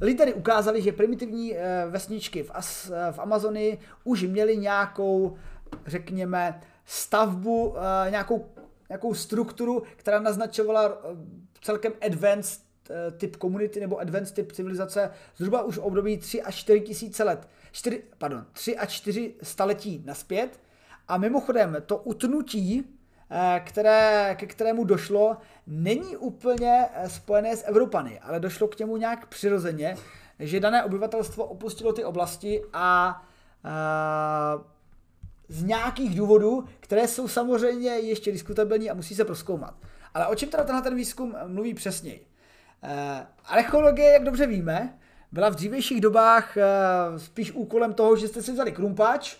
[0.00, 5.36] Lidé ukázali, že primitivní eh, vesničky v, As, eh, v Amazonii už měly nějakou,
[5.86, 8.52] řekněme, stavbu, eh, nějakou,
[8.88, 11.02] nějakou strukturu, která naznačovala
[11.62, 12.64] celkem advanced
[13.18, 17.48] typ komunity nebo advanced typ civilizace zhruba už v období 3 až 4 tisíce let,
[17.72, 20.60] 4, pardon, 3 až 4 staletí naspět.
[21.08, 23.03] A mimochodem to utnutí Eh,
[23.60, 25.36] které, ke kterému došlo,
[25.66, 29.96] není úplně eh, spojené s Evropany, ale došlo k němu nějak přirozeně,
[30.38, 33.22] že dané obyvatelstvo opustilo ty oblasti a,
[33.64, 34.74] a eh,
[35.48, 39.74] z nějakých důvodů, které jsou samozřejmě ještě diskutabilní a musí se proskoumat.
[40.14, 42.26] Ale o čem teda tenhle ten výzkum mluví přesněji?
[43.44, 44.98] archeologie, jak dobře víme,
[45.32, 46.56] byla v dřívějších dobách
[47.16, 49.36] spíš úkolem toho, že jste si vzali krumpáč,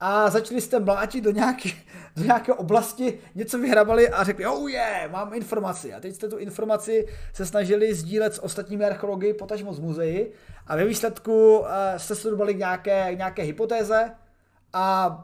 [0.00, 1.68] a začali jste mlátit do nějaké,
[2.16, 5.94] do nějaké oblasti, něco vyhrabali a řekli, oh je, yeah, mám informaci.
[5.94, 10.26] A teď jste tu informaci se snažili sdílet s ostatními archeology, potažmo z muzeí
[10.66, 11.66] a ve výsledku uh,
[11.96, 14.10] jste studovali nějaké, nějaké hypotéze
[14.72, 15.16] a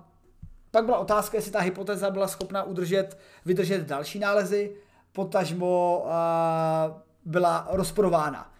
[0.71, 4.73] pak byla otázka, jestli ta hypotéza byla schopna udržet, vydržet další nálezy,
[5.13, 6.11] potažmo uh,
[7.25, 8.53] byla rozporována.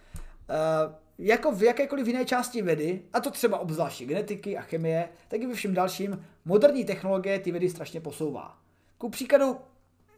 [0.49, 5.41] Uh, jako v jakékoliv jiné části vědy, a to třeba obzvláště genetiky a chemie, tak
[5.41, 8.57] i ve všem dalším, moderní technologie ty vědy strašně posouvá.
[8.97, 9.57] Ku příkladu,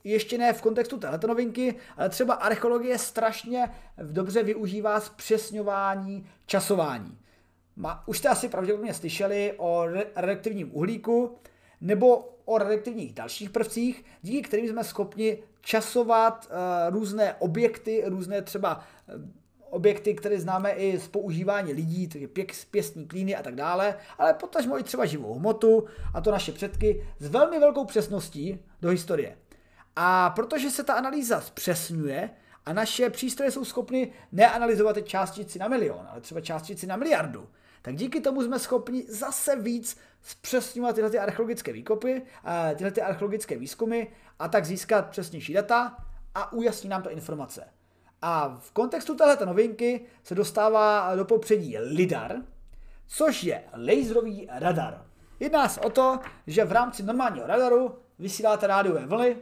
[0.03, 3.71] ještě ne v kontextu této novinky, ale třeba archeologie strašně
[4.11, 7.17] dobře využívá zpřesňování časování.
[7.75, 9.85] Ma, už jste asi pravděpodobně slyšeli o
[10.15, 11.37] radioaktivním uhlíku
[11.81, 18.77] nebo o radioaktivních dalších prvcích, díky kterým jsme schopni časovat uh, různé objekty, různé třeba
[18.77, 19.21] uh,
[19.69, 24.33] objekty, které známe i z používání lidí, tedy pěk, pěstní klíny a tak dále, ale
[24.33, 29.37] potažmo i třeba živou hmotu a to naše předky s velmi velkou přesností do historie.
[29.95, 32.29] A protože se ta analýza zpřesňuje
[32.65, 37.49] a naše přístroje jsou schopny neanalyzovat částici na milion, ale třeba částici na miliardu,
[37.81, 42.21] tak díky tomu jsme schopni zase víc zpřesňovat tyhle ty archeologické výkopy,
[42.75, 44.03] tyhle ty archeologické výzkumy
[44.39, 45.97] a tak získat přesnější data
[46.35, 47.78] a ujasní nám to informace.
[48.21, 52.35] A v kontextu této novinky se dostává do popředí LIDAR,
[53.07, 55.05] což je laserový radar.
[55.39, 59.37] Jedná se o to, že v rámci normálního radaru vysíláte rádiové vlny,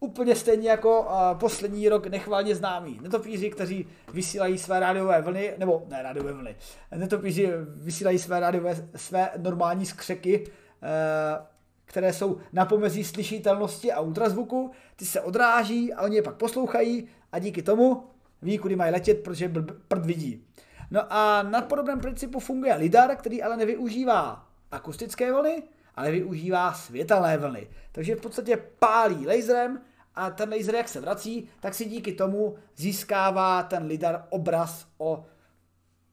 [0.00, 1.08] úplně stejně jako
[1.40, 6.56] poslední rok nechválně známí netopíři, kteří vysílají své rádiové vlny, nebo ne rádiové vlny,
[6.96, 11.46] netopíři vysílají své rádiové, své normální skřeky, uh,
[11.84, 17.08] které jsou na pomezí slyšitelnosti a ultrazvuku, ty se odráží a oni je pak poslouchají
[17.32, 18.11] a díky tomu
[18.42, 19.52] ví, kudy mají letět, protože
[19.88, 20.46] prd vidí.
[20.90, 25.62] No a na podobném principu funguje lidar, který ale nevyužívá akustické vlny,
[25.94, 27.68] ale využívá světelné vlny.
[27.92, 29.80] Takže v podstatě pálí laserem
[30.14, 35.24] a ten laser, jak se vrací, tak si díky tomu získává ten lidar obraz o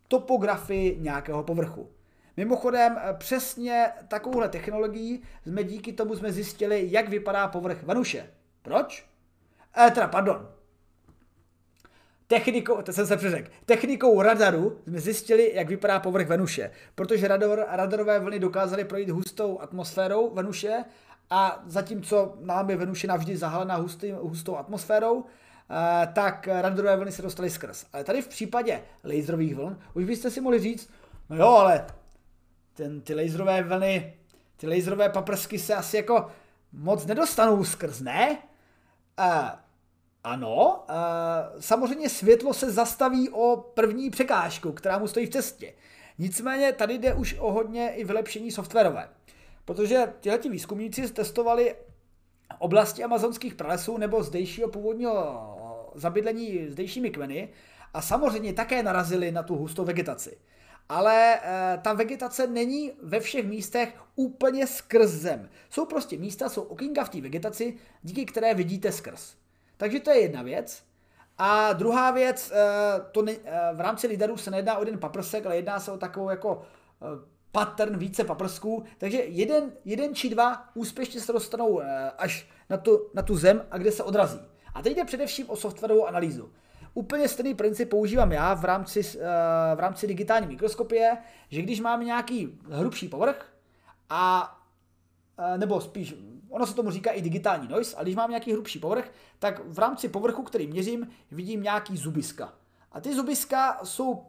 [0.08, 1.90] topografii nějakého povrchu.
[2.38, 8.30] Mimochodem, přesně takovouhle technologií jsme díky tomu jsme zjistili, jak vypadá povrch Venuše.
[8.62, 9.10] Proč?
[9.78, 10.50] E, teda, pardon,
[12.30, 17.66] Technikou, to jsem se přeřekl, technikou radaru jsme zjistili, jak vypadá povrch Venuše, protože radar,
[17.70, 20.86] radarové vlny dokázaly projít hustou atmosférou Venuše
[21.30, 27.22] a zatímco nám je Venuše navždy zahalena hustý, hustou atmosférou, eh, tak radarové vlny se
[27.22, 27.86] dostaly skrz.
[27.94, 30.90] Ale tady v případě laserových vln, už byste si mohli říct,
[31.30, 31.88] no jo, ale
[32.74, 34.14] ten, ty laserové vlny,
[34.58, 36.28] ty laserové paprsky se asi jako
[36.74, 38.38] moc nedostanou skrz, ne?
[39.20, 39.50] Uh,
[40.24, 40.86] ano,
[41.60, 45.74] samozřejmě světlo se zastaví o první překážku, která mu stojí v cestě.
[46.18, 49.10] Nicméně tady jde už o hodně i vylepšení softwarové.
[49.66, 51.76] Protože tihleti výzkumníci testovali
[52.60, 55.56] oblasti amazonských pralesů nebo zdejšího původního
[55.96, 57.50] zabydlení zdejšími kmeny
[57.94, 60.38] a samozřejmě také narazili na tu hustou vegetaci.
[60.90, 65.50] Ale e, ta vegetace není ve všech místech úplně skrz zem.
[65.70, 69.36] Jsou prostě místa, jsou okinka v té vegetaci, díky které vidíte skrz.
[69.80, 70.84] Takže to je jedna věc.
[71.38, 75.46] A druhá věc, eh, to ne, eh, v rámci liderů se nejedná o jeden paprsek,
[75.46, 77.06] ale jedná se o takovou jako eh,
[77.52, 81.82] pattern více paprsků, takže jeden, jeden či dva úspěšně se dostanou
[82.18, 84.40] až na tu, na tu zem a kde se odrazí.
[84.74, 86.52] A teď jde především o softwarovou analýzu.
[86.94, 89.04] Úplně stejný princip používám já v rámci,
[89.76, 91.18] v rámci digitální mikroskopie,
[91.50, 93.54] že když máme nějaký hrubší povrch
[94.10, 94.56] a
[95.58, 96.16] nebo spíš
[96.50, 99.80] Ono se tomu říká i digitální noise, ale když mám nějaký hrubší povrch, tak v
[99.80, 102.54] rámci povrchu, který měřím, vidím nějaký zubiska.
[102.92, 104.26] A ty zubiska jsou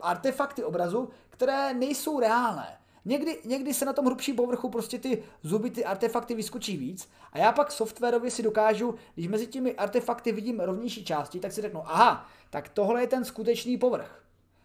[0.00, 2.78] artefakty obrazu, které nejsou reálné.
[3.04, 7.38] Někdy, někdy se na tom hrubším povrchu prostě ty zuby, ty artefakty vyskočí víc a
[7.38, 11.80] já pak softwarově si dokážu, když mezi těmi artefakty vidím rovnější části, tak si řeknu,
[11.84, 14.24] aha, tak tohle je ten skutečný povrch.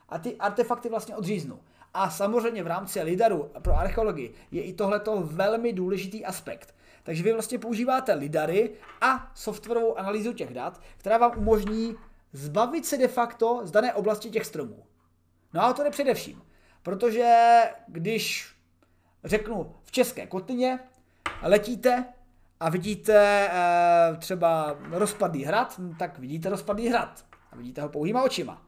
[0.10, 1.60] A ty artefakty vlastně odříznu.
[1.94, 6.76] A samozřejmě v rámci LIDARu pro archeologii je i tohleto velmi důležitý aspekt.
[7.03, 8.72] Takže vy vlastně používáte lidary
[9.02, 11.95] a softwarovou analýzu těch dat, která vám umožní
[12.34, 14.84] zbavit se de facto z dané oblasti těch stromů.
[15.53, 16.41] No a to je především,
[16.84, 18.56] protože když
[19.23, 20.80] řeknu v České kotlině,
[21.41, 22.06] letíte
[22.60, 28.61] a vidíte e, třeba rozpadný hrad, tak vidíte rozpadný hrad a vidíte ho pouhýma očima.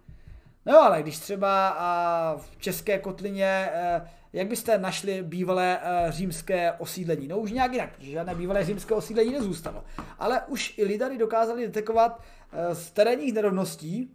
[0.65, 6.71] No ale když třeba a, v České kotlině e, jak byste našli bývalé uh, římské
[6.71, 7.27] osídlení?
[7.27, 9.83] No už nějak jinak, protože žádné bývalé římské osídlení nezůstalo.
[10.19, 14.11] Ale už i lidary dokázali detekovat uh, z terénních nerovností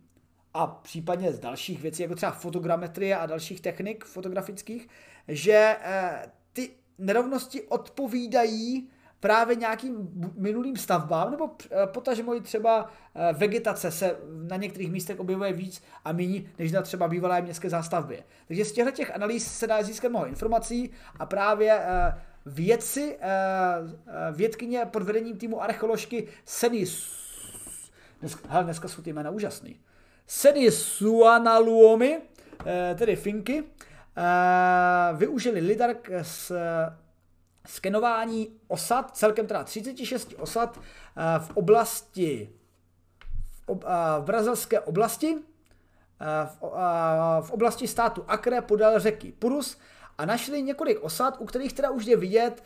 [0.54, 4.88] a případně z dalších věcí, jako třeba fotogrametrie a dalších technik fotografických,
[5.28, 8.88] že uh, ty nerovnosti odpovídají
[9.20, 14.16] právě nějakým minulým stavbám, nebo eh, potažmo i třeba eh, vegetace se
[14.48, 18.24] na některých místech objevuje víc a méně, než na třeba bývalé městské zástavbě.
[18.48, 22.14] Takže z těchto těch analýz se dá získat mnoho informací a právě eh,
[22.46, 23.18] vědci,
[24.32, 26.84] vědkyně pod vedením týmu archeoložky Seny,
[28.20, 29.80] dneska, hele, dneska jsou ty jména úžasný,
[30.26, 32.20] Seny Suanaluomi,
[32.94, 33.64] tedy Finky,
[35.16, 36.52] využili lidar s
[37.66, 42.52] skenování osad, celkem teda 36 osad eh, v oblasti,
[43.48, 45.36] v, ob, eh, v brazilské oblasti,
[46.20, 46.60] eh, v,
[47.40, 49.78] v oblasti státu Acre podél řeky Purus
[50.18, 52.64] a našli několik osad, u kterých teda už je vidět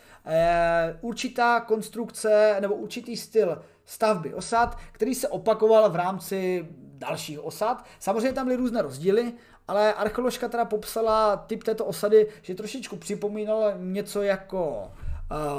[1.00, 6.68] určitá konstrukce nebo určitý styl stavby osad, který se opakoval v rámci
[7.02, 7.84] dalších osad.
[7.98, 9.32] Samozřejmě tam byly různé rozdíly,
[9.72, 14.92] ale archeoložka teda popsala typ této osady, že trošičku připomínala něco jako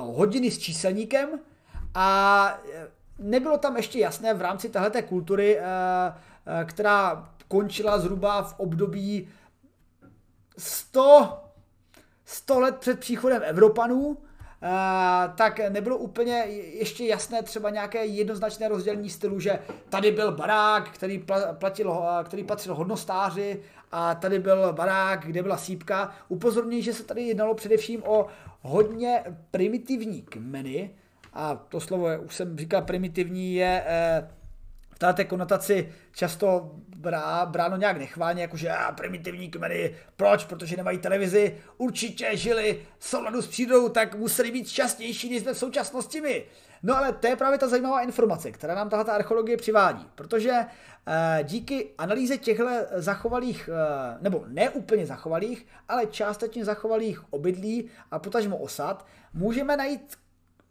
[0.01, 1.29] uh, hodiny s číselníkem
[1.93, 2.87] a eh,
[3.19, 9.27] nebylo tam ještě jasné v rámci téhleté kultury, uh, uh, která končila zhruba v období
[10.57, 11.39] 100,
[12.25, 14.17] 100 let před příchodem Evropanů,
[15.35, 16.33] tak nebylo úplně
[16.73, 19.59] ještě jasné třeba nějaké jednoznačné rozdělení stylu, že
[19.89, 23.61] tady byl barák, který, platil, který patřil hodnostáři
[23.95, 26.15] a tady byl barák, kde byla sípka.
[26.27, 28.27] Upozorňuji, že se tady jednalo především o
[28.61, 30.89] hodně primitivní kmeny
[31.33, 34.29] a to slovo, už jsem říkal, primitivní je eh,
[34.95, 40.45] v této konotaci často brá, bráno nějak nechválně, jakože a, primitivní kmeny, proč?
[40.45, 45.53] Protože nemají televizi, určitě žili v souladu s přírodou, tak museli být šťastnější, než jsme
[45.53, 46.43] v současnosti my.
[46.83, 51.43] No ale to je právě ta zajímavá informace, která nám tahle archeologie přivádí, protože e,
[51.43, 52.65] díky analýze těchto
[52.95, 60.17] zachovalých, e, nebo ne úplně zachovalých, ale částečně zachovalých obydlí a potažmo osad, můžeme najít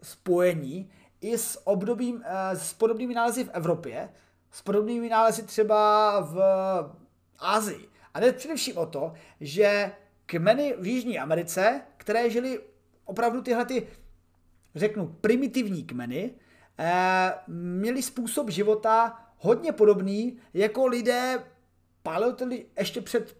[0.02, 0.90] spojení
[1.20, 4.08] i s, obdobím, e, s podobnými nálezy v Evropě,
[4.50, 6.40] s podobnými nálezy třeba v
[7.38, 7.88] Asii.
[8.14, 9.92] A jde především o to, že
[10.26, 12.60] kmeny v Jižní Americe, které žili
[13.04, 13.86] opravdu tyhle ty,
[14.74, 16.34] řeknu, primitivní kmeny,
[16.78, 21.44] eh, měli způsob života hodně podobný jako lidé
[22.02, 23.36] paleotili ještě před,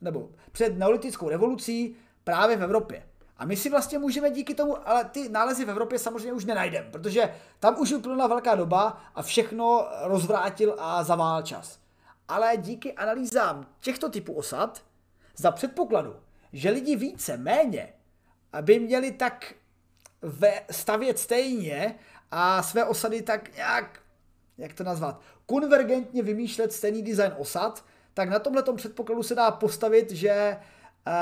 [0.00, 3.06] nebo před neolitickou revolucí právě v Evropě.
[3.36, 6.90] A my si vlastně můžeme díky tomu, ale ty nálezy v Evropě samozřejmě už nenajdeme,
[6.90, 11.78] protože tam už uplynula velká doba a všechno rozvrátil a zavál čas.
[12.28, 14.82] Ale díky analýzám těchto typů osad,
[15.36, 16.16] za předpokladu,
[16.52, 17.92] že lidi více méně
[18.52, 19.54] aby měli tak
[20.22, 21.94] ve stavět stejně
[22.30, 24.00] a své osady tak nějak,
[24.58, 27.84] jak to nazvat, konvergentně vymýšlet stejný design osad,
[28.14, 30.56] tak na tomhle předpokladu se dá postavit, že
[31.06, 31.12] uh,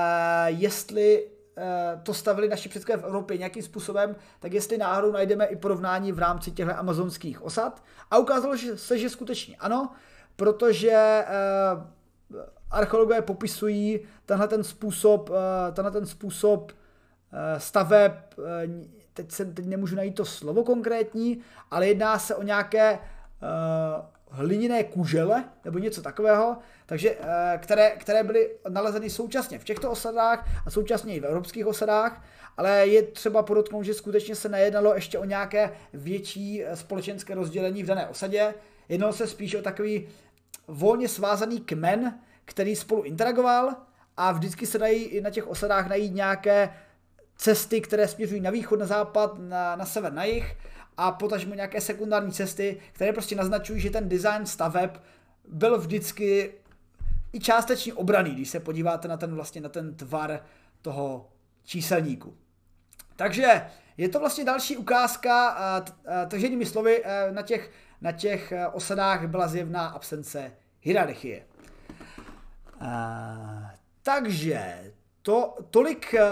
[0.46, 1.30] jestli
[1.60, 6.12] Eh, to stavili naši předkové v Evropě nějakým způsobem, tak jestli náhodou najdeme i porovnání
[6.12, 7.82] v rámci těchto amazonských osad.
[8.10, 9.90] A ukázalo se, že skutečně ano,
[10.36, 11.26] protože eh,
[12.70, 15.30] archeologové popisují tenhle ten způsob,
[15.72, 16.72] tenhle ten způsob
[17.58, 18.12] staveb,
[19.14, 21.40] teď, se, teď nemůžu najít to slovo konkrétní,
[21.70, 22.98] ale jedná se o nějaké
[24.30, 26.56] hliněné kužele nebo něco takového,
[26.86, 31.66] takže, eh, které, které byly nalezeny současně v těchto osadách a současně i v evropských
[31.66, 32.24] osadách,
[32.56, 37.82] ale je třeba podotknout, že skutečně se nejednalo ještě o nějaké větší eh, společenské rozdělení
[37.82, 38.54] v dané osadě.
[38.88, 40.08] Jednalo se spíš o takový
[40.68, 43.76] volně svázaný kmen, který spolu interagoval
[44.16, 46.70] a vždycky se dají i na těch osadách najít nějaké
[47.38, 50.56] cesty, které směřují na východ, na západ, na, na sever, na jih
[50.96, 54.90] a potažmo nějaké sekundární cesty, které prostě naznačují, že ten design staveb
[55.48, 56.54] byl vždycky
[57.32, 60.40] i částečně obraný, když se podíváte na ten vlastně na ten tvar
[60.82, 61.28] toho
[61.64, 62.36] číselníku.
[63.16, 63.66] Takže
[63.96, 65.56] je to vlastně další ukázka,
[66.28, 67.70] takže jinými slovy, e, na těch,
[68.00, 71.46] na těch e, osadách byla zjevná absence hierarchie.
[74.02, 74.92] Takže
[75.22, 76.22] to, tolik e,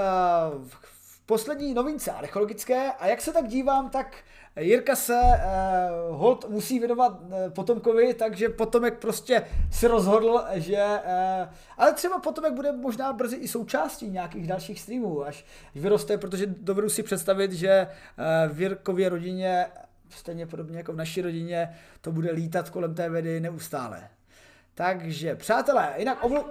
[1.27, 4.17] poslední novince archeologické a jak se tak dívám, tak
[4.61, 10.85] Jirka se uh, hold musí věnovat uh, potomkovi, takže potomek prostě si rozhodl, že...
[10.85, 15.45] Uh, ale třeba potomek bude možná brzy i součástí nějakých dalších streamů, až
[15.75, 19.67] vyroste, protože dovedu si představit, že uh, v Jirkově rodině,
[20.11, 24.09] stejně podobně jako v naší rodině, to bude lítat kolem té vedy neustále.
[24.75, 26.45] Takže, přátelé, jinak ovlu...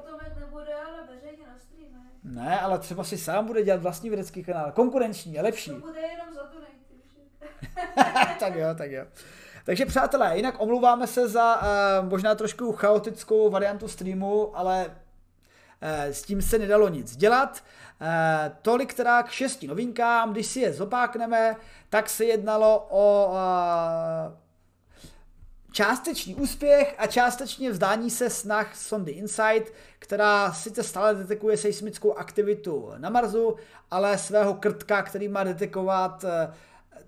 [2.25, 4.71] Ne, ale třeba si sám bude dělat vlastní vědecký kanál.
[4.71, 5.71] Konkurenční, je lepší.
[5.71, 6.55] To bude jenom za to
[8.39, 9.05] tak jo, tak jo.
[9.65, 16.23] Takže přátelé, jinak omluváme se za uh, možná trošku chaotickou variantu streamu, ale uh, s
[16.23, 17.63] tím se nedalo nic dělat.
[18.01, 18.07] Uh,
[18.61, 21.55] tolik teda k šesti novinkám, když si je zopákneme,
[21.89, 24.44] tak se jednalo o uh,
[25.75, 32.91] částečný úspěch a částečně vzdání se snah sondy InSight, která sice stále detekuje seismickou aktivitu
[32.97, 33.55] na Marsu,
[33.91, 36.29] ale svého krtka, který má detekovat uh,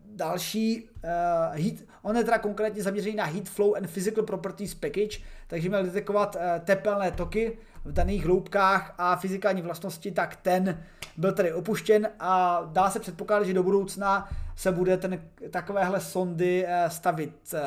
[0.06, 5.19] další uh, heat, on je teda konkrétně zaměřený na Heat Flow and Physical Properties Package,
[5.48, 10.84] takže měl detekovat uh, tepelné toky v daných hloubkách a fyzikální vlastnosti, tak ten
[11.18, 15.22] byl tedy opuštěn a dá se předpokládat, že do budoucna se bude ten
[15.52, 17.60] takovéhle sondy uh, stavit uh,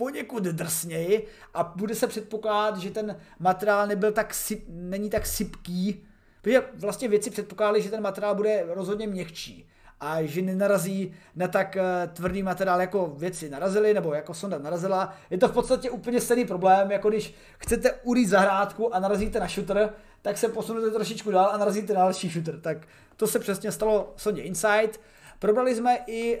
[0.00, 6.06] poněkud drsněji a bude se předpokládat, že ten materiál nebyl tak syp, není tak sypký,
[6.42, 9.68] protože vlastně věci předpokládali, že ten materiál bude rozhodně měkčí
[10.00, 15.14] a že nenarazí na tak eh, tvrdý materiál, jako věci narazily, nebo jako sonda narazila.
[15.30, 19.46] Je to v podstatě úplně stejný problém, jako když chcete urýt zahrádku a narazíte na
[19.48, 22.60] shooter, tak se posunete trošičku dál a narazíte na další shooter.
[22.60, 22.78] Tak
[23.16, 25.00] to se přesně stalo sondě Insight.
[25.40, 26.38] Probrali jsme i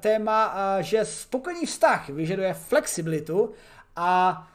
[0.00, 3.52] téma, e, že spokojený vztah vyžaduje flexibilitu
[3.96, 4.48] a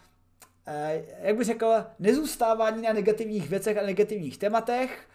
[0.68, 5.08] e, jak bych řekl, nezůstávání na negativních věcech a negativních tématech,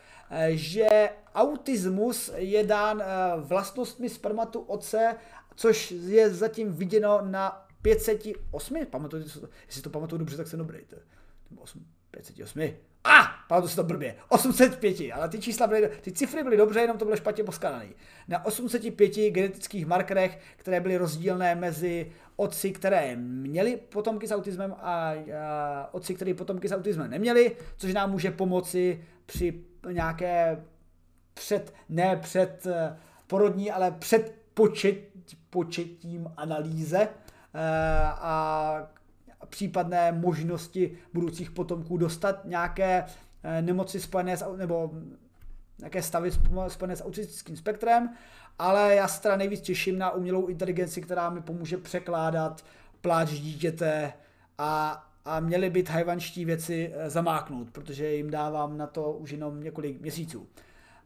[0.48, 3.02] že autismus je dán
[3.36, 5.16] vlastnostmi spermatu oce,
[5.56, 9.24] což je zatím viděno na 508, pamatuju,
[9.66, 10.78] jestli to pamatuju dobře, tak jsem dobrý.
[10.84, 10.96] To,
[12.10, 12.62] 508,
[13.08, 13.20] a,
[13.50, 17.04] ah, si to blbě, 805, ale ty čísla byly, ty cifry byly dobře, jenom to
[17.04, 17.86] bylo špatně poskládané.
[18.28, 25.12] Na 805 genetických markerech, které byly rozdílné mezi otci, které měli potomky s autismem a,
[25.12, 25.14] a
[25.92, 30.64] otci, které potomky s autismem neměli, což nám může pomoci při nějaké
[31.34, 34.96] před, ne před eh, porodní, ale před počet,
[35.50, 37.08] početím analýze eh,
[38.04, 38.90] a
[39.46, 43.04] případné možnosti budoucích potomků dostat nějaké
[43.42, 44.90] eh, nemoci spojené s, nebo
[45.78, 46.30] nějaké stavy
[46.68, 48.10] spojené s autistickým spektrem,
[48.58, 52.64] ale já se teda nejvíc těším na umělou inteligenci, která mi pomůže překládat
[53.00, 54.12] pláč dítěte
[54.58, 59.62] a, a měly být hajvanští věci eh, zamáknout, protože jim dávám na to už jenom
[59.62, 60.46] několik měsíců.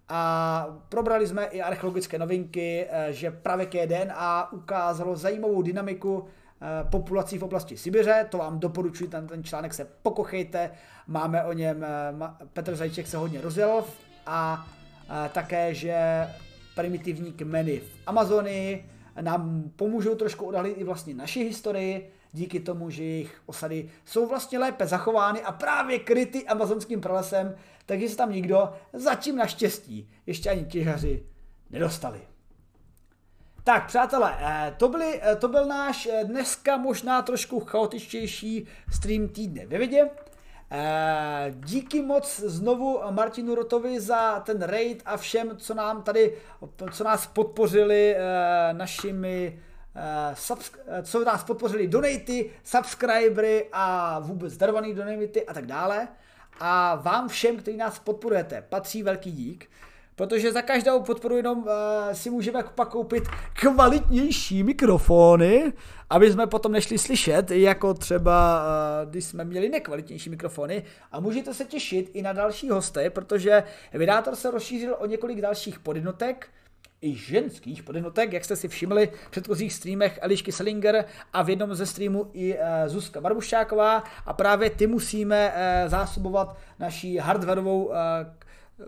[0.09, 6.25] A probrali jsme i archeologické novinky, eh, že pravěké DNA ukázalo zajímavou dynamiku
[6.91, 10.71] populací v oblasti Sibiře, to vám doporučuji, ten, ten článek se pokochejte,
[11.07, 13.85] máme o něm, eh, Petr Zajček se hodně rozjel
[14.27, 14.67] a,
[15.09, 16.27] a také, že
[16.75, 18.91] primitivní kmeny v Amazonii
[19.21, 24.59] nám pomůžou trošku odhalit i vlastně naši historii, díky tomu, že jejich osady jsou vlastně
[24.59, 27.55] lépe zachovány a právě kryty amazonským pralesem,
[27.87, 31.23] takže se tam nikdo zatím naštěstí ještě ani těžaři
[31.71, 32.32] nedostali.
[33.65, 39.29] Tak, přátelé, eh, to, byli, eh, to byl náš eh, dneska možná trošku chaotičtější stream
[39.29, 40.11] týdne ve vědě.
[41.51, 46.39] Díky moc znovu Martinu Rotovi za ten raid a všem, co nám tady,
[46.93, 48.17] co nás podpořili
[48.73, 49.59] našimi
[51.03, 56.09] co nás podpořili donaty, subscribery a vůbec darovaný donaty a tak dále.
[56.61, 59.69] A vám všem, kteří nás podporujete, patří velký dík
[60.17, 61.69] protože za každou podporu jenom uh,
[62.13, 63.23] si můžeme pak koupit
[63.53, 65.73] kvalitnější mikrofony,
[66.11, 68.65] aby jsme potom nešli slyšet, jako třeba
[69.03, 70.85] uh, když jsme měli nekvalitnější mikrofony.
[71.13, 73.63] A můžete se těšit i na další hosty, protože
[73.93, 76.49] vydátor se rozšířil o několik dalších podjednotek,
[77.03, 81.75] i ženských podjednotek, jak jste si všimli v předchozích streamech Elišky Selinger a v jednom
[81.75, 87.95] ze streamů i uh, Zuzka Barbušáková a právě ty musíme uh, zásobovat naší hardwareovou uh,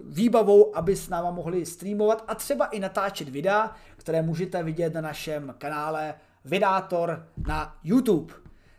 [0.04, 5.00] výbavou, aby s náma mohli streamovat a třeba i natáčet videa, které můžete vidět na
[5.00, 6.14] našem kanále
[6.44, 8.34] Vydátor na YouTube.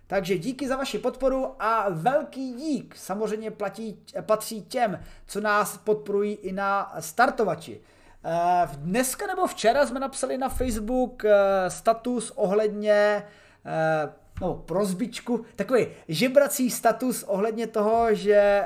[0.08, 6.34] Takže díky za vaši podporu a velký dík samozřejmě platí, patří těm, co nás podporují
[6.34, 7.82] i na startovači.
[8.28, 13.24] Eh, dneska nebo včera jsme napsali na Facebook eh, status ohledně
[13.66, 14.10] eh,
[14.42, 18.64] no, prozbičku, takový žebrací status ohledně toho, že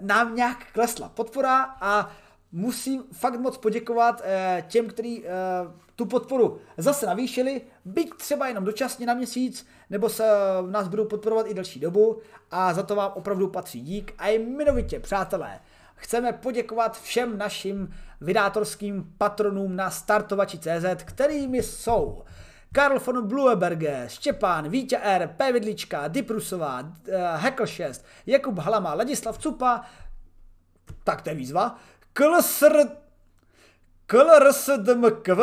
[0.00, 2.10] nám nějak klesla podpora a
[2.52, 5.30] musím fakt moc poděkovat eh, těm, kteří eh,
[5.96, 10.24] tu podporu zase navýšili, byť třeba jenom dočasně na měsíc, nebo se
[10.70, 12.20] nás budou podporovat i další dobu
[12.50, 14.14] a za to vám opravdu patří dík.
[14.18, 15.60] A jmenovitě, přátelé,
[15.94, 22.22] chceme poděkovat všem našim vydátorským patronům na startovači.cz, kterými jsou
[22.72, 25.52] Karl von Blueberge, Štěpán, Vítě R, P.
[25.52, 26.90] Vidlička, Diprusová, uh,
[27.34, 29.84] Hekl 6, Jakub Halama, Ladislav Cupa,
[31.04, 31.78] tak to je výzva,
[32.12, 32.76] KLSR,
[34.06, 35.40] KLRSDMKV,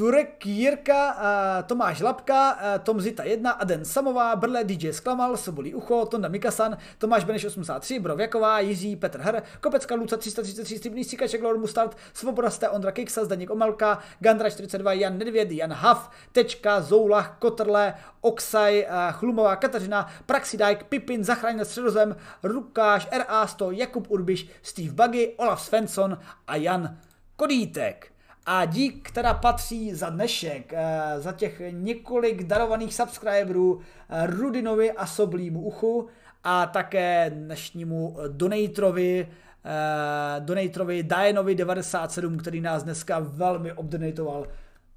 [0.00, 6.28] Turek Jirka, Tomáš Lapka, Tom Zita 1, Aden Samová, Brle DJ Sklamal, Sobolí Ucho, Tonda
[6.28, 11.96] Mikasan, Tomáš Beneš 83, Brovjaková, Jiří, Petr Hr, Kopecka Luca 333, Stybný Stříkaček, Lord Mustard,
[12.12, 17.94] Svoboda Ste, Ondra Kiksa, Zdeněk Omelka, Gandra 42, Jan Nedvěd, Jan Hav, Tečka, Zoulach, Kotrle,
[18.20, 26.18] Oksaj, Chlumová, Kateřina, Praxidajk, Pipin, Zachraň středozem, Rukáš, RA100, Jakub Urbiš, Steve Buggy, Olaf Svensson
[26.46, 26.98] a Jan
[27.36, 28.09] Kodítek.
[28.46, 35.06] A dík, která patří za dnešek, eh, za těch několik darovaných subscriberů eh, Rudinovi a
[35.06, 36.08] Soblímu uchu
[36.44, 39.28] a také dnešnímu donatrovi,
[39.64, 44.46] eh, donatrovi Dianovi 97, který nás dneska velmi obdonatoval,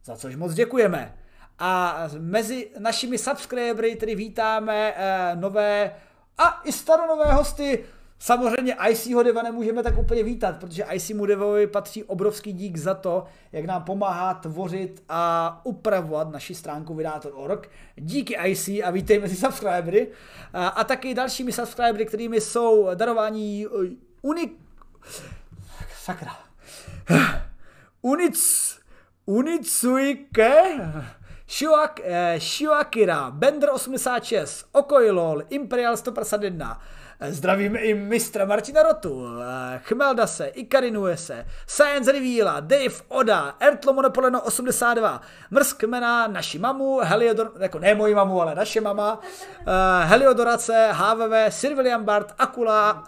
[0.06, 1.16] za což moc děkujeme.
[1.60, 4.94] A mezi našimi subscribery tedy vítáme
[5.36, 5.92] nové
[6.38, 7.84] a i staronové hosty
[8.24, 12.94] Samozřejmě ICho Deva nemůžeme tak úplně vítat, protože IC mu Devovi patří obrovský dík za
[12.94, 17.70] to, jak nám pomáhá tvořit a upravovat naši stránku vydátor.org.
[17.96, 20.08] Díky IC a vítejme si subscribery.
[20.54, 23.68] A, a taky dalšími subscribery, kterými jsou darování
[24.22, 24.60] unik...
[26.04, 26.38] Sakra.
[28.02, 28.80] Unic...
[29.26, 30.54] Unicuike...
[31.48, 36.82] Shuak, eh, Shuakira, Bender 86, Okoilol, Imperial 151,
[37.30, 45.22] Zdravíme i mistra Martina Rotu, eh, Chmeldase, Ikarinuese, Science Reveala, Dave Oda, Ertlo Monopoleno 82,
[45.52, 51.74] Mrskmena, naši mamu, Heliodor, jako ne moji mamu, ale naše mama, uh, Heliodorace, HVV, Sir
[51.76, 53.04] William Bart, Akula,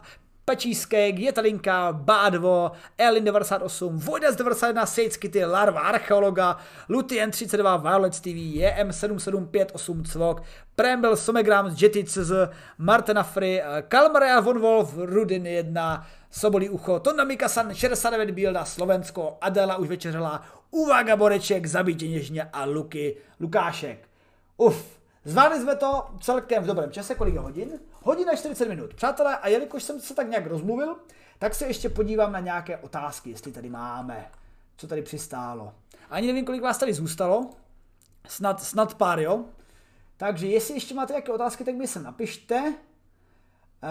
[0.45, 6.57] Pečískek, Jetalinka, Bádvo, Elin 98, Vojdas 91, Sejckity, Larva Archeologa,
[6.89, 10.41] Lutien 32, Violet TV, JM 7758 Cvok,
[10.75, 12.31] Prembel Somegram, Jetty CZ,
[12.77, 19.77] Martina Free, Kalmaria Von Wolf, Rudin 1, Sobolí ucho, Tonda Mikasan 69 Bílda, Slovensko, Adela
[19.77, 24.09] už večeřela, Uvaga Boreček, Zabítě něžně a Luky Lukášek.
[24.57, 24.95] Uf,
[25.25, 27.79] Zvládli jsme to celkem v dobrém čase, kolik je hodin?
[28.01, 28.93] Hodina 40 minut.
[28.93, 30.95] Přátelé, a jelikož jsem se tak nějak rozmluvil,
[31.39, 34.25] tak se ještě podívám na nějaké otázky, jestli tady máme,
[34.77, 35.73] co tady přistálo.
[36.09, 37.49] Ani nevím, kolik vás tady zůstalo,
[38.27, 39.45] snad, snad pár, jo?
[40.17, 42.73] Takže jestli ještě máte nějaké otázky, tak mi se napište.
[43.83, 43.89] Uh,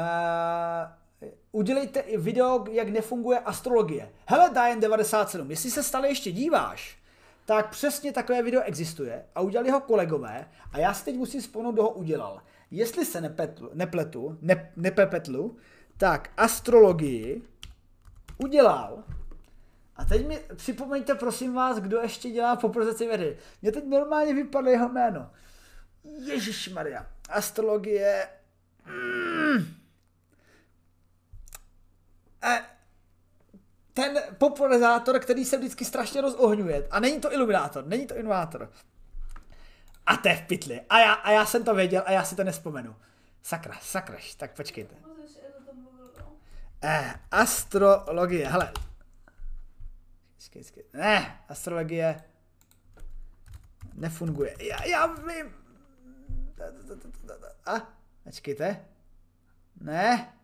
[1.52, 4.12] udělejte video, jak nefunguje astrologie.
[4.26, 6.98] Hele, Diane 97, jestli se stále ještě díváš,
[7.46, 11.72] tak přesně takové video existuje a udělali ho kolegové a já si teď musím vzpomenout,
[11.72, 12.42] kdo ho udělal.
[12.70, 15.56] Jestli se nepetlu, nepletu, ne, nepepetlu,
[15.96, 17.42] tak astrologii
[18.38, 19.04] udělal
[19.96, 23.36] a teď mi připomeňte prosím vás, kdo ještě dělá poprozeci vědy.
[23.62, 25.30] Mně teď normálně vypadlo jeho jméno.
[26.04, 27.06] Ježíš Maria.
[27.28, 28.28] Astrologie.
[28.86, 29.74] Mm.
[32.42, 32.64] E,
[33.94, 36.88] ten popularizátor, který se vždycky strašně rozohňuje.
[36.90, 38.72] A není to iluminátor, není to iluminátor.
[40.06, 40.80] A to je v pytli.
[40.90, 42.96] A já, a já jsem to věděl a já si to nespomenu.
[43.42, 44.94] Sakra, sakraš, tak počkejte.
[46.82, 48.72] Eh, astrologie, hele.
[50.92, 52.24] Ne, astrologie
[53.94, 54.56] nefunguje.
[54.58, 55.63] Já, já vím.
[57.66, 57.92] A,
[58.24, 58.84] počkejte.
[59.80, 60.34] Ne,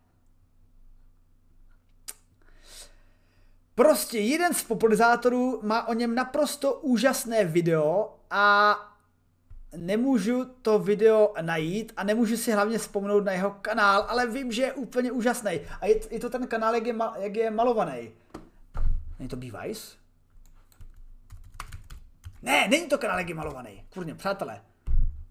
[3.75, 8.75] Prostě jeden z popularizátorů má o něm naprosto úžasné video a
[9.75, 14.61] nemůžu to video najít a nemůžu si hlavně vzpomenout na jeho kanál, ale vím, že
[14.61, 15.59] je úplně úžasný.
[15.81, 18.11] A je, je to ten kanál, jak je, ma, jak je malovaný.
[19.19, 19.97] Není to Bevice?
[22.41, 23.83] Ne, není to kanál, jak je malovaný.
[23.93, 24.61] Kurně, přátelé.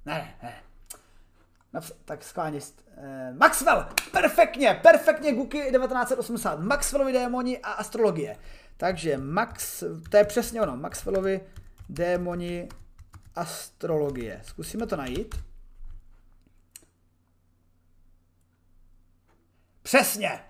[0.06, 0.54] Ne, ne.
[2.04, 2.60] Tak schválně.
[2.96, 3.86] Eh, Maxwell!
[4.12, 6.60] Perfektně, perfektně Guky 1980.
[6.60, 8.36] Maxwellovi démoni a astrologie.
[8.76, 10.76] Takže Max, to je přesně ono.
[10.76, 11.40] Maxwellovi
[11.88, 12.68] démoni
[13.34, 14.40] astrologie.
[14.44, 15.34] Zkusíme to najít.
[19.82, 20.44] Přesně!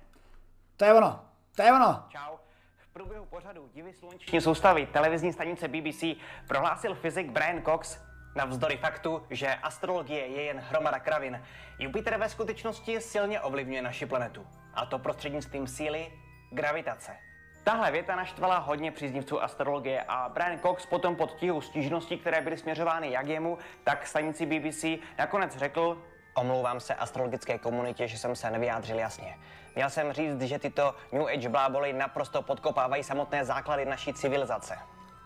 [0.77, 1.25] To je ono.
[1.57, 2.05] To je ono.
[2.09, 2.37] Čau.
[2.79, 6.05] V průběhu pořadu Divy sluneční soustavy televizní stanice BBC
[6.49, 7.99] prohlásil fyzik Brian Cox,
[8.35, 11.43] Navzdory faktu, že astrologie je jen hromada kravin,
[11.79, 14.47] Jupiter ve skutečnosti silně ovlivňuje naši planetu.
[14.75, 16.13] A to prostřednictvím síly
[16.51, 17.17] gravitace.
[17.65, 22.57] Tahle věta naštvala hodně příznivců astrologie a Brian Cox potom pod tíhou stížností, které byly
[22.57, 24.85] směřovány jak jemu, tak stanici BBC,
[25.19, 25.99] nakonec řekl,
[26.35, 29.39] Omlouvám se astrologické komunitě, že jsem se nevyjádřil jasně.
[29.75, 34.79] Měl jsem říct, že tyto New Age bláboly naprosto podkopávají samotné základy naší civilizace.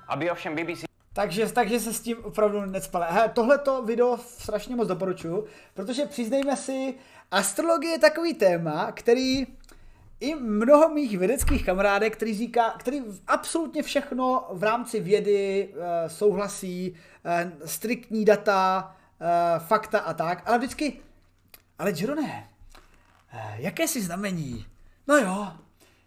[0.09, 3.07] Aby ovšem BBC takže, takže se s tím opravdu necpale.
[3.11, 6.95] Hele, tohleto video strašně moc doporučuju, protože přiznejme si,
[7.31, 9.47] astrologie je takový téma, který
[10.21, 16.91] i mnoho mých vědeckých kamarádek, který říká, který absolutně všechno v rámci vědy uh, souhlasí,
[16.91, 21.01] uh, striktní data, uh, fakta a tak, ale vždycky,
[21.79, 22.49] ale Jerone,
[23.57, 24.67] jaké si znamení?
[25.09, 25.53] No jo,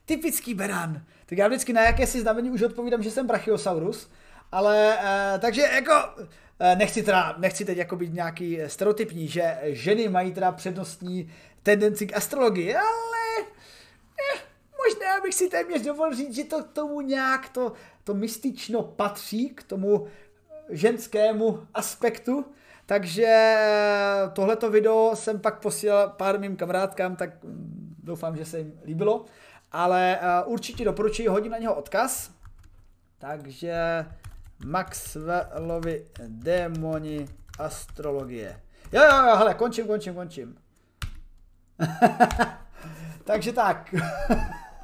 [0.06, 1.02] typický beran.
[1.26, 4.10] Tak já vždycky na jaké si znamení už odpovídám, že jsem brachiosaurus,
[4.52, 6.28] ale uh, takže jako uh,
[6.78, 11.32] nechci teda, nechci teď jako být nějaký stereotypní, že ženy mají teda přednostní
[11.68, 13.48] tendenci k astrologii, ale
[14.20, 14.40] eh,
[14.86, 19.50] možná bych si téměř dovolil říct, že to k tomu nějak to, to mystično patří,
[19.50, 20.08] k tomu
[20.70, 22.46] ženskému aspektu,
[22.86, 28.58] takže eh, tohleto video jsem pak posílal pár mým kamarádkám, tak mm, doufám, že se
[28.58, 29.26] jim líbilo,
[29.72, 32.32] ale určitě doporučuji, hodím na něho odkaz,
[33.18, 34.06] takže
[34.66, 37.28] Maxwellovi démoni
[37.60, 38.62] astrologie.
[38.92, 40.58] Jo, jo, jo, hele, končím, končím, končím.
[43.24, 43.96] takže tak.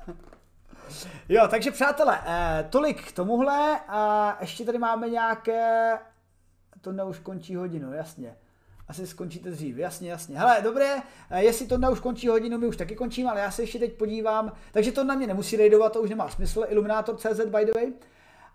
[1.29, 3.79] jo, takže přátelé, eh, tolik k tomuhle.
[3.87, 5.97] A ještě tady máme nějaké...
[6.81, 8.35] To už končí hodinu, jasně.
[8.87, 10.39] Asi skončíte dřív, jasně, jasně.
[10.39, 13.63] Hele, dobré, eh, jestli to už končí hodinu, my už taky končíme, ale já se
[13.63, 14.51] ještě teď podívám.
[14.71, 16.65] Takže to na mě nemusí raidovat, to už nemá smysl.
[16.67, 17.93] Illuminator.cz by the way.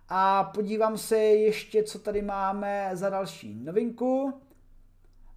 [0.08, 4.40] A podívám se ještě, co tady máme za další novinku.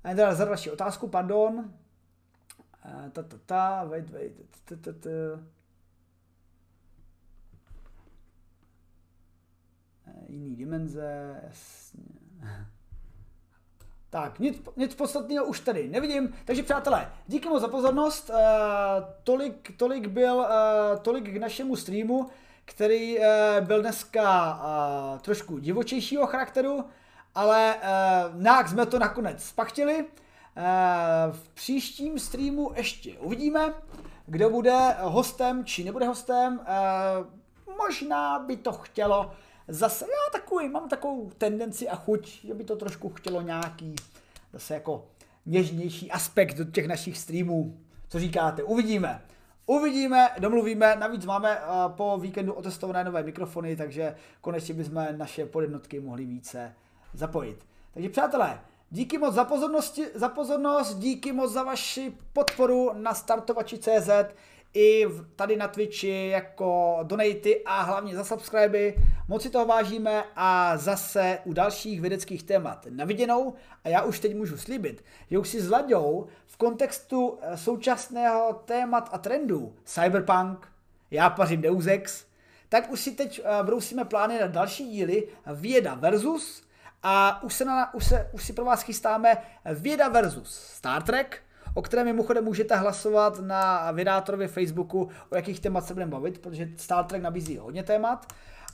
[0.04, 1.74] Ne, teda za další otázku, pardon.
[3.12, 4.34] Ta, ta, ta, wait, wait,
[4.66, 5.10] ta, ta, ta.
[10.28, 12.04] Jiný dimenze, jasně.
[14.10, 16.34] Tak, nic, nic podstatného už tady nevidím.
[16.46, 18.30] Takže přátelé, díky moc za pozornost.
[18.30, 18.36] Uh,
[19.24, 22.30] tolik, tolik byl, uh, tolik k našemu streamu,
[22.72, 23.26] který uh,
[23.60, 26.84] byl dneska uh, trošku divočejšího charakteru,
[27.36, 30.06] ale uh, nějak jsme to nakonec spachtili.
[31.32, 33.74] V příštím streamu ještě uvidíme,
[34.26, 36.60] kdo bude hostem či nebude hostem.
[37.78, 39.32] Možná by to chtělo
[39.68, 43.96] zase, já takový, mám takovou tendenci a chuť, že by to trošku chtělo nějaký
[44.54, 45.08] zase jako
[45.46, 47.78] něžnější aspekt do těch našich streamů.
[48.10, 48.64] Co říkáte?
[48.64, 49.22] Uvidíme.
[49.72, 56.00] Uvidíme, domluvíme, navíc máme uh, po víkendu otestované nové mikrofony, takže konečně bychom naše podjednotky
[56.00, 56.76] mohli více
[57.14, 57.66] zapojit.
[57.94, 64.10] Takže přátelé, díky moc za, pozornosti, za pozornost, díky moc za vaši podporu na startovači.cz
[64.74, 68.96] i tady na Twitchi jako donaty a hlavně za subscriby.
[69.28, 73.54] Moc si toho vážíme a zase u dalších vědeckých témat na viděnou.
[73.84, 76.28] A já už teď můžu slíbit, že už si s Laďou
[76.62, 80.68] kontextu eh, současného témat a trendů Cyberpunk,
[81.12, 82.26] já pařím Deus Ex,
[82.70, 86.64] tak už si teď eh, brousíme plány na další díly Věda versus
[87.04, 89.38] a už, se na, už, se, už si pro vás chystáme
[89.74, 91.42] Věda versus Star Trek,
[91.74, 96.70] o kterém mimochodem můžete hlasovat na vydátorově Facebooku, o jakých témat se budeme bavit, protože
[96.78, 98.26] Star Trek nabízí hodně témat.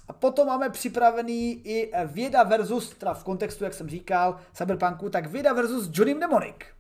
[0.08, 5.28] A potom máme připravený i věda versus, teda v kontextu, jak jsem říkal, Cyberpunku, tak
[5.28, 6.77] věda versus Johnny Mnemonic.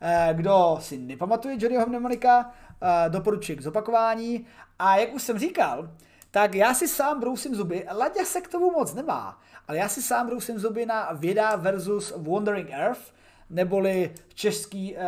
[0.00, 2.52] Eh, kdo si nepamatuje Johnnyho Mnemonika,
[2.82, 4.46] eh, doporučuji k zopakování.
[4.78, 5.90] A jak už jsem říkal,
[6.30, 10.02] tak já si sám brousím zuby, Ladě se k tomu moc nemá, ale já si
[10.02, 13.14] sám brousím zuby na věda versus Wandering Earth,
[13.50, 15.02] neboli český, eh,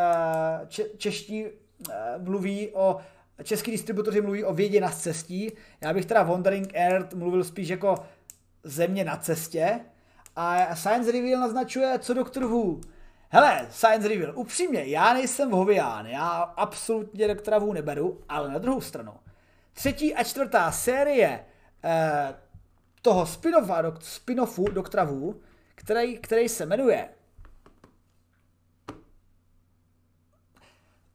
[0.69, 1.47] če, čeští
[2.19, 2.97] mluví o
[3.43, 5.53] český distributoři mluví o vědě na cestí.
[5.81, 7.95] Já bych teda Wandering Earth mluvil spíš jako
[8.65, 9.81] země na cestě.
[10.37, 12.81] A Science Reveal naznačuje, co Doktor Who.
[13.33, 18.81] Hele, Science Reveal, upřímně, já nejsem hovián, já absolutně Doktora Who neberu, ale na druhou
[18.81, 19.13] stranu.
[19.73, 21.45] Třetí a čtvrtá série
[21.85, 22.35] eh,
[23.03, 25.35] toho spin-offa, spin-offu Doktora Who,
[25.75, 27.09] který, který se jmenuje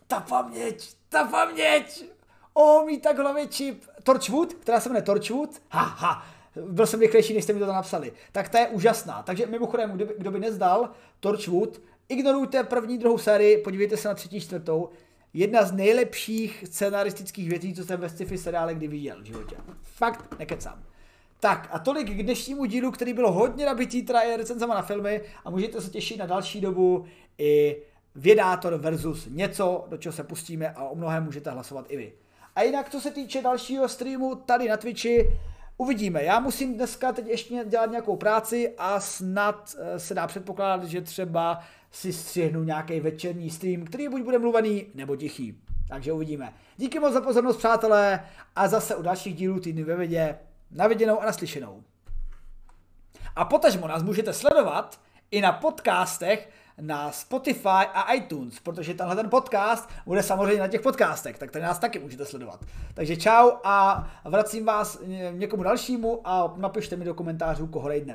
[0.07, 2.05] ta paměť, ta paměť,
[2.53, 6.25] o, mít tak hlavě čip, Torchwood, která se jmenuje Torchwood, ha, ha,
[6.55, 8.13] byl jsem rychlejší, než jste mi to napsali.
[8.31, 9.23] Tak ta je úžasná.
[9.23, 10.89] Takže mimochodem, kdo by, kdo by nezdal
[11.19, 14.89] Torchwood, ignorujte první, druhou sérii, podívejte se na třetí, čtvrtou.
[15.33, 19.55] Jedna z nejlepších scenaristických věcí, co jsem ve sci-fi seriále kdy viděl v životě.
[19.81, 20.83] Fakt nekecám.
[21.39, 25.49] Tak a tolik k dnešnímu dílu, který byl hodně nabitý teda recenzama na filmy a
[25.49, 27.05] můžete se těšit na další dobu
[27.37, 27.77] i
[28.15, 32.13] Vědátor versus něco, do čeho se pustíme a o mnohem můžete hlasovat i vy.
[32.55, 35.39] A jinak, co se týče dalšího streamu tady na Twitchi,
[35.77, 36.23] uvidíme.
[36.23, 41.01] Já musím dneska teď ještě dělat nějakou práci a snad eh, se dá předpokládat, že
[41.01, 41.59] třeba
[41.95, 45.61] si střihnu nějaký večerní stream, který buď bude mluvený nebo tichý.
[45.87, 46.53] Takže uvidíme.
[46.77, 50.37] Díky moc za pozornost, přátelé, a zase u dalších dílů týdny ve vědě.
[50.71, 51.83] Naviděnou a naslyšenou.
[53.35, 54.99] A potažmo nás můžete sledovat
[55.31, 56.49] i na podcastech
[56.81, 61.65] na Spotify a iTunes, protože tenhle ten podcast bude samozřejmě na těch podcastech, tak tady
[61.65, 62.65] nás taky můžete sledovat.
[62.93, 64.99] Takže čau a vracím vás
[65.31, 68.03] někomu dalšímu a napište mi do komentářů, koho rejdne.